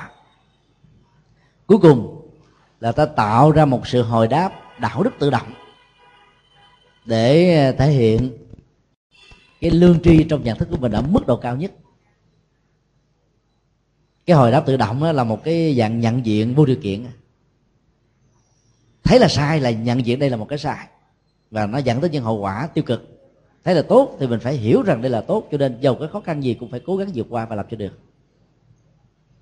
Cuối 1.67 1.77
cùng 1.81 2.29
là 2.79 2.91
ta 2.91 3.05
tạo 3.05 3.51
ra 3.51 3.65
một 3.65 3.87
sự 3.87 4.01
hồi 4.01 4.27
đáp, 4.27 4.51
đạo 4.79 5.03
đức 5.03 5.13
tự 5.19 5.29
động 5.29 5.53
để 7.05 7.73
thể 7.77 7.87
hiện 7.87 8.48
cái 9.61 9.71
lương 9.71 10.01
tri 10.03 10.23
trong 10.23 10.43
nhận 10.43 10.57
thức 10.57 10.67
của 10.71 10.77
mình 10.77 10.91
ở 10.91 11.01
mức 11.01 11.27
độ 11.27 11.37
cao 11.37 11.55
nhất. 11.55 11.71
Cái 14.25 14.37
hồi 14.37 14.51
đáp 14.51 14.63
tự 14.65 14.77
động 14.77 15.03
đó 15.03 15.11
là 15.11 15.23
một 15.23 15.43
cái 15.43 15.75
dạng 15.77 15.99
nhận 15.99 16.25
diện 16.25 16.55
vô 16.55 16.65
điều 16.65 16.77
kiện. 16.81 17.07
Thấy 19.03 19.19
là 19.19 19.27
sai 19.27 19.59
là 19.59 19.69
nhận 19.69 20.05
diện 20.05 20.19
đây 20.19 20.29
là 20.29 20.37
một 20.37 20.45
cái 20.49 20.59
sai. 20.59 20.87
Và 21.51 21.65
nó 21.65 21.77
dẫn 21.77 22.01
tới 22.01 22.09
những 22.09 22.23
hậu 22.23 22.37
quả 22.37 22.69
tiêu 22.73 22.83
cực. 22.83 23.31
Thấy 23.63 23.75
là 23.75 23.81
tốt 23.81 24.17
thì 24.19 24.27
mình 24.27 24.39
phải 24.39 24.53
hiểu 24.53 24.81
rằng 24.81 25.01
đây 25.01 25.11
là 25.11 25.21
tốt. 25.21 25.47
Cho 25.51 25.57
nên 25.57 25.77
dầu 25.81 25.95
cái 25.99 26.07
khó 26.07 26.19
khăn 26.19 26.43
gì 26.43 26.53
cũng 26.53 26.71
phải 26.71 26.79
cố 26.79 26.97
gắng 26.97 27.11
vượt 27.13 27.27
qua 27.29 27.45
và 27.45 27.55
làm 27.55 27.65
cho 27.71 27.77
được. 27.77 27.99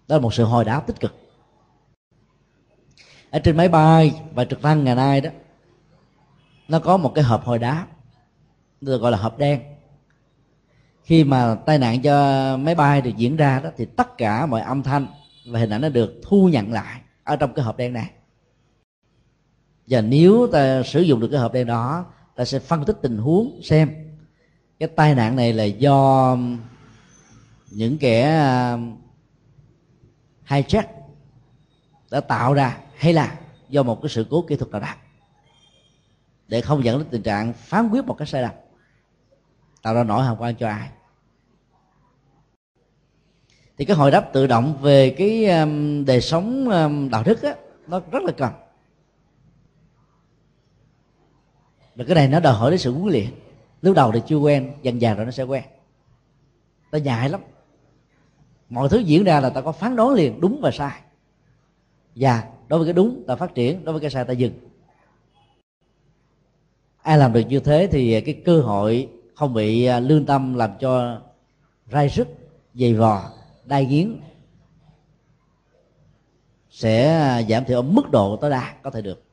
Đó 0.07 0.15
là 0.15 0.21
một 0.21 0.33
sự 0.33 0.43
hồi 0.43 0.65
đáp 0.65 0.87
tích 0.87 0.99
cực. 0.99 1.15
Ở 3.29 3.39
trên 3.39 3.57
máy 3.57 3.69
bay 3.69 4.21
và 4.33 4.45
trực 4.45 4.61
thăng 4.61 4.83
ngày 4.83 4.95
nay 4.95 5.21
đó, 5.21 5.29
nó 6.67 6.79
có 6.79 6.97
một 6.97 7.11
cái 7.15 7.23
hộp 7.23 7.45
hồi 7.45 7.59
đáp. 7.59 7.87
Được 8.81 9.01
gọi 9.01 9.11
là 9.11 9.17
hộp 9.17 9.37
đen 9.37 9.61
khi 11.07 11.23
mà 11.23 11.55
tai 11.55 11.79
nạn 11.79 12.01
cho 12.01 12.57
máy 12.57 12.75
bay 12.75 13.01
được 13.01 13.11
diễn 13.17 13.35
ra 13.35 13.59
đó, 13.59 13.69
thì 13.77 13.85
tất 13.85 14.17
cả 14.17 14.45
mọi 14.45 14.61
âm 14.61 14.83
thanh 14.83 15.07
và 15.45 15.59
hình 15.59 15.69
ảnh 15.69 15.81
nó 15.81 15.89
được 15.89 16.21
thu 16.23 16.49
nhận 16.49 16.71
lại 16.71 17.01
ở 17.23 17.35
trong 17.35 17.53
cái 17.53 17.65
hộp 17.65 17.77
đen 17.77 17.93
này. 17.93 18.09
Và 19.87 20.01
nếu 20.01 20.47
ta 20.51 20.83
sử 20.83 21.01
dụng 21.01 21.19
được 21.19 21.27
cái 21.31 21.39
hộp 21.39 21.53
đen 21.53 21.67
đó, 21.67 22.05
ta 22.35 22.45
sẽ 22.45 22.59
phân 22.59 22.85
tích 22.85 22.97
tình 23.01 23.17
huống 23.17 23.59
xem 23.63 23.89
cái 24.79 24.89
tai 24.95 25.15
nạn 25.15 25.35
này 25.35 25.53
là 25.53 25.63
do 25.63 26.37
những 27.71 27.97
kẻ 27.97 28.23
à, 28.23 28.77
hijack 30.47 30.87
đã 32.11 32.19
tạo 32.19 32.53
ra 32.53 32.77
hay 32.97 33.13
là 33.13 33.39
do 33.69 33.83
một 33.83 34.01
cái 34.01 34.09
sự 34.09 34.25
cố 34.29 34.41
kỹ 34.41 34.55
thuật 34.55 34.71
nào 34.71 34.81
đó. 34.81 34.93
Để 36.47 36.61
không 36.61 36.83
dẫn 36.83 36.99
đến 36.99 37.07
tình 37.11 37.21
trạng 37.21 37.53
phán 37.53 37.89
quyết 37.89 38.05
một 38.05 38.13
cái 38.17 38.27
sai 38.27 38.41
lầm, 38.41 38.53
tạo 39.81 39.93
ra 39.93 40.03
nỗi 40.03 40.25
hàm 40.25 40.37
quan 40.37 40.55
cho 40.55 40.67
ai 40.67 40.89
thì 43.77 43.85
cái 43.85 43.97
hồi 43.97 44.11
đáp 44.11 44.29
tự 44.33 44.47
động 44.47 44.77
về 44.81 45.09
cái 45.09 45.45
um, 45.45 46.05
đời 46.05 46.21
sống 46.21 46.69
um, 46.69 47.09
đạo 47.09 47.23
đức 47.25 47.41
á, 47.41 47.55
nó 47.87 48.01
rất 48.11 48.23
là 48.23 48.31
cần. 48.31 48.53
Và 51.95 52.05
cái 52.07 52.15
này 52.15 52.27
nó 52.27 52.39
đòi 52.39 52.53
hỏi 52.53 52.71
đến 52.71 52.79
sự 52.79 52.91
huấn 52.93 53.11
luyện. 53.11 53.27
Lúc 53.81 53.95
đầu 53.95 54.11
thì 54.11 54.21
chưa 54.27 54.37
quen, 54.37 54.73
dần 54.81 55.01
dần 55.01 55.17
rồi 55.17 55.25
nó 55.25 55.31
sẽ 55.31 55.43
quen. 55.43 55.63
Ta 56.91 56.97
nhại 56.97 57.29
lắm. 57.29 57.41
Mọi 58.69 58.89
thứ 58.89 58.97
diễn 58.97 59.23
ra 59.23 59.39
là 59.39 59.49
ta 59.49 59.61
có 59.61 59.71
phán 59.71 59.95
đoán 59.95 60.13
liền, 60.13 60.41
đúng 60.41 60.59
và 60.61 60.71
sai. 60.71 61.01
Và 62.15 62.43
đối 62.67 62.79
với 62.79 62.87
cái 62.87 62.93
đúng 62.93 63.23
ta 63.27 63.35
phát 63.35 63.55
triển, 63.55 63.85
đối 63.85 63.93
với 63.93 64.01
cái 64.01 64.09
sai 64.09 64.25
ta 64.25 64.33
dừng. 64.33 64.53
Ai 67.01 67.17
làm 67.17 67.33
được 67.33 67.43
như 67.47 67.59
thế 67.59 67.87
thì 67.91 68.21
cái 68.21 68.41
cơ 68.45 68.61
hội 68.61 69.09
không 69.35 69.53
bị 69.53 69.85
à, 69.85 69.99
lương 69.99 70.25
tâm 70.25 70.53
làm 70.53 70.71
cho 70.79 71.21
rai 71.91 72.09
sức 72.09 72.27
dày 72.73 72.93
vò 72.93 73.36
đai 73.67 73.85
nghiến 73.85 74.19
sẽ 76.69 77.45
giảm 77.49 77.65
thiểu 77.65 77.79
ở 77.79 77.81
mức 77.81 78.11
độ 78.11 78.35
tối 78.35 78.49
đa 78.49 78.75
có 78.83 78.89
thể 78.89 79.01
được. 79.01 79.23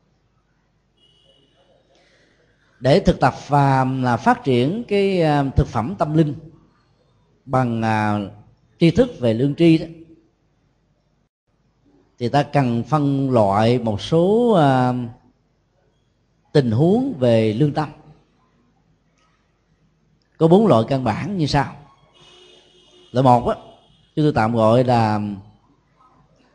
Để 2.80 3.00
thực 3.00 3.20
tập 3.20 3.34
và 3.48 3.84
là 3.84 4.16
phát 4.16 4.44
triển 4.44 4.84
cái 4.88 5.22
à, 5.22 5.44
thực 5.56 5.66
phẩm 5.66 5.94
tâm 5.98 6.14
linh 6.14 6.34
bằng 7.44 7.82
à, 7.82 8.18
tri 8.78 8.90
thức 8.90 9.10
về 9.20 9.34
lương 9.34 9.54
tri 9.54 9.78
đó, 9.78 9.86
thì 12.18 12.28
ta 12.28 12.42
cần 12.42 12.82
phân 12.82 13.30
loại 13.30 13.78
một 13.78 14.00
số 14.00 14.52
à, 14.52 14.94
tình 16.52 16.70
huống 16.70 17.14
về 17.18 17.52
lương 17.52 17.72
tâm. 17.72 17.88
Có 20.38 20.48
bốn 20.48 20.66
loại 20.66 20.84
căn 20.88 21.04
bản 21.04 21.36
như 21.36 21.46
sau. 21.46 21.76
Loại 23.12 23.24
một 23.24 23.48
á 23.48 23.56
chúng 24.16 24.24
tôi 24.24 24.32
tạm 24.34 24.54
gọi 24.54 24.84
là 24.84 25.20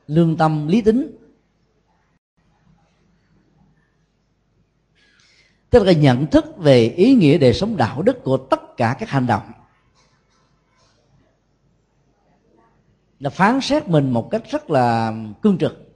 lương 0.07 0.37
tâm 0.37 0.67
lý 0.67 0.81
tính. 0.81 1.15
Tức 5.69 5.83
là 5.83 5.91
nhận 5.91 6.27
thức 6.27 6.45
về 6.57 6.83
ý 6.83 7.15
nghĩa 7.15 7.37
đời 7.37 7.53
sống 7.53 7.77
đạo 7.77 8.01
đức 8.01 8.23
của 8.23 8.37
tất 8.37 8.77
cả 8.77 8.95
các 8.99 9.09
hành 9.09 9.27
động. 9.27 9.51
Là 13.19 13.29
phán 13.29 13.61
xét 13.61 13.87
mình 13.87 14.11
một 14.11 14.29
cách 14.31 14.43
rất 14.49 14.69
là 14.69 15.13
cương 15.41 15.57
trực. 15.57 15.89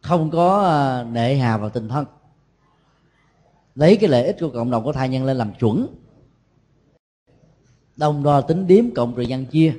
Không 0.00 0.30
có 0.30 0.62
ờ, 0.62 1.04
nệ 1.04 1.36
hà 1.36 1.56
vào 1.56 1.70
tình 1.70 1.88
thân. 1.88 2.06
Lấy 3.74 3.96
cái 3.96 4.10
lợi 4.10 4.26
ích 4.26 4.36
của 4.40 4.50
cộng 4.50 4.70
đồng 4.70 4.84
của 4.84 4.92
thai 4.92 5.08
nhân 5.08 5.24
lên 5.24 5.36
làm 5.36 5.54
chuẩn. 5.54 5.86
Đông 7.96 8.22
đo 8.22 8.40
tính 8.40 8.66
điếm 8.66 8.84
cộng 8.94 9.14
rồi 9.14 9.26
nhân 9.26 9.46
chia 9.46 9.74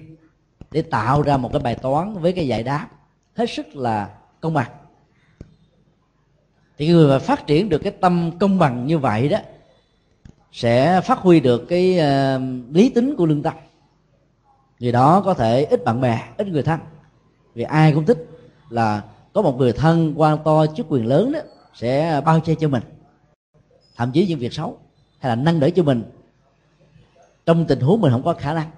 để 0.72 0.82
tạo 0.82 1.22
ra 1.22 1.38
một 1.38 1.50
cái 1.54 1.62
bài 1.62 1.76
toán 1.76 2.14
với 2.14 2.34
cái 2.34 2.48
giải 2.48 2.64
đáp 2.64 2.88
hết 3.36 3.46
sức 3.50 3.76
là 3.76 4.10
công 4.42 4.54
bằng. 4.54 4.72
Thì 6.78 6.88
người 6.88 7.08
mà 7.08 7.20
phát 7.20 7.48
triển 7.48 7.70
được 7.70 7.78
cái 7.78 7.92
tâm 8.02 8.32
công 8.40 8.60
bằng 8.60 8.88
như 8.88 8.98
vậy 8.98 9.30
đó 9.30 9.38
sẽ 10.52 11.02
phát 11.02 11.20
huy 11.20 11.40
được 11.40 11.66
cái 11.70 12.00
uh, 12.00 12.42
lý 12.76 12.90
tính 12.90 13.16
của 13.18 13.26
lương 13.26 13.44
tâm. 13.44 13.54
Người 14.80 14.92
đó 14.92 15.22
có 15.26 15.34
thể 15.34 15.64
ít 15.66 15.84
bạn 15.86 16.02
bè 16.02 16.22
ít 16.38 16.48
người 16.48 16.64
thân. 16.64 16.80
Vì 17.54 17.64
ai 17.64 17.94
cũng 17.94 18.06
thích 18.06 18.28
là 18.70 19.02
có 19.34 19.42
một 19.42 19.58
người 19.58 19.74
thân 19.74 20.14
quan 20.16 20.38
to 20.44 20.66
chức 20.66 20.86
quyền 20.90 21.06
lớn 21.06 21.32
đó 21.32 21.40
sẽ 21.74 22.22
bao 22.26 22.40
che 22.40 22.56
cho 22.56 22.68
mình 22.68 22.84
thậm 23.98 24.12
chí 24.12 24.28
những 24.28 24.40
việc 24.40 24.54
xấu 24.54 24.78
hay 25.20 25.30
là 25.30 25.36
nâng 25.36 25.60
đỡ 25.60 25.70
cho 25.76 25.84
mình. 25.84 26.04
Trong 27.46 27.66
tình 27.68 27.80
huống 27.80 28.02
mình 28.02 28.12
không 28.12 28.24
có 28.24 28.34
khả 28.34 28.54
năng 28.54 28.72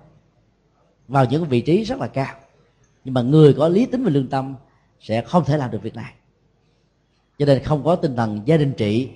vào 1.08 1.26
những 1.26 1.46
vị 1.46 1.62
trí 1.62 1.84
rất 1.84 2.00
là 2.00 2.08
cao. 2.08 2.36
Nhưng 3.04 3.14
mà 3.14 3.22
người 3.22 3.54
có 3.54 3.68
lý 3.68 3.86
tính 3.86 4.04
và 4.04 4.10
lương 4.10 4.28
tâm 4.28 4.56
sẽ 5.00 5.22
không 5.22 5.46
thể 5.46 5.58
làm 5.58 5.72
được 5.72 5.84
việc 5.84 5.96
này. 5.96 6.14
Cho 7.40 7.46
nên 7.46 7.64
không 7.64 7.84
có 7.84 7.96
tinh 7.96 8.16
thần 8.16 8.42
gia 8.46 8.58
đình 8.58 8.74
trị 8.78 9.10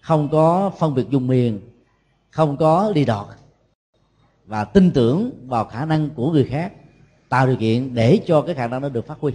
không 0.00 0.28
có 0.32 0.72
phân 0.78 0.94
biệt 0.94 1.10
dùng 1.10 1.26
miền 1.26 1.60
không 2.30 2.56
có 2.56 2.92
đi 2.94 3.04
đọt. 3.04 3.26
Và 4.46 4.64
tin 4.64 4.90
tưởng 4.90 5.30
vào 5.46 5.64
khả 5.64 5.84
năng 5.84 6.10
của 6.10 6.32
người 6.32 6.44
khác 6.44 6.72
tạo 7.28 7.46
điều 7.46 7.56
kiện 7.56 7.94
để 7.94 8.20
cho 8.26 8.42
cái 8.42 8.54
khả 8.54 8.66
năng 8.66 8.82
đó 8.82 8.88
được 8.88 9.06
phát 9.06 9.18
huy. 9.20 9.32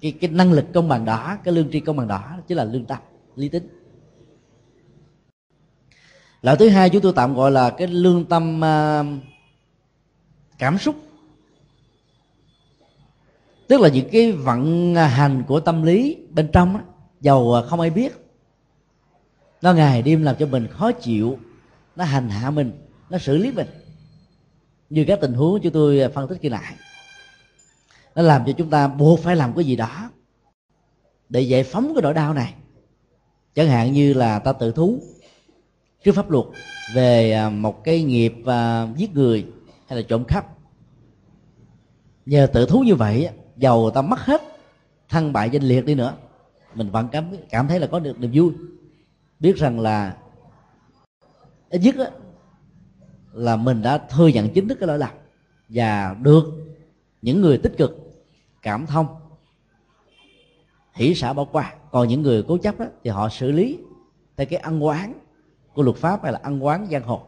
Cái, 0.00 0.12
cái 0.12 0.30
năng 0.30 0.52
lực 0.52 0.64
công 0.74 0.88
bằng 0.88 1.04
đó 1.04 1.36
cái 1.44 1.54
lương 1.54 1.70
tri 1.70 1.80
công 1.80 1.96
bằng 1.96 2.08
đó 2.08 2.36
chính 2.48 2.56
là 2.56 2.64
lương 2.64 2.84
tâm 2.84 2.98
lý 3.36 3.48
tính. 3.48 3.68
Loại 6.42 6.56
thứ 6.56 6.68
hai 6.68 6.90
chúng 6.90 7.02
tôi 7.02 7.12
tạm 7.16 7.34
gọi 7.34 7.50
là 7.50 7.70
cái 7.70 7.86
lương 7.86 8.24
tâm 8.24 8.60
uh, 8.60 9.33
cảm 10.58 10.78
xúc. 10.78 10.96
Tức 13.68 13.80
là 13.80 13.88
những 13.88 14.08
cái 14.12 14.32
vận 14.32 14.94
hành 14.94 15.42
của 15.48 15.60
tâm 15.60 15.82
lý 15.82 16.16
bên 16.30 16.48
trong 16.52 16.76
á, 16.76 16.82
dầu 17.20 17.54
à, 17.54 17.62
không 17.62 17.80
ai 17.80 17.90
biết. 17.90 18.12
Nó 19.62 19.72
ngày 19.72 20.02
đêm 20.02 20.22
làm 20.22 20.36
cho 20.38 20.46
mình 20.46 20.66
khó 20.66 20.92
chịu 20.92 21.38
nó 21.96 22.04
hành 22.04 22.28
hạ 22.28 22.50
mình 22.50 22.72
nó 23.10 23.18
xử 23.18 23.36
lý 23.36 23.52
mình. 23.52 23.66
Như 24.90 25.04
các 25.08 25.18
tình 25.20 25.32
huống 25.32 25.60
chúng 25.62 25.72
tôi 25.72 26.08
phân 26.14 26.28
tích 26.28 26.38
kia 26.42 26.48
lại 26.48 26.74
nó 28.14 28.22
làm 28.22 28.42
cho 28.46 28.52
chúng 28.52 28.70
ta 28.70 28.88
buộc 28.88 29.20
phải 29.20 29.36
làm 29.36 29.54
cái 29.54 29.64
gì 29.64 29.76
đó 29.76 30.10
để 31.28 31.40
giải 31.40 31.64
phóng 31.64 31.92
cái 31.94 32.02
nỗi 32.02 32.14
đau 32.14 32.34
này. 32.34 32.54
Chẳng 33.54 33.68
hạn 33.68 33.92
như 33.92 34.12
là 34.12 34.38
ta 34.38 34.52
tự 34.52 34.72
thú 34.72 35.02
trước 36.04 36.12
pháp 36.14 36.30
luật 36.30 36.44
về 36.94 37.32
à, 37.32 37.50
một 37.50 37.84
cái 37.84 38.02
nghiệp 38.02 38.34
à, 38.46 38.88
giết 38.96 39.14
người 39.14 39.46
hay 39.94 40.02
là 40.02 40.08
trộm 40.08 40.24
cắp? 40.24 40.46
Nhờ 42.26 42.46
tự 42.52 42.66
thú 42.66 42.80
như 42.80 42.94
vậy 42.94 43.28
giàu 43.56 43.90
ta 43.90 44.02
mất 44.02 44.20
hết 44.20 44.42
thân 45.08 45.32
bại 45.32 45.50
danh 45.50 45.62
liệt 45.62 45.84
đi 45.84 45.94
nữa. 45.94 46.14
Mình 46.74 46.90
vẫn 46.90 47.08
cảm 47.12 47.30
cảm 47.50 47.68
thấy 47.68 47.80
là 47.80 47.86
có 47.86 47.98
được 47.98 48.20
niềm 48.20 48.30
vui. 48.34 48.52
Biết 49.40 49.56
rằng 49.56 49.80
là 49.80 50.16
ít 51.70 51.80
nhất 51.84 51.96
đó, 51.96 52.04
là 53.32 53.56
mình 53.56 53.82
đã 53.82 53.98
thừa 53.98 54.28
nhận 54.28 54.48
chính 54.54 54.68
thức 54.68 54.78
cái 54.80 54.86
lỗi 54.86 54.98
lạc 54.98 55.14
và 55.68 56.16
được 56.22 56.44
những 57.22 57.40
người 57.40 57.58
tích 57.58 57.72
cực 57.78 57.98
cảm 58.62 58.86
thông 58.86 59.06
hỷ 60.92 61.14
xã 61.14 61.32
bỏ 61.32 61.44
qua. 61.44 61.74
Còn 61.90 62.08
những 62.08 62.22
người 62.22 62.44
cố 62.48 62.58
chấp 62.58 62.78
đó, 62.78 62.86
thì 63.04 63.10
họ 63.10 63.28
xử 63.28 63.50
lý 63.50 63.78
theo 64.36 64.46
cái 64.50 64.58
ăn 64.58 64.84
quán 64.84 65.14
của 65.74 65.82
luật 65.82 65.96
pháp 65.96 66.22
hay 66.22 66.32
là 66.32 66.40
ăn 66.42 66.64
quán 66.64 66.86
giang 66.90 67.02
hồ. 67.02 67.22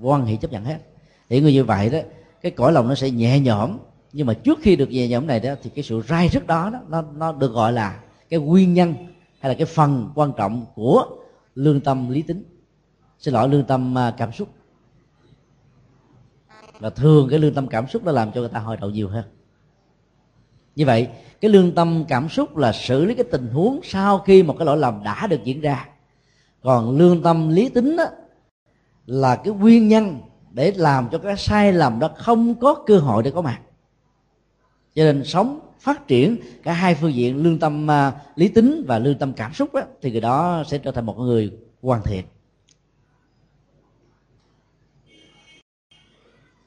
Quan 0.00 0.26
hệ 0.26 0.36
chấp 0.36 0.52
nhận 0.52 0.64
hết 0.64 0.93
thì 1.28 1.40
người 1.40 1.52
như 1.52 1.64
vậy 1.64 1.90
đó 1.90 1.98
cái 2.42 2.52
cõi 2.52 2.72
lòng 2.72 2.88
nó 2.88 2.94
sẽ 2.94 3.10
nhẹ 3.10 3.40
nhõm. 3.40 3.78
Nhưng 4.12 4.26
mà 4.26 4.34
trước 4.34 4.58
khi 4.62 4.76
được 4.76 4.90
nhẹ 4.90 5.08
nhõm 5.08 5.26
này 5.26 5.40
đó 5.40 5.54
thì 5.62 5.70
cái 5.70 5.82
sự 5.82 6.02
rai 6.08 6.28
rứt 6.28 6.46
đó, 6.46 6.70
đó 6.70 6.80
nó 6.88 7.02
nó 7.02 7.32
được 7.32 7.52
gọi 7.52 7.72
là 7.72 8.00
cái 8.28 8.40
nguyên 8.40 8.74
nhân 8.74 8.94
hay 9.40 9.48
là 9.48 9.54
cái 9.54 9.66
phần 9.66 10.10
quan 10.14 10.32
trọng 10.36 10.66
của 10.74 11.06
lương 11.54 11.80
tâm 11.80 12.10
lý 12.10 12.22
tính. 12.22 12.44
Xin 13.18 13.34
lỗi 13.34 13.48
lương 13.48 13.64
tâm 13.64 13.98
à, 13.98 14.14
cảm 14.18 14.32
xúc. 14.32 14.48
Và 16.78 16.90
thường 16.90 17.28
cái 17.30 17.38
lương 17.38 17.54
tâm 17.54 17.68
cảm 17.68 17.88
xúc 17.88 18.04
nó 18.04 18.12
làm 18.12 18.32
cho 18.32 18.40
người 18.40 18.50
ta 18.50 18.58
hồi 18.58 18.76
đầu 18.76 18.90
nhiều 18.90 19.08
hơn. 19.08 19.24
Như 20.76 20.86
vậy 20.86 21.08
cái 21.40 21.50
lương 21.50 21.74
tâm 21.74 22.04
cảm 22.08 22.28
xúc 22.28 22.56
là 22.56 22.72
xử 22.72 23.04
lý 23.04 23.14
cái 23.14 23.24
tình 23.32 23.48
huống 23.48 23.80
sau 23.82 24.18
khi 24.18 24.42
một 24.42 24.54
cái 24.58 24.66
lỗi 24.66 24.76
lầm 24.76 25.02
đã 25.04 25.26
được 25.26 25.44
diễn 25.44 25.60
ra. 25.60 25.88
Còn 26.62 26.98
lương 26.98 27.22
tâm 27.22 27.48
lý 27.48 27.68
tính 27.68 27.96
đó, 27.96 28.04
là 29.06 29.36
cái 29.36 29.54
nguyên 29.54 29.88
nhân 29.88 30.20
để 30.54 30.72
làm 30.76 31.08
cho 31.12 31.18
cái 31.18 31.36
sai 31.36 31.72
lầm 31.72 31.98
đó 31.98 32.10
không 32.16 32.54
có 32.54 32.74
cơ 32.86 32.98
hội 32.98 33.22
để 33.22 33.30
có 33.30 33.42
mặt. 33.42 33.60
Cho 34.94 35.04
nên 35.04 35.24
sống 35.24 35.60
phát 35.80 36.06
triển 36.06 36.36
cả 36.62 36.72
hai 36.72 36.94
phương 36.94 37.14
diện 37.14 37.42
lương 37.42 37.58
tâm 37.58 37.86
uh, 37.86 38.38
lý 38.38 38.48
tính 38.48 38.84
và 38.88 38.98
lương 38.98 39.18
tâm 39.18 39.32
cảm 39.32 39.54
xúc 39.54 39.74
đó, 39.74 39.80
thì 40.02 40.10
người 40.10 40.20
đó 40.20 40.64
sẽ 40.66 40.78
trở 40.78 40.90
thành 40.90 41.06
một 41.06 41.18
người 41.18 41.58
hoàn 41.82 42.02
thiện. 42.02 42.24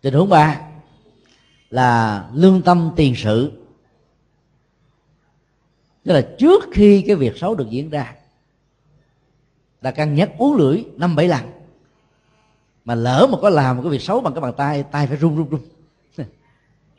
Tình 0.01 0.13
huống 0.13 0.29
ba 0.29 0.61
là 1.69 2.29
lương 2.33 2.61
tâm 2.61 2.91
tiền 2.95 3.13
sự. 3.15 3.51
Tức 6.03 6.13
là 6.13 6.27
trước 6.39 6.63
khi 6.71 7.03
cái 7.07 7.15
việc 7.15 7.37
xấu 7.37 7.55
được 7.55 7.69
diễn 7.69 7.89
ra 7.89 8.15
ta 9.81 9.91
cân 9.91 10.15
nhắc 10.15 10.31
uống 10.37 10.55
lưỡi 10.55 10.83
năm 10.95 11.15
bảy 11.15 11.27
lần 11.27 11.56
mà 12.87 12.95
lỡ 12.95 13.27
mà 13.31 13.37
có 13.41 13.49
làm 13.49 13.77
một 13.77 13.83
cái 13.83 13.91
việc 13.91 14.01
xấu 14.01 14.21
bằng 14.21 14.33
cái 14.33 14.41
bàn 14.41 14.53
tay 14.57 14.83
tay 14.83 15.07
phải 15.07 15.17
run 15.17 15.35
run 15.35 15.49
run. 15.49 15.61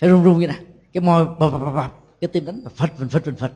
Phải 0.01 0.11
run 0.11 0.25
run 0.25 0.39
như 0.39 0.47
này 0.47 0.61
cái 0.93 1.01
môi, 1.01 1.25
bập 1.25 1.39
bập 1.39 1.75
bập 1.75 1.95
cái 2.21 2.29
tim 2.29 2.45
đánh 2.45 2.63
phật 2.77 2.91
phật 2.99 3.07
phật 3.11 3.39
phật 3.39 3.53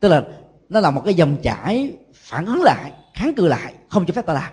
tức 0.00 0.08
là 0.08 0.24
nó 0.68 0.80
là 0.80 0.90
một 0.90 1.02
cái 1.04 1.14
dòng 1.14 1.36
chảy 1.42 1.96
phản 2.14 2.46
ứng 2.46 2.62
lại, 2.62 2.92
kháng 3.14 3.34
cự 3.34 3.48
lại, 3.48 3.74
không 3.88 4.06
cho 4.06 4.14
phép 4.14 4.26
ta 4.26 4.32
làm. 4.32 4.52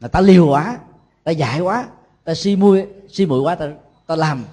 Là 0.00 0.08
ta 0.08 0.20
liều 0.20 0.48
quá, 0.48 0.78
ta 1.24 1.32
dại 1.32 1.60
quá, 1.60 1.86
ta 2.24 2.34
si 2.34 2.56
mui, 2.56 2.84
si 3.08 3.26
muội 3.26 3.40
quá, 3.40 3.54
ta 3.54 3.66
ta 4.06 4.16
làm. 4.16 4.44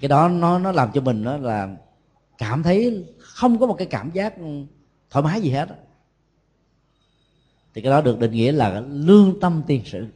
Cái 0.00 0.08
đó 0.08 0.28
nó 0.28 0.58
nó 0.58 0.72
làm 0.72 0.92
cho 0.92 1.00
mình 1.00 1.24
nó 1.24 1.36
là 1.36 1.68
cảm 2.38 2.62
thấy 2.62 3.04
không 3.18 3.58
có 3.58 3.66
một 3.66 3.74
cái 3.78 3.86
cảm 3.86 4.10
giác 4.10 4.34
thoải 5.10 5.22
mái 5.22 5.40
gì 5.40 5.50
hết 5.50 5.68
thì 7.74 7.82
cái 7.82 7.90
đó 7.90 8.00
được 8.00 8.18
định 8.18 8.32
nghĩa 8.32 8.52
là 8.52 8.82
lương 8.90 9.40
tâm 9.40 9.62
tiền 9.66 9.82
sự. 9.84 10.06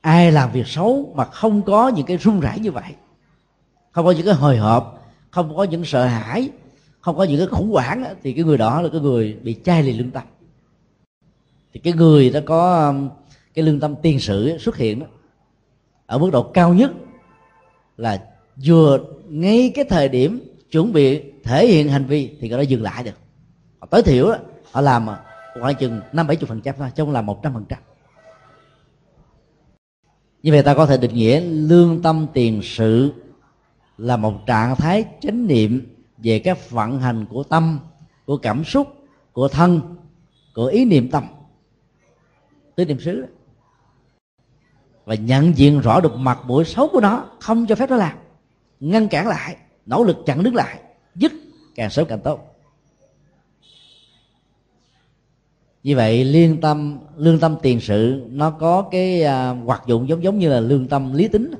Ai 0.00 0.32
làm 0.32 0.52
việc 0.52 0.66
xấu 0.66 1.12
mà 1.16 1.24
không 1.24 1.62
có 1.62 1.88
những 1.88 2.06
cái 2.06 2.16
run 2.16 2.40
rẩy 2.40 2.58
như 2.58 2.72
vậy 2.72 2.92
không 3.92 4.04
có 4.04 4.10
những 4.10 4.26
cái 4.26 4.34
hồi 4.34 4.56
hộp 4.56 5.12
không 5.30 5.56
có 5.56 5.64
những 5.64 5.84
sợ 5.84 6.06
hãi 6.06 6.50
không 7.00 7.16
có 7.16 7.24
những 7.24 7.38
cái 7.38 7.46
khủng 7.46 7.70
hoảng 7.70 8.04
thì 8.22 8.32
cái 8.32 8.44
người 8.44 8.58
đó 8.58 8.82
là 8.82 8.88
cái 8.92 9.00
người 9.00 9.36
bị 9.42 9.56
chai 9.64 9.82
lì 9.82 9.92
lương 9.92 10.10
tâm. 10.10 10.22
Thì 11.72 11.80
cái 11.80 11.92
người 11.92 12.30
đó 12.30 12.40
có 12.46 12.86
um, 12.86 13.08
cái 13.54 13.64
lương 13.64 13.80
tâm 13.80 13.94
tiên 14.02 14.20
sử 14.20 14.58
xuất 14.58 14.76
hiện 14.76 15.00
đó 15.00 15.06
ở 16.06 16.18
mức 16.18 16.30
độ 16.32 16.42
cao 16.42 16.74
nhất 16.74 16.92
là 17.96 18.22
vừa 18.64 18.98
ngay 19.28 19.72
cái 19.74 19.84
thời 19.84 20.08
điểm 20.08 20.40
chuẩn 20.70 20.92
bị 20.92 21.22
thể 21.44 21.66
hiện 21.66 21.88
hành 21.88 22.04
vi 22.04 22.30
thì 22.40 22.48
người 22.48 22.58
đó 22.58 22.62
dừng 22.62 22.82
lại 22.82 23.04
được. 23.04 23.14
Tối 23.90 24.02
thiểu 24.02 24.28
đó, 24.28 24.36
họ 24.72 24.80
làm 24.80 25.06
ờ, 25.06 25.20
khoảng 25.60 25.74
chừng 25.74 26.00
năm 26.12 26.26
bảy 26.26 26.36
chục 26.36 26.48
phần 26.48 26.60
trăm 26.60 26.74
thôi, 26.78 26.90
chứ 26.94 27.02
không 27.02 27.12
làm 27.12 27.26
một 27.26 27.40
trăm 27.42 27.54
phần 27.54 27.64
trăm. 27.68 27.78
Như 30.42 30.52
vậy 30.52 30.62
ta 30.62 30.74
có 30.74 30.86
thể 30.86 30.96
định 30.96 31.14
nghĩa 31.14 31.40
lương 31.40 32.02
tâm 32.02 32.26
tiền 32.32 32.60
sự 32.62 33.12
là 33.98 34.16
một 34.16 34.34
trạng 34.46 34.76
thái 34.76 35.04
chánh 35.20 35.46
niệm 35.46 35.96
về 36.18 36.38
các 36.38 36.70
vận 36.70 37.00
hành 37.00 37.26
của 37.26 37.42
tâm, 37.42 37.78
của 38.26 38.36
cảm 38.36 38.64
xúc, 38.64 38.94
của 39.32 39.48
thân, 39.48 39.96
của 40.54 40.66
ý 40.66 40.84
niệm 40.84 41.10
tâm. 41.10 41.24
Tứ 42.74 42.84
niệm 42.84 43.00
xứ. 43.00 43.26
Và 45.04 45.14
nhận 45.14 45.56
diện 45.56 45.80
rõ 45.80 46.00
được 46.00 46.16
mặt 46.16 46.38
mũi 46.46 46.64
xấu 46.64 46.88
của 46.88 47.00
nó, 47.00 47.24
không 47.40 47.66
cho 47.66 47.74
phép 47.74 47.90
nó 47.90 47.96
làm. 47.96 48.18
Ngăn 48.80 49.08
cản 49.08 49.28
lại, 49.28 49.56
nỗ 49.86 50.04
lực 50.04 50.16
chặn 50.26 50.42
đứng 50.42 50.54
lại, 50.54 50.80
dứt 51.14 51.32
càng 51.74 51.90
sớm 51.90 52.06
càng 52.08 52.20
tốt. 52.20 52.51
Như 55.82 55.96
vậy 55.96 56.24
liên 56.24 56.60
tâm 56.60 56.98
lương 57.16 57.40
tâm 57.40 57.56
tiền 57.62 57.80
sự 57.80 58.26
nó 58.30 58.50
có 58.50 58.88
cái 58.90 59.22
à, 59.22 59.50
hoạt 59.50 59.82
dụng 59.86 60.08
giống 60.08 60.22
giống 60.22 60.38
như 60.38 60.48
là 60.48 60.60
lương 60.60 60.88
tâm 60.88 61.12
lý 61.12 61.28
tính. 61.28 61.50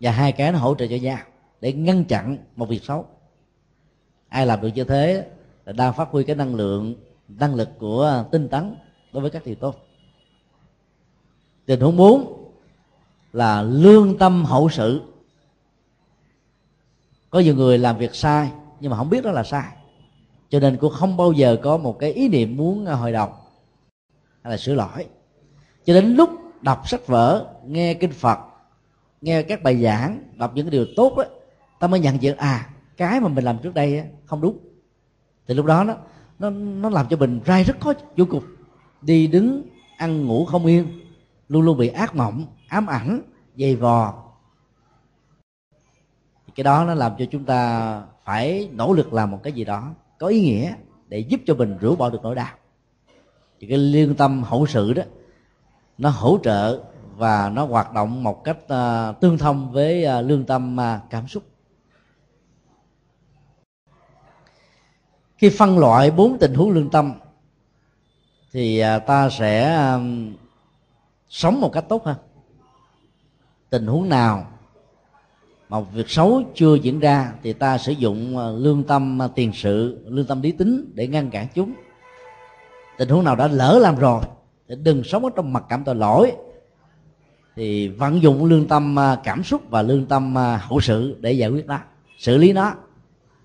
Và 0.00 0.10
hai 0.10 0.32
cái 0.32 0.52
nó 0.52 0.58
hỗ 0.58 0.74
trợ 0.74 0.86
cho 0.86 0.96
nhau 0.96 1.18
để 1.60 1.72
ngăn 1.72 2.04
chặn 2.04 2.38
một 2.56 2.68
việc 2.68 2.84
xấu. 2.84 3.06
Ai 4.28 4.46
làm 4.46 4.60
được 4.60 4.70
như 4.74 4.84
thế 4.84 5.26
là 5.64 5.72
đang 5.72 5.94
phát 5.94 6.08
huy 6.08 6.24
cái 6.24 6.36
năng 6.36 6.54
lượng 6.54 6.94
năng 7.28 7.54
lực 7.54 7.68
của 7.78 8.24
tinh 8.32 8.48
tấn 8.48 8.74
đối 9.12 9.20
với 9.22 9.30
các 9.30 9.42
điều 9.46 9.54
tốt 9.54 9.76
tình 11.66 11.80
huống 11.80 11.96
bốn 11.96 12.50
là 13.32 13.62
lương 13.62 14.18
tâm 14.18 14.44
hậu 14.44 14.68
sự. 14.68 15.02
Có 17.30 17.40
nhiều 17.40 17.54
người 17.54 17.78
làm 17.78 17.98
việc 17.98 18.14
sai 18.14 18.50
nhưng 18.80 18.90
mà 18.90 18.96
không 18.96 19.10
biết 19.10 19.24
đó 19.24 19.30
là 19.30 19.42
sai 19.42 19.72
cho 20.52 20.60
nên 20.60 20.76
cũng 20.76 20.92
không 20.92 21.16
bao 21.16 21.32
giờ 21.32 21.56
có 21.62 21.76
một 21.76 21.98
cái 21.98 22.12
ý 22.12 22.28
niệm 22.28 22.56
muốn 22.56 22.86
à, 22.86 22.94
hồi 22.94 23.12
đầu 23.12 23.28
hay 24.42 24.50
là 24.50 24.56
sửa 24.56 24.74
lỗi. 24.74 25.06
Cho 25.84 25.94
đến 25.94 26.14
lúc 26.14 26.30
đọc 26.62 26.88
sách 26.88 27.06
vở, 27.06 27.54
nghe 27.66 27.94
kinh 27.94 28.12
phật, 28.12 28.38
nghe 29.20 29.42
các 29.42 29.62
bài 29.62 29.82
giảng, 29.82 30.22
đọc 30.36 30.52
những 30.54 30.70
điều 30.70 30.86
tốt 30.96 31.16
đó 31.16 31.24
ta 31.80 31.86
mới 31.86 32.00
nhận 32.00 32.22
diện 32.22 32.36
à 32.36 32.70
cái 32.96 33.20
mà 33.20 33.28
mình 33.28 33.44
làm 33.44 33.58
trước 33.58 33.74
đây 33.74 34.04
không 34.24 34.40
đúng. 34.40 34.58
Thì 35.46 35.54
lúc 35.54 35.66
đó 35.66 35.84
nó 35.84 35.94
nó 36.38 36.50
nó 36.50 36.88
làm 36.90 37.08
cho 37.08 37.16
mình 37.16 37.40
rai 37.46 37.64
rất 37.64 37.80
khó 37.80 37.92
vô 38.16 38.24
cùng. 38.30 38.44
Đi 39.02 39.26
đứng, 39.26 39.62
ăn, 39.96 40.26
ngủ 40.26 40.44
không 40.44 40.66
yên, 40.66 41.00
luôn 41.48 41.62
luôn 41.62 41.78
bị 41.78 41.88
ác 41.88 42.14
mộng, 42.14 42.46
ám 42.68 42.86
ảnh, 42.86 43.20
dày 43.56 43.76
vò. 43.76 44.14
Cái 46.54 46.64
đó 46.64 46.84
nó 46.84 46.94
làm 46.94 47.12
cho 47.18 47.24
chúng 47.30 47.44
ta 47.44 48.02
phải 48.24 48.68
nỗ 48.72 48.92
lực 48.92 49.12
làm 49.12 49.30
một 49.30 49.40
cái 49.42 49.52
gì 49.52 49.64
đó 49.64 49.94
có 50.22 50.28
ý 50.28 50.40
nghĩa 50.40 50.74
để 51.08 51.18
giúp 51.18 51.40
cho 51.46 51.54
mình 51.54 51.78
rửa 51.80 51.94
bỏ 51.94 52.10
được 52.10 52.18
nỗi 52.22 52.34
đau. 52.34 52.54
Thì 53.60 53.66
cái 53.66 53.78
liên 53.78 54.14
tâm 54.14 54.42
hậu 54.42 54.66
sự 54.66 54.92
đó 54.92 55.02
nó 55.98 56.08
hỗ 56.08 56.38
trợ 56.42 56.82
và 57.16 57.48
nó 57.48 57.64
hoạt 57.64 57.92
động 57.92 58.22
một 58.22 58.44
cách 58.44 58.58
uh, 58.64 59.20
tương 59.20 59.38
thông 59.38 59.72
với 59.72 60.06
uh, 60.06 60.24
lương 60.26 60.44
tâm 60.44 60.76
uh, 60.76 61.10
cảm 61.10 61.28
xúc. 61.28 61.42
Khi 65.36 65.50
phân 65.58 65.78
loại 65.78 66.10
bốn 66.10 66.38
tình 66.38 66.54
huống 66.54 66.70
lương 66.70 66.90
tâm 66.90 67.14
thì 68.52 68.82
uh, 68.96 69.06
ta 69.06 69.28
sẽ 69.30 69.78
uh, 69.96 70.02
sống 71.28 71.60
một 71.60 71.70
cách 71.72 71.84
tốt 71.88 72.04
hơn. 72.04 72.16
Tình 73.70 73.86
huống 73.86 74.08
nào 74.08 74.46
mà 75.72 75.80
việc 75.80 76.10
xấu 76.10 76.42
chưa 76.54 76.74
diễn 76.74 77.00
ra 77.00 77.32
thì 77.42 77.52
ta 77.52 77.78
sử 77.78 77.92
dụng 77.92 78.38
ờ, 78.38 78.58
lương 78.58 78.82
tâm 78.82 79.18
ờ, 79.18 79.28
tiền 79.34 79.52
sự, 79.54 80.04
lương 80.06 80.26
tâm 80.26 80.42
lý 80.42 80.52
tính 80.52 80.92
để 80.94 81.06
ngăn 81.06 81.30
cản 81.30 81.46
chúng. 81.54 81.74
Tình 82.98 83.08
huống 83.08 83.24
nào 83.24 83.36
đã 83.36 83.48
lỡ 83.48 83.78
làm 83.82 83.96
rồi 83.96 84.22
thì 84.68 84.74
đừng 84.82 85.04
sống 85.04 85.24
ở 85.24 85.30
trong 85.36 85.52
mặt 85.52 85.64
cảm 85.68 85.84
tội 85.84 85.94
lỗi. 85.94 86.32
Thì 87.56 87.88
vận 87.88 88.22
dụng 88.22 88.44
lương 88.44 88.68
tâm 88.68 88.96
ờ, 88.96 89.20
cảm 89.24 89.42
xúc 89.42 89.62
và 89.70 89.82
lương 89.82 90.06
tâm 90.06 90.34
hậu 90.60 90.80
sự 90.80 91.16
để 91.20 91.32
giải 91.32 91.50
quyết 91.50 91.66
nó, 91.66 91.78
xử 92.18 92.36
lý 92.36 92.52
nó, 92.52 92.72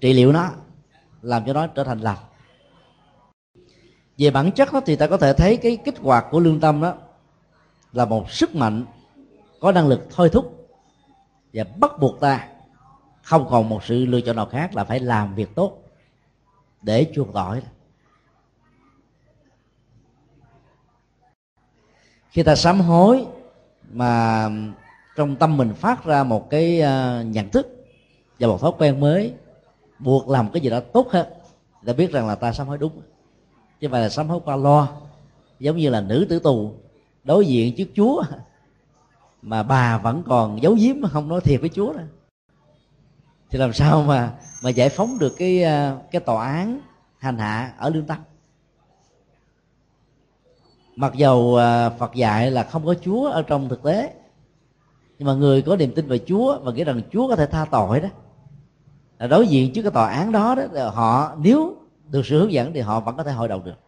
trị 0.01 0.13
liệu 0.13 0.31
nó, 0.31 0.49
làm 1.21 1.45
cho 1.45 1.53
nó 1.53 1.67
trở 1.67 1.83
thành 1.83 1.99
lành. 1.99 2.19
Về 4.17 4.31
bản 4.31 4.51
chất 4.51 4.73
đó 4.73 4.81
thì 4.85 4.95
ta 4.95 5.07
có 5.07 5.17
thể 5.17 5.33
thấy 5.33 5.57
cái 5.57 5.77
kích 5.85 5.99
hoạt 6.01 6.25
của 6.31 6.39
lương 6.39 6.59
tâm 6.59 6.81
đó 6.81 6.93
là 7.93 8.05
một 8.05 8.31
sức 8.31 8.55
mạnh 8.55 8.85
có 9.59 9.71
năng 9.71 9.87
lực 9.87 10.07
thôi 10.15 10.29
thúc 10.29 10.56
và 11.57 11.63
bắt 11.63 11.99
buộc 11.99 12.19
ta 12.19 12.47
không 13.21 13.47
còn 13.49 13.69
một 13.69 13.83
sự 13.83 14.05
lựa 14.05 14.21
chọn 14.21 14.35
nào 14.35 14.45
khác 14.45 14.75
là 14.75 14.83
phải 14.83 14.99
làm 14.99 15.35
việc 15.35 15.55
tốt 15.55 15.83
để 16.81 17.11
chuộc 17.15 17.33
tội. 17.33 17.61
Khi 22.29 22.43
ta 22.43 22.55
sám 22.55 22.79
hối 22.79 23.25
mà 23.91 24.49
trong 25.15 25.35
tâm 25.35 25.57
mình 25.57 25.73
phát 25.73 26.05
ra 26.05 26.23
một 26.23 26.49
cái 26.49 26.81
ờ, 26.81 27.23
nhận 27.23 27.49
thức 27.49 27.85
và 28.39 28.47
một 28.47 28.61
thói 28.61 28.71
quen 28.77 28.99
mới, 28.99 29.33
buộc 29.99 30.29
làm 30.29 30.49
cái 30.51 30.61
gì 30.61 30.69
đó 30.69 30.79
tốt 30.79 31.07
hơn 31.11 31.27
ta 31.85 31.93
biết 31.93 32.11
rằng 32.11 32.27
là 32.27 32.35
ta 32.35 32.53
sám 32.53 32.67
hối 32.67 32.77
đúng. 32.77 33.01
Chứ 33.79 33.87
không 33.87 33.91
phải 33.91 34.01
là 34.01 34.09
sám 34.09 34.29
hối 34.29 34.39
qua 34.45 34.55
lo 34.55 34.87
giống 35.59 35.77
như 35.77 35.89
là 35.89 36.01
nữ 36.01 36.25
tử 36.29 36.39
tù 36.39 36.73
đối 37.23 37.45
diện 37.45 37.75
trước 37.75 37.87
chúa 37.95 38.23
mà 39.41 39.63
bà 39.63 39.97
vẫn 39.97 40.23
còn 40.27 40.61
giấu 40.61 40.73
giếm, 40.73 40.95
không 41.11 41.27
nói 41.27 41.41
thiệt 41.41 41.61
với 41.61 41.69
chúa 41.69 41.93
đó 41.93 42.01
thì 43.49 43.59
làm 43.59 43.73
sao 43.73 44.03
mà 44.03 44.33
mà 44.63 44.69
giải 44.69 44.89
phóng 44.89 45.19
được 45.19 45.33
cái 45.37 45.63
ờ, 45.63 45.97
cái 46.11 46.21
tòa 46.21 46.47
án 46.47 46.79
hành 47.17 47.37
hạ 47.37 47.73
ở 47.77 47.89
lương 47.89 48.05
tâm? 48.05 48.17
Mặc 50.95 51.13
dầu 51.15 51.55
ờ, 51.55 51.93
phật 51.99 52.13
dạy 52.15 52.51
là 52.51 52.63
không 52.63 52.85
có 52.85 52.95
chúa 53.01 53.29
ở 53.29 53.41
trong 53.41 53.69
thực 53.69 53.83
tế, 53.83 54.13
nhưng 55.19 55.27
mà 55.27 55.33
người 55.33 55.61
có 55.61 55.75
niềm 55.75 55.93
tin 55.95 56.07
về 56.07 56.19
chúa 56.27 56.59
và 56.63 56.71
nghĩ 56.71 56.83
rằng 56.83 57.01
chúa 57.11 57.27
có 57.27 57.35
thể 57.35 57.45
tha 57.45 57.65
tội 57.71 57.99
đó, 57.99 58.09
là 59.19 59.27
đối 59.27 59.47
diện 59.47 59.73
trước 59.73 59.81
cái 59.81 59.91
tòa 59.91 60.09
án 60.09 60.31
đó 60.31 60.55
đó 60.55 60.89
họ, 60.89 61.35
nếu 61.37 61.75
được 62.09 62.25
sự 62.25 62.39
hướng 62.39 62.51
dẫn 62.51 62.73
thì 62.73 62.79
họ 62.79 62.99
vẫn 62.99 63.17
có 63.17 63.23
thể 63.23 63.31
hội 63.31 63.47
đồng 63.47 63.63
được. 63.63 63.86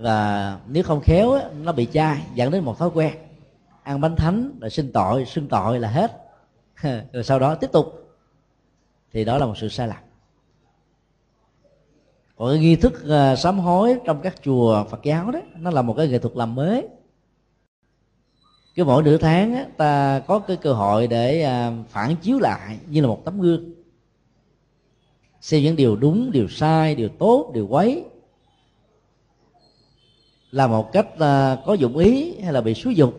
Và 0.00 0.58
nếu 0.68 0.82
không 0.82 1.00
khéo 1.00 1.38
nó 1.62 1.72
bị 1.72 1.88
chai 1.92 2.22
dẫn 2.34 2.50
đến 2.50 2.64
một 2.64 2.78
thói 2.78 2.90
quen. 2.94 3.12
Ăn 3.82 4.00
bánh 4.00 4.16
thánh 4.16 4.50
là 4.60 4.68
xin 4.68 4.92
tội 4.92 5.24
xưng 5.24 5.48
tội 5.48 5.80
là 5.80 5.88
hết. 5.88 6.12
Rồi 7.12 7.24
sau 7.24 7.38
đó 7.38 7.54
tiếp 7.54 7.72
tục. 7.72 8.16
Thì 9.12 9.24
đó 9.24 9.38
là 9.38 9.46
một 9.46 9.54
sự 9.56 9.68
sai 9.68 9.88
lầm. 9.88 9.96
Còn 12.36 12.48
cái 12.50 12.58
nghi 12.58 12.76
thức 12.76 12.92
uh, 13.04 13.38
sám 13.38 13.58
hối 13.58 13.96
trong 14.04 14.20
các 14.22 14.34
chùa 14.42 14.84
Phật 14.90 15.00
giáo 15.02 15.30
đó 15.30 15.40
nó 15.56 15.70
là 15.70 15.82
một 15.82 15.94
cái 15.96 16.08
nghệ 16.08 16.18
thuật 16.18 16.36
làm 16.36 16.54
mới. 16.54 16.88
Cứ 18.74 18.84
mỗi 18.84 19.02
nửa 19.02 19.16
tháng 19.16 19.54
á, 19.54 19.66
ta 19.76 20.22
có 20.26 20.38
cái 20.38 20.56
cơ 20.56 20.72
hội 20.72 21.06
để 21.06 21.46
uh, 21.68 21.88
phản 21.88 22.16
chiếu 22.16 22.38
lại 22.38 22.78
như 22.88 23.00
là 23.00 23.06
một 23.06 23.24
tấm 23.24 23.40
gương. 23.40 23.74
Xem 25.40 25.62
những 25.62 25.76
điều 25.76 25.96
đúng 25.96 26.30
điều 26.32 26.48
sai 26.48 26.94
điều 26.94 27.08
tốt 27.08 27.50
điều 27.54 27.66
quấy 27.66 28.04
là 30.50 30.66
một 30.66 30.92
cách 30.92 31.06
uh, 31.14 31.66
có 31.66 31.76
dụng 31.78 31.96
ý 31.96 32.40
hay 32.40 32.52
là 32.52 32.60
bị 32.60 32.74
xúi 32.74 32.94
dục 32.94 33.14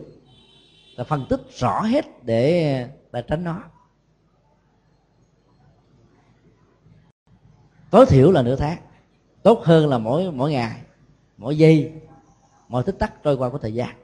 ta 0.96 1.04
phân 1.04 1.26
tích 1.28 1.40
rõ 1.58 1.82
hết 1.82 2.24
để 2.24 2.88
ta 3.10 3.20
tránh 3.20 3.44
nó. 3.44 3.62
Tối 7.90 8.06
thiểu 8.06 8.32
là 8.32 8.42
nửa 8.42 8.56
tháng 8.56 8.78
tốt 9.42 9.64
hơn 9.64 9.88
là 9.88 9.98
mỗi 9.98 10.32
mỗi 10.32 10.52
ngày 10.52 10.80
mỗi 11.36 11.58
giây 11.58 11.92
mọi 12.68 12.82
tích 12.82 12.98
tắc 12.98 13.22
trôi 13.22 13.36
qua 13.36 13.50
của 13.50 13.58
thời 13.58 13.74
gian. 13.74 13.96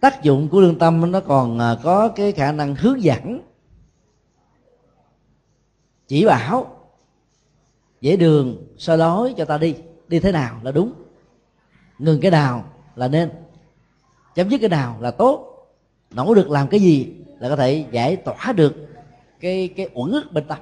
Tác 0.00 0.22
dụng 0.22 0.48
của 0.48 0.60
lương 0.60 0.78
tâm 0.78 1.12
nó 1.12 1.20
còn 1.20 1.58
à, 1.58 1.76
có 1.82 2.08
cái 2.08 2.32
khả 2.32 2.52
năng 2.52 2.74
hướng 2.74 3.02
dẫn 3.02 3.40
chỉ 6.06 6.24
bảo 6.24 6.76
dễ 8.00 8.16
đường 8.16 8.66
soi 8.78 8.98
lối 8.98 9.34
cho 9.36 9.44
ta 9.44 9.58
đi 9.58 9.76
đi 10.08 10.20
thế 10.20 10.32
nào 10.32 10.60
là 10.62 10.72
đúng 10.72 11.01
ngừng 11.98 12.20
cái 12.20 12.30
nào 12.30 12.64
là 12.96 13.08
nên. 13.08 13.30
Chấm 14.34 14.48
dứt 14.48 14.58
cái 14.58 14.70
nào 14.70 14.96
là 15.00 15.10
tốt. 15.10 15.48
Nỗ 16.10 16.34
lực 16.34 16.50
làm 16.50 16.68
cái 16.68 16.80
gì 16.80 17.12
là 17.38 17.48
có 17.48 17.56
thể 17.56 17.84
giải 17.90 18.16
tỏa 18.16 18.52
được 18.52 18.88
cái 19.40 19.68
cái 19.76 19.88
uẩn 19.94 20.10
ức 20.10 20.32
bên 20.32 20.44
tâm. 20.44 20.58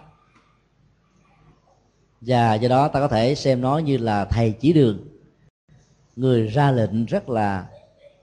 Và 2.20 2.54
do 2.54 2.68
đó 2.68 2.88
ta 2.88 3.00
có 3.00 3.08
thể 3.08 3.34
xem 3.34 3.60
nó 3.60 3.78
như 3.78 3.96
là 3.96 4.24
thầy 4.24 4.52
chỉ 4.52 4.72
đường. 4.72 4.98
Người 6.16 6.46
ra 6.46 6.70
lệnh 6.70 7.04
rất 7.04 7.28
là 7.28 7.66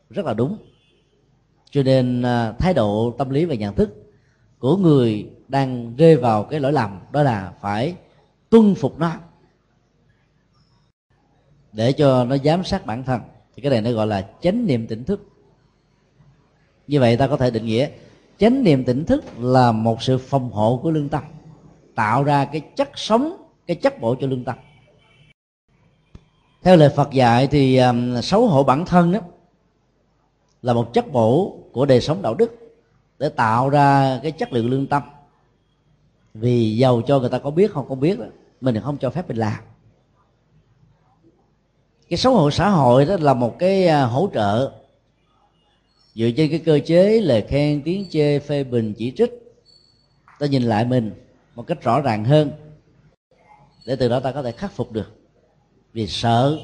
rất 0.10 0.26
là 0.26 0.34
đúng. 0.34 0.58
Cho 1.70 1.84
nên 1.84 2.22
à, 2.22 2.52
thái 2.52 2.74
độ 2.74 3.16
tâm 3.18 3.30
lý 3.30 3.46
và 3.46 3.56
nhận 3.56 3.76
thức 3.76 4.12
của 4.60 4.78
người 4.78 5.30
đang 5.48 5.96
rơi 5.96 6.16
vào 6.16 6.44
cái 6.44 6.60
lỗi 6.60 6.74
lầm 6.74 7.00
đó 7.12 7.24
là 7.24 7.54
phải 7.62 7.96
tuân 8.50 8.76
phục 8.76 9.00
nó 9.00 9.14
để 11.72 11.92
cho 11.92 12.24
nó 12.24 12.38
giám 12.38 12.64
sát 12.64 12.86
bản 12.86 13.04
thân. 13.04 13.22
Thì 13.56 13.62
cái 13.62 13.72
này 13.72 13.82
nó 13.82 13.92
gọi 13.92 14.08
là 14.08 14.28
chánh 14.42 14.68
niệm 14.68 14.88
tỉnh 14.88 15.04
thức. 15.04 15.28
Như 16.88 17.00
vậy 17.00 17.18
ta 17.18 17.28
có 17.28 17.38
thể 17.38 17.52
định 17.52 17.66
nghĩa 17.66 17.90
chánh 18.38 18.64
niệm 18.64 18.84
tỉnh 18.84 19.06
thức 19.06 19.24
là 19.40 19.72
một 19.72 20.02
sự 20.02 20.18
phòng 20.18 20.52
hộ 20.52 20.80
của 20.84 20.92
lương 20.92 21.10
tâm 21.10 21.24
tạo 21.96 22.24
ra 22.24 22.46
cái 22.46 22.62
chất 22.62 22.90
sống 22.96 23.48
cái 23.68 23.76
chất 23.76 24.02
bổ 24.02 24.16
cho 24.16 24.28
lương 24.28 24.44
tâm. 24.44 24.56
Theo 26.64 26.76
lời 26.76 26.90
Phật 26.96 27.12
dạy 27.12 27.48
thì 27.48 27.78
um, 27.78 28.22
xấu 28.22 28.48
hổ 28.48 28.64
bản 28.64 28.86
thân 28.86 29.12
đó 29.12 29.20
là 30.62 30.74
một 30.74 30.94
chất 30.94 31.12
bổ 31.12 31.58
của 31.72 31.86
đời 31.86 32.02
sống 32.02 32.22
đạo 32.22 32.34
đức 32.34 32.78
để 33.20 33.30
tạo 33.30 33.70
ra 33.70 34.20
cái 34.24 34.32
chất 34.32 34.54
lượng 34.54 34.70
lương 34.70 34.88
tâm. 34.88 35.04
Vì 36.34 36.78
giàu 36.78 37.02
cho 37.08 37.20
người 37.20 37.30
ta 37.30 37.40
có 37.40 37.52
biết 37.52 37.72
không 37.72 37.90
có 37.90 37.96
biết 37.96 38.20
đó, 38.20 38.26
mình 38.62 38.82
không 38.84 38.98
cho 38.98 39.10
phép 39.10 39.28
mình 39.28 39.38
làm 39.38 39.60
cái 42.10 42.18
xấu 42.18 42.34
hổ 42.34 42.52
xã 42.52 42.70
hội 42.70 43.06
đó 43.06 43.18
là 43.20 43.34
một 43.34 43.60
cái 43.60 43.88
à, 43.88 44.04
hỗ 44.04 44.30
trợ. 44.34 44.72
Dựa 46.16 46.30
trên 46.38 46.50
cái 46.50 46.60
cơ 46.60 46.80
chế 46.86 47.22
lời 47.22 47.46
khen 47.50 47.82
tiếng 47.86 48.06
chê 48.10 48.40
phê 48.40 48.64
bình 48.64 48.94
chỉ 48.98 49.14
trích, 49.18 49.32
ta 50.40 50.48
nhìn 50.48 50.64
lại 50.64 50.86
mình 50.86 51.12
một 51.56 51.68
cách 51.68 51.82
rõ 51.82 52.02
ràng 52.02 52.26
hơn. 52.26 52.52
Để 53.86 53.96
từ 53.96 54.10
đó 54.10 54.20
ta 54.20 54.32
có 54.32 54.44
thể 54.44 54.52
khắc 54.52 54.72
phục 54.72 54.92
được. 54.92 55.16
Vì 55.94 56.08
sợ 56.08 56.58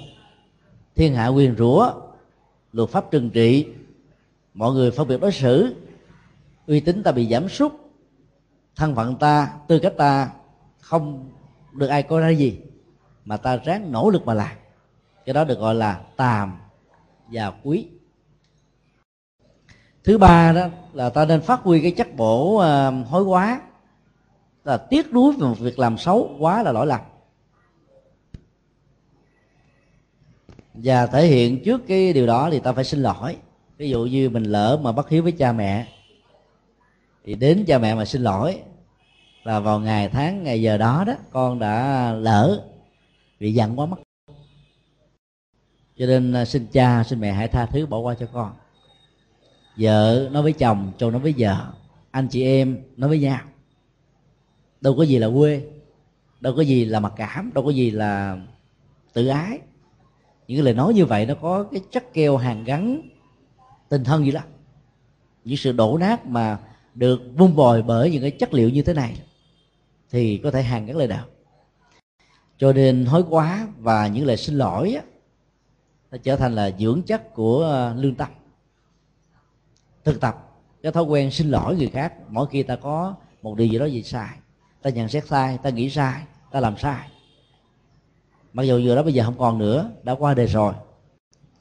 thiên 0.95 1.15
hạ 1.15 1.27
quyền 1.27 1.55
rủa, 1.57 1.93
luật 2.71 2.89
pháp 2.89 3.11
trừng 3.11 3.29
trị, 3.29 3.65
mọi 4.53 4.73
người 4.73 4.91
phân 4.91 5.07
biệt 5.07 5.21
đối 5.21 5.31
xử, 5.31 5.75
uy 6.67 6.79
tín 6.79 7.03
ta 7.03 7.11
bị 7.11 7.27
giảm 7.27 7.49
sút, 7.49 7.71
thân 8.75 8.95
phận 8.95 9.15
ta, 9.15 9.53
tư 9.67 9.79
cách 9.79 9.93
ta 9.97 10.31
không 10.79 11.29
được 11.73 11.87
ai 11.87 12.03
coi 12.03 12.21
ra 12.21 12.29
gì, 12.29 12.57
mà 13.25 13.37
ta 13.37 13.57
ráng 13.57 13.91
nỗ 13.91 14.09
lực 14.09 14.25
mà 14.25 14.33
làm 14.33 14.57
cái 15.26 15.34
đó 15.34 15.43
được 15.43 15.59
gọi 15.59 15.76
là 15.76 16.01
tàm 16.17 16.57
và 17.28 17.51
quý. 17.63 17.88
Thứ 20.03 20.17
ba 20.17 20.51
đó 20.51 20.67
là 20.93 21.09
ta 21.09 21.26
nên 21.26 21.41
phát 21.41 21.59
huy 21.59 21.82
cái 21.82 21.91
chất 21.91 22.15
bổ 22.15 22.55
uh, 22.55 23.07
hối 23.07 23.24
quá 23.24 23.61
là 24.63 24.78
tiếc 24.78 25.13
nuối 25.13 25.34
về 25.34 25.47
một 25.47 25.59
việc 25.59 25.80
làm 25.80 25.97
xấu 25.97 26.36
quá 26.39 26.63
là 26.63 26.71
lỗi 26.71 26.88
lầm. 26.88 26.99
Và 30.74 31.07
thể 31.07 31.28
hiện 31.28 31.63
trước 31.63 31.82
cái 31.88 32.13
điều 32.13 32.28
đó 32.28 32.49
thì 32.51 32.59
ta 32.59 32.71
phải 32.71 32.84
xin 32.84 32.99
lỗi. 32.99 33.38
Ví 33.78 33.89
dụ 33.89 34.05
như 34.05 34.30
mình 34.30 34.43
lỡ 34.43 34.80
mà 34.82 34.91
bất 34.91 35.09
hiếu 35.09 35.24
với 35.24 35.32
cha 35.32 35.51
mẹ 35.51 35.88
thì 37.26 37.36
đến 37.36 37.63
cha 37.67 37.78
mẹ 37.78 37.95
mà 37.95 38.05
xin 38.05 38.21
lỗi 38.21 38.61
là 39.43 39.59
vào 39.59 39.80
ngày 39.80 40.09
tháng 40.09 40.43
ngày 40.43 40.61
giờ 40.61 40.78
đó 40.78 41.03
đó 41.07 41.13
con 41.32 41.59
đã 41.59 42.11
lỡ 42.11 42.63
bị 43.39 43.53
giận 43.53 43.80
quá 43.80 43.86
mất 43.86 43.97
cho 45.97 46.05
nên 46.05 46.33
à, 46.33 46.45
xin 46.45 46.67
cha 46.71 47.03
xin 47.03 47.19
mẹ 47.19 47.31
hãy 47.31 47.47
tha 47.47 47.65
thứ 47.65 47.85
bỏ 47.85 47.97
qua 47.99 48.15
cho 48.19 48.25
con. 48.33 48.53
Vợ 49.77 50.29
nói 50.31 50.43
với 50.43 50.53
chồng 50.53 50.91
chồng 50.97 51.11
nói 51.11 51.21
với 51.21 51.33
vợ. 51.37 51.73
Anh 52.11 52.27
chị 52.27 52.43
em 52.43 52.83
nói 52.97 53.09
với 53.09 53.19
nhau. 53.19 53.39
Đâu 54.81 54.95
có 54.97 55.03
gì 55.03 55.17
là 55.17 55.29
quê 55.35 55.63
đâu 56.39 56.53
có 56.55 56.61
gì 56.61 56.85
là 56.85 56.99
mặc 56.99 57.13
cảm 57.15 57.51
đâu 57.53 57.65
có 57.65 57.69
gì 57.69 57.91
là 57.91 58.37
tự 59.13 59.27
ái. 59.27 59.59
Những 60.47 60.57
cái 60.57 60.63
lời 60.63 60.73
nói 60.73 60.93
như 60.93 61.05
vậy 61.05 61.25
nó 61.25 61.35
có 61.35 61.63
cái 61.71 61.81
chất 61.91 62.13
keo 62.13 62.37
hàng 62.37 62.63
gắn 62.63 63.09
tình 63.89 64.03
thân 64.03 64.25
gì 64.25 64.31
đó 64.31 64.41
những 65.43 65.57
sự 65.57 65.71
đổ 65.71 65.97
nát 65.97 66.25
mà 66.25 66.59
được 66.95 67.21
vun 67.35 67.55
bồi 67.55 67.81
bởi 67.81 68.11
những 68.11 68.21
cái 68.21 68.31
chất 68.31 68.53
liệu 68.53 68.69
như 68.69 68.81
thế 68.81 68.93
này 68.93 69.21
thì 70.11 70.37
có 70.43 70.51
thể 70.51 70.63
hàng 70.63 70.85
gắn 70.85 70.97
lời 70.97 71.07
đạo 71.07 71.25
cho 72.57 72.73
nên 72.73 73.05
hối 73.05 73.23
quá 73.29 73.67
và 73.77 74.07
những 74.07 74.25
lời 74.25 74.37
xin 74.37 74.55
lỗi 74.55 74.93
á, 74.93 75.01
nó 76.14 76.20
trở 76.24 76.36
thành 76.36 76.55
là 76.55 76.72
dưỡng 76.80 77.01
chất 77.01 77.34
của 77.34 77.64
ờ, 77.64 77.93
lương 77.93 78.16
tâm. 78.16 78.30
Thực 80.03 80.22
tập 80.22 80.49
cái 80.84 80.91
thói 80.91 81.03
quen 81.03 81.32
xin 81.32 81.49
lỗi 81.49 81.76
người 81.76 81.88
khác, 81.88 82.14
mỗi 82.30 82.47
khi 82.47 82.64
ta 82.64 82.76
có 82.76 83.16
một 83.41 83.57
điều 83.57 83.68
gì 83.68 83.80
đó 83.80 83.86
gì 83.86 84.03
sai, 84.03 84.38
ta 84.82 84.89
nhận 84.89 85.09
xét 85.09 85.28
sai, 85.28 85.57
ta 85.64 85.70
nghĩ 85.70 85.89
sai, 85.89 86.24
ta 86.51 86.59
làm 86.59 86.78
sai. 86.78 87.09
Mặc 88.53 88.64
dù 88.64 88.82
vừa 88.84 88.95
đó 88.95 89.03
bây 89.03 89.14
giờ 89.14 89.24
không 89.24 89.38
còn 89.38 89.57
nữa, 89.57 89.91
đã 90.03 90.16
qua 90.16 90.34
đời 90.34 90.47
rồi. 90.47 90.74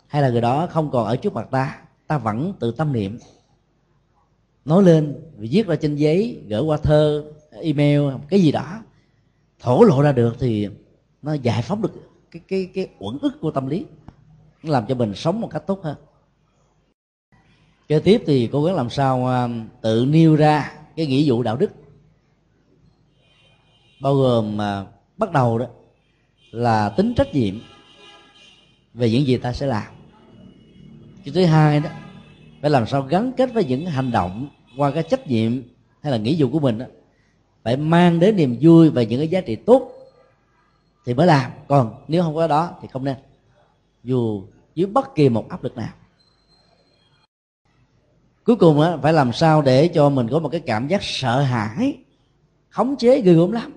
Hay 0.06 0.22
là 0.22 0.28
người 0.28 0.40
đó 0.40 0.66
không 0.70 0.90
còn 0.90 1.06
ở 1.06 1.16
trước 1.16 1.32
mặt 1.32 1.48
ta 1.50 1.78
ta 2.06 2.18
vẫn 2.18 2.52
tự 2.60 2.72
tâm 2.72 2.92
niệm. 2.92 3.18
Nói 4.64 4.82
lên, 4.82 5.20
viết 5.36 5.66
ra 5.66 5.76
trên 5.76 5.96
giấy, 5.96 6.42
gửi 6.48 6.60
qua 6.60 6.76
thơ, 6.76 7.24
email, 7.50 8.02
cái 8.28 8.40
gì 8.40 8.52
đó, 8.52 8.82
thổ 9.60 9.84
lộ 9.84 10.02
ra 10.02 10.12
được 10.12 10.36
thì 10.38 10.68
nó 11.22 11.32
giải 11.32 11.62
phóng 11.62 11.82
được 11.82 11.92
cái 12.30 12.42
cái 12.48 12.70
cái 12.74 12.88
uẩn 12.98 13.18
ức 13.22 13.40
của 13.40 13.50
tâm 13.50 13.66
lý 13.66 13.86
làm 14.62 14.86
cho 14.88 14.94
mình 14.94 15.14
sống 15.14 15.40
một 15.40 15.48
cách 15.50 15.62
tốt 15.66 15.80
hơn. 15.82 15.96
Kế 17.88 17.98
tiếp 17.98 18.22
thì 18.26 18.48
cố 18.52 18.64
gắng 18.64 18.74
làm 18.74 18.90
sao 18.90 19.26
à, 19.26 19.48
tự 19.80 20.06
nêu 20.08 20.36
ra 20.36 20.72
cái 20.96 21.06
nghĩa 21.06 21.22
vụ 21.26 21.42
đạo 21.42 21.56
đức. 21.56 21.70
Bao 24.00 24.14
gồm 24.14 24.56
mà 24.56 24.86
bắt 25.16 25.32
đầu 25.32 25.58
đó 25.58 25.66
là 26.50 26.88
tính 26.88 27.14
trách 27.14 27.34
nhiệm 27.34 27.54
về 28.94 29.10
những 29.10 29.26
gì 29.26 29.36
ta 29.36 29.52
sẽ 29.52 29.66
làm. 29.66 29.92
Cái 31.24 31.34
thứ 31.34 31.44
hai 31.44 31.80
đó 31.80 31.90
phải 32.60 32.70
làm 32.70 32.86
sao 32.86 33.02
gắn 33.02 33.32
kết 33.36 33.52
với 33.54 33.64
những 33.64 33.86
hành 33.86 34.10
động 34.10 34.48
qua 34.76 34.90
cái 34.90 35.02
trách 35.02 35.26
nhiệm 35.26 35.62
hay 36.00 36.12
là 36.12 36.18
nghĩa 36.18 36.34
vụ 36.38 36.48
của 36.52 36.60
mình 36.60 36.78
đó, 36.78 36.86
phải 37.62 37.76
mang 37.76 38.20
đến 38.20 38.36
niềm 38.36 38.56
vui 38.60 38.90
và 38.90 39.02
những 39.02 39.20
cái 39.20 39.28
giá 39.28 39.40
trị 39.40 39.56
tốt 39.56 39.92
thì 41.04 41.14
mới 41.14 41.26
làm. 41.26 41.50
Còn 41.68 42.04
nếu 42.08 42.22
không 42.22 42.34
có 42.34 42.46
đó 42.46 42.78
thì 42.82 42.88
không 42.88 43.04
nên. 43.04 43.16
Dù 44.04 44.44
dưới 44.74 44.86
bất 44.86 45.14
kỳ 45.14 45.28
một 45.28 45.48
áp 45.48 45.64
lực 45.64 45.76
nào. 45.76 45.92
Cuối 48.44 48.56
cùng 48.56 48.80
á, 48.80 48.96
phải 49.02 49.12
làm 49.12 49.32
sao 49.32 49.62
để 49.62 49.88
cho 49.88 50.10
mình 50.10 50.28
có 50.30 50.38
một 50.38 50.48
cái 50.48 50.60
cảm 50.60 50.88
giác 50.88 51.02
sợ 51.02 51.40
hãi 51.42 51.98
khống 52.68 52.96
chế 52.96 53.20
ghê 53.20 53.32
gớm 53.32 53.52
lắm. 53.52 53.72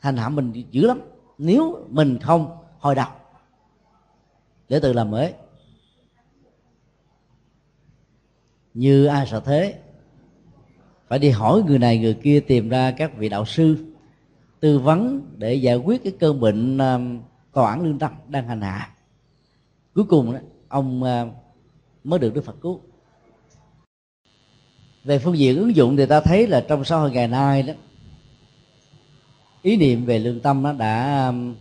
Hành 0.00 0.16
hạ 0.16 0.28
mình 0.28 0.52
dữ 0.70 0.86
lắm 0.86 1.00
nếu 1.38 1.86
mình 1.88 2.18
không 2.18 2.56
hồi 2.78 2.94
đầu 2.94 3.08
để 4.68 4.80
tự 4.80 4.92
làm 4.92 5.10
mới. 5.10 5.32
Như 8.74 9.06
ai 9.06 9.26
sợ 9.26 9.40
thế 9.40 9.78
phải 11.08 11.18
đi 11.18 11.30
hỏi 11.30 11.62
người 11.66 11.78
này 11.78 11.98
người 11.98 12.14
kia 12.14 12.40
tìm 12.40 12.68
ra 12.68 12.90
các 12.90 13.16
vị 13.16 13.28
đạo 13.28 13.44
sư 13.44 13.94
tư 14.60 14.78
vấn 14.78 15.30
để 15.36 15.54
giải 15.54 15.76
quyết 15.76 16.04
cái 16.04 16.12
cơn 16.20 16.40
bệnh 16.40 16.76
uh, 16.76 17.22
tòa 17.52 17.70
án 17.70 17.82
lương 17.82 17.98
tâm 17.98 18.12
đang 18.28 18.48
hành 18.48 18.60
hạ 18.60 18.90
cuối 19.94 20.04
cùng 20.04 20.32
đó, 20.32 20.38
ông 20.68 21.02
à, 21.02 21.26
mới 22.04 22.18
được 22.18 22.34
đức 22.34 22.44
phật 22.44 22.56
cứu. 22.60 22.80
Về 25.04 25.18
phương 25.18 25.38
diện 25.38 25.56
ứng 25.56 25.76
dụng 25.76 25.96
thì 25.96 26.06
ta 26.06 26.20
thấy 26.20 26.46
là 26.46 26.64
trong 26.68 26.84
xã 26.84 26.96
hội 26.96 27.10
ngày 27.10 27.28
nay 27.28 27.62
đó 27.62 27.74
ý 29.62 29.76
niệm 29.76 30.04
về 30.04 30.18
lương 30.18 30.40
tâm 30.40 30.62
nó 30.62 30.72
đã 30.72 31.26
um, 31.26 31.54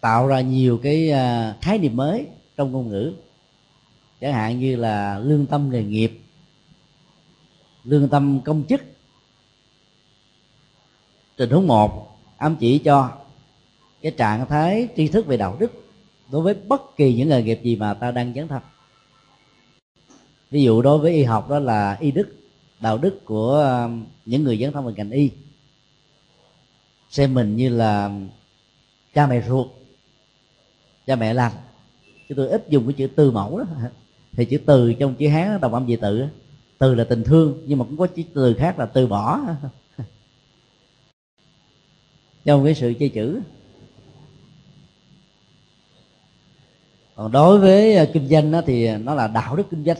tạo 0.00 0.26
ra 0.26 0.40
nhiều 0.40 0.80
cái 0.82 1.10
à, 1.10 1.56
khái 1.60 1.78
niệm 1.78 1.96
mới 1.96 2.26
trong 2.56 2.72
ngôn 2.72 2.88
ngữ. 2.88 3.14
Chẳng 4.20 4.32
hạn 4.32 4.60
như 4.60 4.76
là 4.76 5.18
lương 5.18 5.46
tâm 5.46 5.70
nghề 5.70 5.84
nghiệp 5.84 6.20
lương 7.84 8.08
tâm 8.08 8.40
công 8.44 8.64
chức 8.68 8.82
tình 11.36 11.50
huống 11.50 11.66
một 11.66 12.18
ám 12.36 12.56
chỉ 12.60 12.78
cho 12.78 13.10
cái 14.02 14.12
trạng 14.12 14.46
thái 14.48 14.88
tri 14.96 15.08
thức 15.08 15.26
về 15.26 15.36
đạo 15.36 15.56
đức 15.60 15.89
đối 16.30 16.42
với 16.42 16.54
bất 16.54 16.96
kỳ 16.96 17.14
những 17.14 17.28
nghề 17.28 17.42
nghiệp 17.42 17.60
gì 17.62 17.76
mà 17.76 17.94
ta 17.94 18.10
đang 18.10 18.34
dấn 18.34 18.48
thân. 18.48 18.62
Ví 20.50 20.62
dụ 20.62 20.82
đối 20.82 20.98
với 20.98 21.12
y 21.12 21.24
học 21.24 21.50
đó 21.50 21.58
là 21.58 21.96
y 22.00 22.10
đức, 22.10 22.28
đạo 22.80 22.98
đức 22.98 23.24
của 23.24 23.80
um, 23.84 24.04
những 24.26 24.44
người 24.44 24.58
dấn 24.58 24.72
thân 24.72 24.84
vào 24.84 24.94
ngành 24.96 25.10
y. 25.10 25.30
Xem 27.10 27.34
mình 27.34 27.56
như 27.56 27.68
là 27.68 28.10
cha 29.14 29.26
mẹ 29.26 29.42
ruột, 29.48 29.66
cha 31.06 31.16
mẹ 31.16 31.34
làm 31.34 31.52
chứ 32.28 32.34
tôi 32.34 32.48
ít 32.48 32.66
dùng 32.68 32.86
cái 32.86 32.92
chữ 32.92 33.06
tư 33.06 33.30
mẫu 33.30 33.58
đó. 33.58 33.64
Thì 34.32 34.44
chữ 34.44 34.58
từ 34.66 34.92
trong 34.92 35.14
chữ 35.14 35.28
hán, 35.28 35.60
đồng 35.60 35.74
âm 35.74 35.86
dị 35.86 35.96
tự, 35.96 36.24
từ 36.78 36.94
là 36.94 37.04
tình 37.04 37.24
thương, 37.24 37.62
nhưng 37.66 37.78
mà 37.78 37.84
cũng 37.84 37.96
có 37.96 38.06
chữ 38.06 38.22
từ 38.34 38.54
khác 38.54 38.78
là 38.78 38.86
từ 38.86 39.06
bỏ. 39.06 39.40
Trong 42.44 42.64
cái 42.64 42.74
sự 42.74 42.94
chơi 42.98 43.08
chữ 43.08 43.40
còn 47.20 47.32
đối 47.32 47.58
với 47.58 47.94
ờ, 47.94 48.10
kinh 48.12 48.28
doanh 48.28 48.52
đó, 48.52 48.62
thì 48.66 48.86
ờ, 48.86 48.98
nó 48.98 49.14
là 49.14 49.26
đạo 49.26 49.56
đức 49.56 49.62
kinh 49.70 49.84
doanh. 49.84 49.96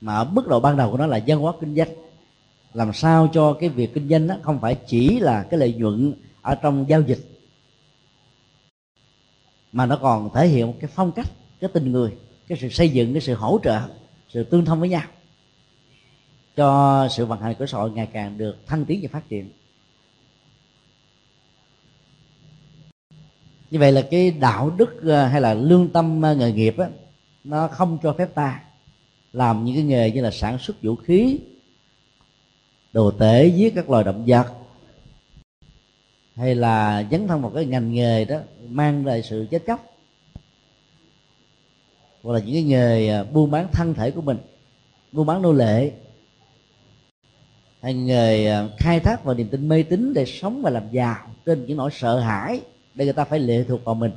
Mà 0.00 0.14
ở 0.14 0.24
mức 0.24 0.48
độ 0.48 0.60
ban 0.60 0.76
đầu 0.76 0.90
của 0.90 0.96
nó 0.96 1.06
là 1.06 1.20
văn 1.26 1.38
hóa 1.38 1.52
kinh 1.60 1.74
doanh. 1.76 1.88
Làm 2.74 2.92
sao 2.92 3.28
cho 3.32 3.52
cái 3.52 3.68
việc 3.68 3.94
kinh 3.94 4.08
doanh 4.08 4.26
đó 4.26 4.36
không 4.42 4.58
phải 4.60 4.76
chỉ 4.86 5.20
là 5.20 5.42
cái 5.42 5.60
lợi 5.60 5.74
nhuận 5.74 6.14
ở 6.42 6.54
trong 6.54 6.84
giao 6.88 7.00
dịch 7.00 7.18
mà 9.72 9.86
nó 9.86 9.96
còn 9.96 10.30
thể 10.34 10.48
hiện 10.48 10.66
một 10.66 10.74
cái 10.80 10.90
phong 10.94 11.12
cách 11.12 11.26
cái 11.60 11.70
tình 11.74 11.92
người 11.92 12.12
cái 12.48 12.58
sự 12.60 12.68
xây 12.68 12.88
dựng 12.88 13.12
cái 13.12 13.20
sự 13.20 13.34
hỗ 13.34 13.58
trợ 13.62 13.80
sự 14.28 14.44
tương 14.44 14.64
thông 14.64 14.80
với 14.80 14.88
nhau. 14.88 15.02
Cho 16.56 17.08
sự 17.10 17.26
vận 17.26 17.40
hành 17.40 17.54
của 17.58 17.66
xã 17.66 17.78
hội 17.78 17.90
ngày 17.90 18.08
càng 18.12 18.38
được 18.38 18.66
thăng 18.66 18.84
tiến 18.84 19.00
và 19.02 19.08
phát 19.12 19.28
triển. 19.28 19.50
Như 23.70 23.78
vậy 23.78 23.92
là 23.92 24.02
cái 24.10 24.30
đạo 24.30 24.70
đức 24.70 25.02
ờ, 25.06 25.26
hay 25.26 25.40
là 25.40 25.54
lương 25.54 25.88
tâm 25.88 26.22
ờ, 26.22 26.34
nghề 26.34 26.52
nghiệp 26.52 26.78
á, 26.78 26.88
nó 27.44 27.68
không 27.68 27.98
cho 28.02 28.12
phép 28.12 28.34
ta 28.34 28.60
làm 29.32 29.64
những 29.64 29.74
cái 29.74 29.84
nghề 29.84 30.10
như 30.10 30.20
là 30.20 30.30
sản 30.30 30.58
xuất 30.58 30.82
vũ 30.82 30.96
khí 30.96 31.38
đồ 32.92 33.10
tể 33.10 33.46
giết 33.46 33.74
các 33.74 33.90
loài 33.90 34.04
động 34.04 34.24
vật 34.26 34.46
hay 36.34 36.54
là 36.54 37.04
dấn 37.10 37.28
thân 37.28 37.42
một 37.42 37.52
cái 37.54 37.66
ngành 37.66 37.92
nghề 37.92 38.24
đó 38.24 38.36
mang 38.68 39.06
lại 39.06 39.22
sự 39.22 39.46
chết 39.50 39.62
chóc 39.66 39.96
hoặc 42.22 42.32
là 42.32 42.40
những 42.40 42.54
cái 42.54 42.62
nghề 42.62 43.08
ờ, 43.08 43.24
buôn 43.24 43.50
bán 43.50 43.68
thân 43.72 43.94
thể 43.94 44.10
của 44.10 44.22
mình 44.22 44.38
buôn 45.12 45.26
bán 45.26 45.42
nô 45.42 45.52
lệ 45.52 45.92
hay 47.82 47.94
nghề 47.94 48.52
khai 48.78 49.00
thác 49.00 49.24
vào 49.24 49.34
niềm 49.34 49.48
tin 49.48 49.68
mê 49.68 49.82
tín 49.82 50.14
để 50.14 50.24
sống 50.24 50.62
và 50.62 50.70
làm 50.70 50.90
giàu 50.90 51.16
trên 51.46 51.66
những 51.66 51.76
nỗi 51.76 51.90
sợ 51.92 52.20
hãi 52.20 52.60
để 52.96 53.04
người 53.04 53.14
ta 53.14 53.24
phải 53.24 53.40
lệ 53.40 53.64
thuộc 53.68 53.84
vào 53.84 53.94
mình. 53.94 54.12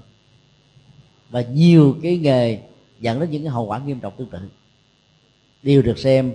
Và 1.29 1.41
nhiều 1.41 1.97
cái 2.03 2.17
nghề 2.17 2.59
dẫn 2.99 3.19
đến 3.19 3.31
những 3.31 3.43
cái 3.43 3.51
hậu 3.51 3.65
quả 3.65 3.79
nghiêm 3.79 3.99
trọng 3.99 4.13
tương 4.17 4.29
tự. 4.29 4.39
Đều 5.63 5.81
được 5.81 5.99
xem 5.99 6.33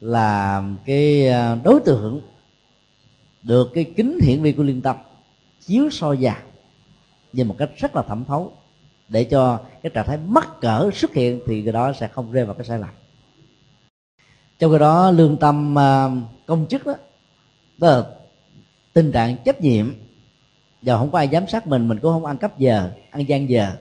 là 0.00 0.62
cái 0.84 1.28
à, 1.28 1.54
đối 1.64 1.80
tượng 1.80 2.20
được 3.42 3.70
cái 3.74 3.84
kính 3.96 4.18
hiển 4.22 4.42
vi 4.42 4.52
của 4.52 4.62
liên 4.62 4.82
tâm 4.82 4.96
chiếu 5.60 5.90
soi 5.90 6.16
vào 6.20 6.36
nhưng 7.32 7.48
một 7.48 7.54
cách 7.58 7.70
rất 7.76 7.96
là 7.96 8.02
thẩm 8.02 8.24
thấu. 8.24 8.52
Để 9.08 9.24
cho 9.24 9.60
cái 9.82 9.90
trạng 9.94 10.06
thái 10.06 10.18
mắc 10.26 10.48
cỡ 10.60 10.90
xuất 10.94 11.14
hiện 11.14 11.40
thì 11.46 11.62
người 11.62 11.72
đó 11.72 11.92
sẽ 11.92 12.08
không 12.08 12.32
rơi 12.32 12.44
vào 12.44 12.54
cái 12.54 12.64
sai 12.64 12.78
lầm. 12.78 12.90
Trong 14.58 14.70
cái 14.70 14.80
đó 14.80 15.10
lương 15.10 15.36
tâm 15.36 15.78
à, 15.78 16.08
công 16.46 16.66
chức 16.68 16.86
đó, 16.86 16.94
đó 17.78 17.88
là 17.88 18.06
tình 18.92 19.12
trạng 19.12 19.36
trách 19.44 19.60
nhiệm 19.60 19.92
giờ 20.82 20.98
không 20.98 21.10
có 21.10 21.18
ai 21.18 21.28
giám 21.32 21.48
sát 21.48 21.66
mình 21.66 21.88
mình 21.88 21.98
cũng 21.98 22.12
không 22.12 22.24
ăn 22.24 22.38
cắp 22.38 22.58
giờ, 22.58 22.90
ăn 23.10 23.28
gian 23.28 23.48
giờ. 23.48 23.72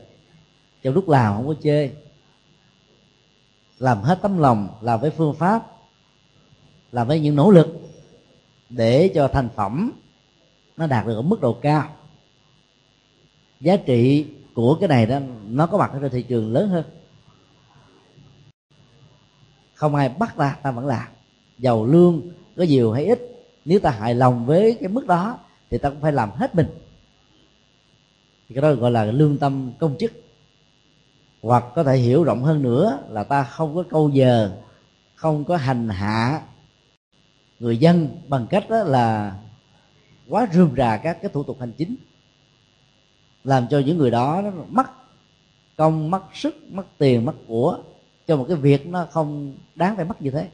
Trong 0.84 0.93
lúc 0.93 1.10
làm 1.10 1.36
không 1.36 1.47
có 1.47 1.54
chê 1.64 1.91
làm 3.82 4.02
hết 4.02 4.20
tấm 4.22 4.38
lòng, 4.38 4.68
làm 4.82 5.02
với 5.02 5.12
phương 5.12 5.36
pháp, 5.36 5.68
làm 6.91 7.08
với 7.08 7.20
những 7.20 7.36
nỗ 7.36 7.52
lực 7.52 7.68
để 8.70 9.12
cho 9.16 9.28
thành 9.28 9.49
phẩm 9.56 9.91
nó 10.78 10.88
đạt 10.88 11.06
được 11.06 11.16
ở 11.16 11.22
mức 11.22 11.41
độ 11.41 11.54
cao. 11.54 11.89
Giá 13.60 13.76
trị 13.76 14.26
của 14.54 14.78
cái 14.80 14.89
này 14.89 15.06
đó, 15.06 15.20
nó 15.47 15.68
có 15.68 15.78
mặt 15.78 15.91
ở 15.93 15.99
trên 15.99 16.12
thị 16.12 16.24
trường 16.24 16.54
lớn 16.54 16.70
hơn. 16.70 16.84
Không 19.74 19.95
ai 19.95 20.10
bắt 20.10 20.34
ta 20.38 20.58
ta 20.64 20.72
vẫn 20.72 20.86
làm. 20.86 21.08
Giàu 21.58 21.86
lương, 21.86 22.22
có 22.58 22.64
nhiều 22.64 22.91
hay 22.91 23.06
ít. 23.06 23.20
Nếu 23.66 23.80
ta 23.80 23.89
hài 23.89 24.16
lòng 24.16 24.45
với 24.45 24.78
cái 24.80 24.89
mức 24.89 25.08
đó, 25.08 25.39
thì 25.70 25.78
ta 25.78 25.89
cũng 25.89 26.02
phải 26.02 26.12
làm 26.12 26.32
hết 26.32 26.56
mình 26.56 26.68
thì 28.52 28.56
cái 28.56 28.62
đó 28.62 28.74
gọi 28.74 28.91
là 28.91 29.04
lương 29.04 29.38
tâm 29.38 29.72
công 29.80 29.95
chức. 29.99 30.12
Hoặc 31.41 31.64
có 31.76 31.84
thể 31.84 31.97
hiểu 31.97 32.24
rộng 32.24 32.43
hơn 32.43 32.62
nữa 32.62 32.99
là 33.10 33.24
ta 33.24 33.43
không 33.43 33.76
có 33.76 33.84
câu 33.89 34.10
giờ, 34.10 34.52
không 35.16 35.43
có 35.43 35.58
hành 35.58 35.89
hạ 35.89 36.41
người 37.60 37.78
dân 37.78 38.10
bằng 38.28 38.47
cách 38.49 38.70
đó 38.70 38.84
là 38.84 39.38
quá 40.30 40.47
rườm 40.54 40.76
rà 40.76 40.97
các 40.97 41.18
cái 41.22 41.32
thủ 41.34 41.43
tục 41.43 41.58
hành 41.60 41.72
chính, 41.78 41.95
làm 43.43 43.68
cho 43.70 43.80
những 43.80 43.97
người 43.97 44.12
đó 44.12 44.41
nó 44.43 44.52
mất 44.70 44.88
công, 45.78 46.12
mất 46.12 46.24
sức, 46.34 46.56
mất 46.72 46.86
tiền, 46.97 47.26
mất 47.26 47.36
của 47.47 47.80
cho 48.28 48.38
một 48.38 48.45
cái 48.47 48.58
việc 48.58 48.88
nó 48.88 49.08
không 49.12 49.56
đáng 49.76 49.95
phải 49.95 50.06
mất 50.06 50.22
như 50.22 50.32
thế. 50.32 50.47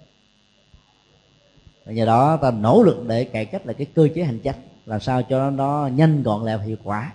Và 1.86 1.92
nhờ 1.92 2.06
đó 2.06 2.38
ta 2.38 2.52
nỗ 2.52 2.84
lực 2.84 3.08
để 3.08 3.24
cải 3.24 3.46
cách 3.46 3.66
là 3.66 3.74
cái 3.74 3.88
cơ 3.96 4.08
chế 4.16 4.24
hành 4.24 4.40
chính, 4.40 4.56
làm 4.86 5.00
sao 5.00 5.24
cho 5.24 5.50
nó 5.50 5.88
nhanh 5.88 6.24
gọn 6.24 6.46
lẹ 6.46 6.58
hiệu 6.58 6.78
quả 6.84 7.14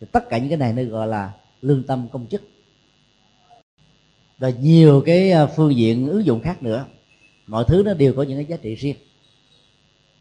thì 0.00 0.06
tất 0.12 0.28
cả 0.28 0.38
những 0.38 0.48
cái 0.48 0.58
này 0.58 0.72
nó 0.72 0.82
gọi 0.82 1.06
là 1.06 1.32
lương 1.62 1.82
tâm 1.82 2.08
công 2.12 2.26
chức. 2.26 2.42
Và 4.38 4.50
nhiều 4.50 5.02
cái 5.06 5.32
à, 5.32 5.46
phương 5.46 5.76
diện 5.76 6.08
ứng 6.08 6.24
dụng 6.24 6.40
khác 6.40 6.62
nữa. 6.62 6.84
Mọi 7.46 7.64
thứ 7.68 7.82
nó 7.82 7.94
đều 7.94 8.12
có 8.12 8.22
những 8.22 8.36
cái 8.38 8.44
giá 8.44 8.56
trị 8.56 8.74
riêng. 8.74 8.96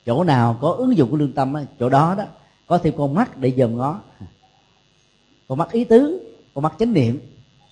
Chỗ 0.05 0.23
nào 0.23 0.57
có 0.61 0.71
ứng 0.71 0.97
dụng 0.97 1.11
của 1.11 1.17
lương 1.17 1.33
tâm 1.33 1.53
chỗ 1.79 1.89
đó 1.89 2.15
đó, 2.17 2.23
có 2.67 2.77
thêm 2.77 2.93
con 2.97 3.13
mắt 3.13 3.37
để 3.37 3.53
dòm 3.57 3.77
ngó. 3.77 4.01
Con 5.47 5.57
mắt 5.57 5.71
ý 5.71 5.83
tứ, 5.83 6.29
con 6.53 6.61
mắt 6.61 6.73
chánh 6.79 6.93
niệm, 6.93 7.19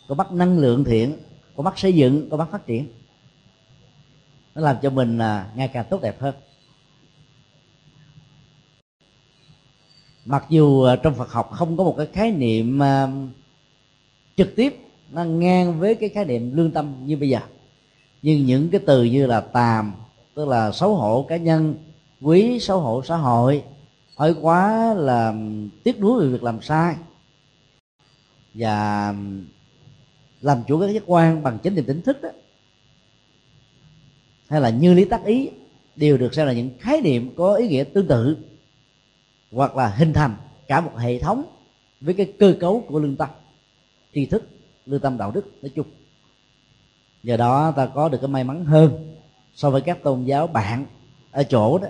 con 0.08 0.18
mắt 0.18 0.32
năng 0.32 0.60
lượng 0.60 0.84
thiện, 0.84 1.18
con 1.56 1.64
mắt 1.64 1.80
xây 1.80 1.94
dựng, 1.94 2.30
con 2.30 2.38
mắt 2.38 2.48
phát 2.52 2.66
triển. 2.66 2.88
Nó 4.56 4.62
làm 4.62 4.76
cho 4.82 4.90
mình 4.90 5.18
à, 5.18 5.52
ngày 5.56 5.68
càng 5.68 5.86
tốt 5.90 6.02
đẹp 6.02 6.22
hơn. 6.22 6.36
Mặc 10.26 10.46
dù 10.50 10.82
ờ, 10.82 10.96
trong 10.96 11.16
Phật 11.16 11.32
học 11.32 11.52
không 11.52 11.78
có 11.78 11.84
một 11.84 11.96
cái 11.98 12.08
khái 12.14 12.32
niệm 12.32 12.80
ờ, 12.80 13.10
trực 14.38 14.56
tiếp 14.56 14.80
nó 15.12 15.24
ngang 15.24 15.80
với 15.80 15.96
cái 15.96 16.10
khái 16.10 16.26
niệm 16.26 16.56
lương 16.56 16.72
tâm 16.72 16.94
như 17.06 17.18
bây 17.18 17.30
giờ. 17.30 17.40
Nhưng 18.22 18.46
những 18.46 18.70
cái 18.70 18.82
từ 18.86 19.04
như 19.04 19.26
là 19.26 19.42
tàm, 19.42 19.94
tức 20.36 20.48
là 20.48 20.72
xấu 20.72 20.96
hổ 20.96 21.26
cá 21.30 21.38
nhân, 21.38 21.76
quý, 22.22 22.60
xấu 22.60 22.80
hổ 22.80 23.04
xã 23.04 23.16
hội 23.16 23.64
hơi 24.18 24.36
quá 24.42 24.94
là 24.94 25.34
tiếc 25.84 26.00
nuối 26.00 26.22
về 26.22 26.32
việc 26.32 26.44
làm 26.44 26.62
sai. 26.62 26.96
Và 28.54 29.14
làm 30.42 30.64
chủ 30.68 30.80
các 30.80 30.88
giác 30.88 31.04
quan 31.06 31.44
bằng 31.44 31.58
chính 31.64 31.76
niệm 31.76 31.86
tỉnh 31.86 32.02
thức 32.02 32.22
đó. 32.22 32.30
Hay 34.48 34.62
là 34.62 34.70
như 34.70 34.94
lý 34.94 35.06
tác 35.06 35.26
ý, 35.26 35.50
đều 35.96 36.18
được 36.18 36.34
xem 36.34 36.48
là 36.48 36.54
những 36.54 36.70
khái 36.80 37.02
niệm 37.02 37.36
có 37.36 37.56
ý 37.56 37.68
nghĩa 37.68 37.84
tương 37.84 38.08
tự 38.08 38.38
hoặc 39.52 39.76
là 39.76 39.88
hình 39.88 40.14
thành 40.14 40.36
cả 40.68 40.82
một 40.82 40.92
hệ 40.98 41.20
thống 41.20 41.44
với 42.02 42.14
cái 42.14 42.34
cơ 42.40 42.56
cấu 42.60 42.84
của 42.88 43.00
lương 43.00 43.16
tâm, 43.16 43.30
tri 44.14 44.26
thức, 44.26 44.50
lương 44.86 45.02
tâm 45.02 45.18
đạo 45.18 45.32
đức 45.32 45.52
nói 45.62 45.72
chung. 45.76 45.88
Nhờ 47.24 47.38
đó 47.38 47.72
ta 47.72 47.86
có 47.86 48.10
được 48.10 48.18
cái 48.22 48.28
may 48.28 48.44
mắn 48.44 48.66
hơn 48.66 49.16
so 49.54 49.70
với 49.70 49.82
các 49.82 50.04
tôn 50.04 50.24
giáo 50.24 50.48
bạn 50.48 50.86
ở 51.32 51.44
chỗ 51.44 51.78
đó, 51.78 51.88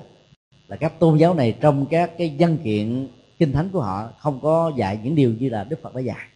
là 0.68 0.76
các 0.76 0.99
tôn 0.99 1.18
giáo 1.18 1.34
này 1.34 1.55
trong 1.62 1.86
các 1.86 2.12
cái 2.18 2.36
văn 2.39 2.57
kiện 2.64 3.07
kinh 3.39 3.51
thánh 3.51 3.70
của 3.70 3.82
họ 3.82 4.09
không 4.20 4.39
có 4.41 4.72
dạy 4.78 4.99
những 5.03 5.16
điều 5.16 5.34
như 5.39 5.49
là 5.49 5.64
đức 5.64 5.80
phật 5.82 5.95
đã 5.95 6.01
dạy. 6.01 6.28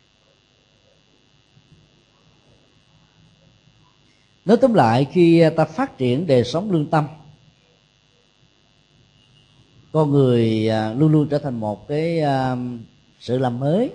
Nói 4.46 4.58
tóm 4.58 4.74
lại, 4.74 5.06
khi 5.12 5.44
ta 5.56 5.66
phát 5.66 5.98
triển 5.98 6.28
đời 6.28 6.44
sống 6.44 6.72
lương 6.72 6.90
tâm 6.90 7.08
con 9.96 10.12
người 10.12 10.70
à, 10.70 10.94
luôn 10.94 11.12
luôn 11.12 11.28
trở 11.28 11.38
thành 11.38 11.60
một 11.60 11.88
cái 11.88 12.20
à, 12.20 12.56
sự 13.20 13.38
làm 13.38 13.60
mới 13.60 13.92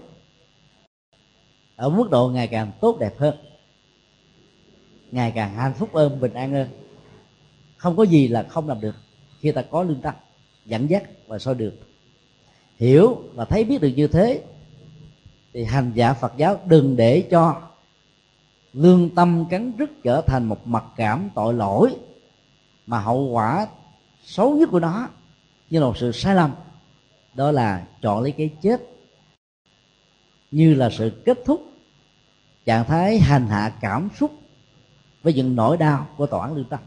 ở 1.76 1.88
mức 1.88 2.10
độ 2.10 2.28
ngày 2.28 2.46
càng 2.46 2.72
tốt 2.80 2.96
đẹp 3.00 3.18
hơn, 3.18 3.34
ngày 5.10 5.32
càng 5.34 5.54
hạnh 5.54 5.72
phúc 5.78 5.88
hơn, 5.94 6.20
bình 6.20 6.32
an 6.32 6.52
hơn. 6.52 6.68
Không 7.76 7.96
có 7.96 8.02
gì 8.02 8.28
là 8.28 8.42
không 8.42 8.68
làm 8.68 8.80
được 8.80 8.94
khi 9.40 9.52
ta 9.52 9.62
có 9.62 9.82
lương 9.82 10.00
tâm, 10.00 10.14
dẫn 10.66 10.90
dắt 10.90 11.02
và 11.26 11.38
soi 11.38 11.54
đường. 11.54 11.74
Hiểu 12.78 13.22
và 13.34 13.44
thấy 13.44 13.64
biết 13.64 13.80
được 13.80 13.92
như 13.96 14.06
thế 14.06 14.42
thì 15.52 15.64
hành 15.64 15.92
giả 15.94 16.12
phật 16.12 16.32
giáo 16.36 16.60
đừng 16.66 16.96
để 16.96 17.20
cho 17.30 17.62
lương 18.72 19.14
tâm 19.14 19.44
cắn 19.50 19.72
rứt 19.78 19.90
trở 20.02 20.20
thành 20.20 20.44
một 20.44 20.66
mặc 20.66 20.84
cảm 20.96 21.30
tội 21.34 21.54
lỗi 21.54 21.96
mà 22.86 23.00
hậu 23.00 23.22
quả 23.22 23.66
xấu 24.24 24.56
nhất 24.56 24.68
của 24.72 24.80
nó 24.80 25.08
như 25.70 25.80
là 25.80 25.86
một 25.86 25.96
sự 25.96 26.12
sai 26.12 26.34
lầm. 26.34 26.54
Đó 27.34 27.50
là 27.52 27.86
chọn 28.02 28.22
lấy 28.22 28.32
cái 28.32 28.50
chết 28.62 28.80
như 30.50 30.74
là 30.74 30.90
sự 30.90 31.22
kết 31.24 31.38
thúc 31.44 31.62
trạng 32.64 32.84
thái 32.84 33.18
hành 33.18 33.46
hạ 33.46 33.72
cảm 33.80 34.08
xúc 34.20 34.32
với 35.22 35.32
những 35.32 35.56
nỗi 35.56 35.76
đau 35.76 36.06
của 36.16 36.26
tòa 36.26 36.46
án 36.46 36.56
lương 36.56 36.64
tâm. 36.64 36.80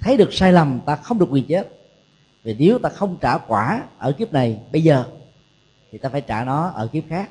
Thấy 0.00 0.16
được 0.16 0.32
sai 0.32 0.52
lầm, 0.52 0.80
ta 0.86 0.96
không 0.96 1.18
được 1.18 1.28
quyền 1.30 1.46
chết. 1.46 1.68
Vì 2.42 2.56
nếu 2.58 2.78
ta 2.78 2.88
không 2.88 3.16
trả 3.20 3.38
quả 3.38 3.82
ở 3.98 4.12
kiếp 4.12 4.32
này 4.32 4.60
bây 4.72 4.82
giờ, 4.82 5.04
thì 5.90 5.98
ta 5.98 6.08
phải 6.08 6.20
trả 6.20 6.44
nó 6.44 6.68
ở 6.68 6.86
kiếp 6.86 7.04
khác. 7.08 7.30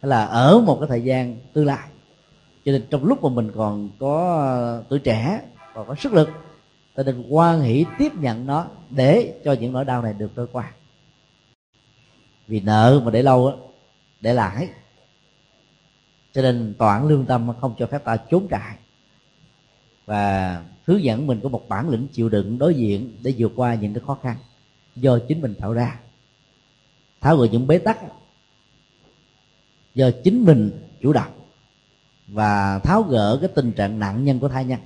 Hay 0.00 0.08
là 0.08 0.24
ở 0.24 0.60
một 0.60 0.76
cái 0.80 0.88
thời 0.88 1.02
gian 1.02 1.36
tương 1.52 1.66
lai. 1.66 1.88
Cho 2.64 2.72
nên 2.72 2.86
trong 2.90 3.04
lúc 3.04 3.24
mà 3.24 3.28
mình 3.28 3.50
còn 3.56 3.90
có 3.98 4.82
tuổi 4.88 4.98
trẻ, 4.98 5.40
còn 5.74 5.88
có 5.88 5.94
sức 5.94 6.12
lực 6.12 6.30
ta 6.94 7.02
nên 7.02 7.24
quan 7.28 7.60
hỷ 7.60 7.84
tiếp 7.98 8.12
nhận 8.14 8.46
nó 8.46 8.66
để 8.90 9.40
cho 9.44 9.52
những 9.52 9.72
nỗi 9.72 9.84
đau 9.84 10.02
này 10.02 10.12
được 10.12 10.30
trôi 10.36 10.46
qua. 10.52 10.72
Vì 12.46 12.60
nợ 12.60 13.00
mà 13.04 13.10
để 13.10 13.22
lâu 13.22 13.46
á, 13.46 13.54
để 14.20 14.34
lãi 14.34 14.68
cho 16.32 16.42
nên 16.42 16.74
tòa 16.78 16.94
án 16.94 17.06
lương 17.06 17.26
tâm 17.26 17.50
không 17.60 17.74
cho 17.78 17.86
phép 17.86 18.04
ta 18.04 18.16
trốn 18.16 18.46
trại. 18.50 18.76
Và 20.06 20.64
hướng 20.84 21.02
dẫn 21.02 21.26
mình 21.26 21.40
có 21.42 21.48
một 21.48 21.68
bản 21.68 21.88
lĩnh 21.88 22.06
chịu 22.12 22.28
đựng 22.28 22.58
đối 22.58 22.74
diện 22.74 23.16
để 23.22 23.34
vượt 23.38 23.52
qua 23.56 23.74
những 23.74 23.94
cái 23.94 24.02
khó 24.06 24.18
khăn 24.22 24.36
do 24.96 25.18
chính 25.28 25.40
mình 25.40 25.54
tạo 25.54 25.72
ra. 25.72 26.00
Tháo 27.20 27.36
gỡ 27.36 27.46
những 27.52 27.66
bế 27.66 27.78
tắc 27.78 27.98
do 29.94 30.10
chính 30.24 30.44
mình 30.44 30.70
chủ 31.00 31.12
động 31.12 31.32
và 32.28 32.78
tháo 32.78 33.02
gỡ 33.02 33.38
cái 33.40 33.50
tình 33.54 33.72
trạng 33.72 33.98
nạn 33.98 34.24
nhân 34.24 34.40
của 34.40 34.48
thai 34.48 34.64
nhân. 34.64 34.80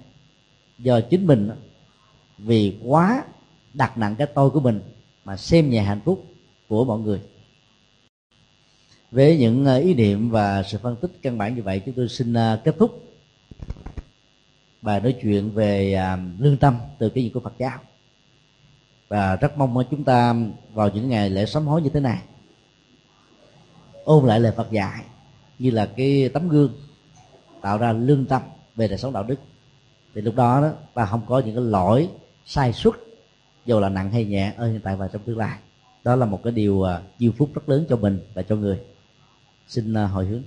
Do 0.78 1.00
chính 1.00 1.26
mình 1.26 1.50
vì 2.38 2.78
quá 2.84 3.24
đặt 3.74 3.98
nặng 3.98 4.14
cái 4.18 4.26
tôi 4.34 4.50
của 4.50 4.60
mình 4.60 4.80
mà 5.24 5.36
xem 5.36 5.70
nhẹ 5.70 5.82
hạnh 5.82 6.00
phúc 6.04 6.24
của 6.68 6.84
mọi 6.84 6.98
người. 6.98 7.20
Với 9.10 9.38
những 9.38 9.64
ờ, 9.64 9.78
ý 9.78 9.94
niệm 9.94 10.30
và 10.30 10.62
sự 10.62 10.78
phân 10.78 10.96
tích 10.96 11.10
căn 11.22 11.38
bản 11.38 11.54
như 11.54 11.62
vậy, 11.62 11.82
chúng 11.86 11.94
tôi 11.94 12.08
xin 12.08 12.32
ờ, 12.32 12.60
kết 12.64 12.74
thúc 12.78 13.02
bài 14.82 15.00
nói 15.00 15.16
chuyện 15.22 15.50
về 15.50 15.94
à, 15.94 16.18
lương 16.38 16.56
tâm 16.56 16.78
từ 16.98 17.08
cái 17.08 17.24
gì 17.24 17.30
của 17.34 17.40
Phật 17.40 17.54
giáo. 17.58 17.78
Và 19.08 19.36
rất 19.36 19.58
mong 19.58 19.76
ờ, 19.76 19.84
chúng 19.90 20.04
ta 20.04 20.34
vào 20.72 20.90
những 20.90 21.08
ngày 21.08 21.30
lễ 21.30 21.46
sám 21.46 21.66
hối 21.66 21.82
như 21.82 21.88
thế 21.88 22.00
này, 22.00 22.22
ôn 24.04 24.26
lại 24.26 24.40
lời 24.40 24.52
Phật 24.56 24.70
dạy 24.70 25.04
như 25.58 25.70
là 25.70 25.86
cái 25.96 26.30
tấm 26.34 26.48
gương 26.48 26.72
tạo 27.60 27.78
ra 27.78 27.92
lương 27.92 28.26
tâm 28.26 28.42
về 28.76 28.88
đời 28.88 28.98
sống 28.98 29.12
đạo 29.12 29.22
đức. 29.22 29.40
Thì 30.14 30.20
lúc 30.20 30.34
đó 30.34 30.60
đó, 30.60 30.70
ta 30.94 31.06
không 31.06 31.22
có 31.28 31.38
những 31.38 31.54
cái 31.54 31.64
lỗi 31.64 32.08
sai 32.46 32.72
suất 32.72 32.94
dù 33.66 33.80
là 33.80 33.88
nặng 33.88 34.10
hay 34.10 34.24
nhẹ 34.24 34.54
ở 34.56 34.70
hiện 34.70 34.80
tại 34.80 34.96
và 34.96 35.08
trong 35.08 35.22
tương 35.22 35.38
lai. 35.38 35.58
Đó 36.04 36.16
là 36.16 36.26
một 36.26 36.40
cái 36.44 36.52
điều 36.52 36.82
à, 36.82 37.02
uh, 37.28 37.34
phúc 37.38 37.50
rất 37.54 37.68
lớn 37.68 37.86
cho 37.88 37.96
mình 37.96 38.20
và 38.34 38.42
cho 38.42 38.56
người. 38.56 38.80
Xin 39.68 40.04
uh, 40.04 40.10
hồi 40.10 40.26
hướng. 40.26 40.42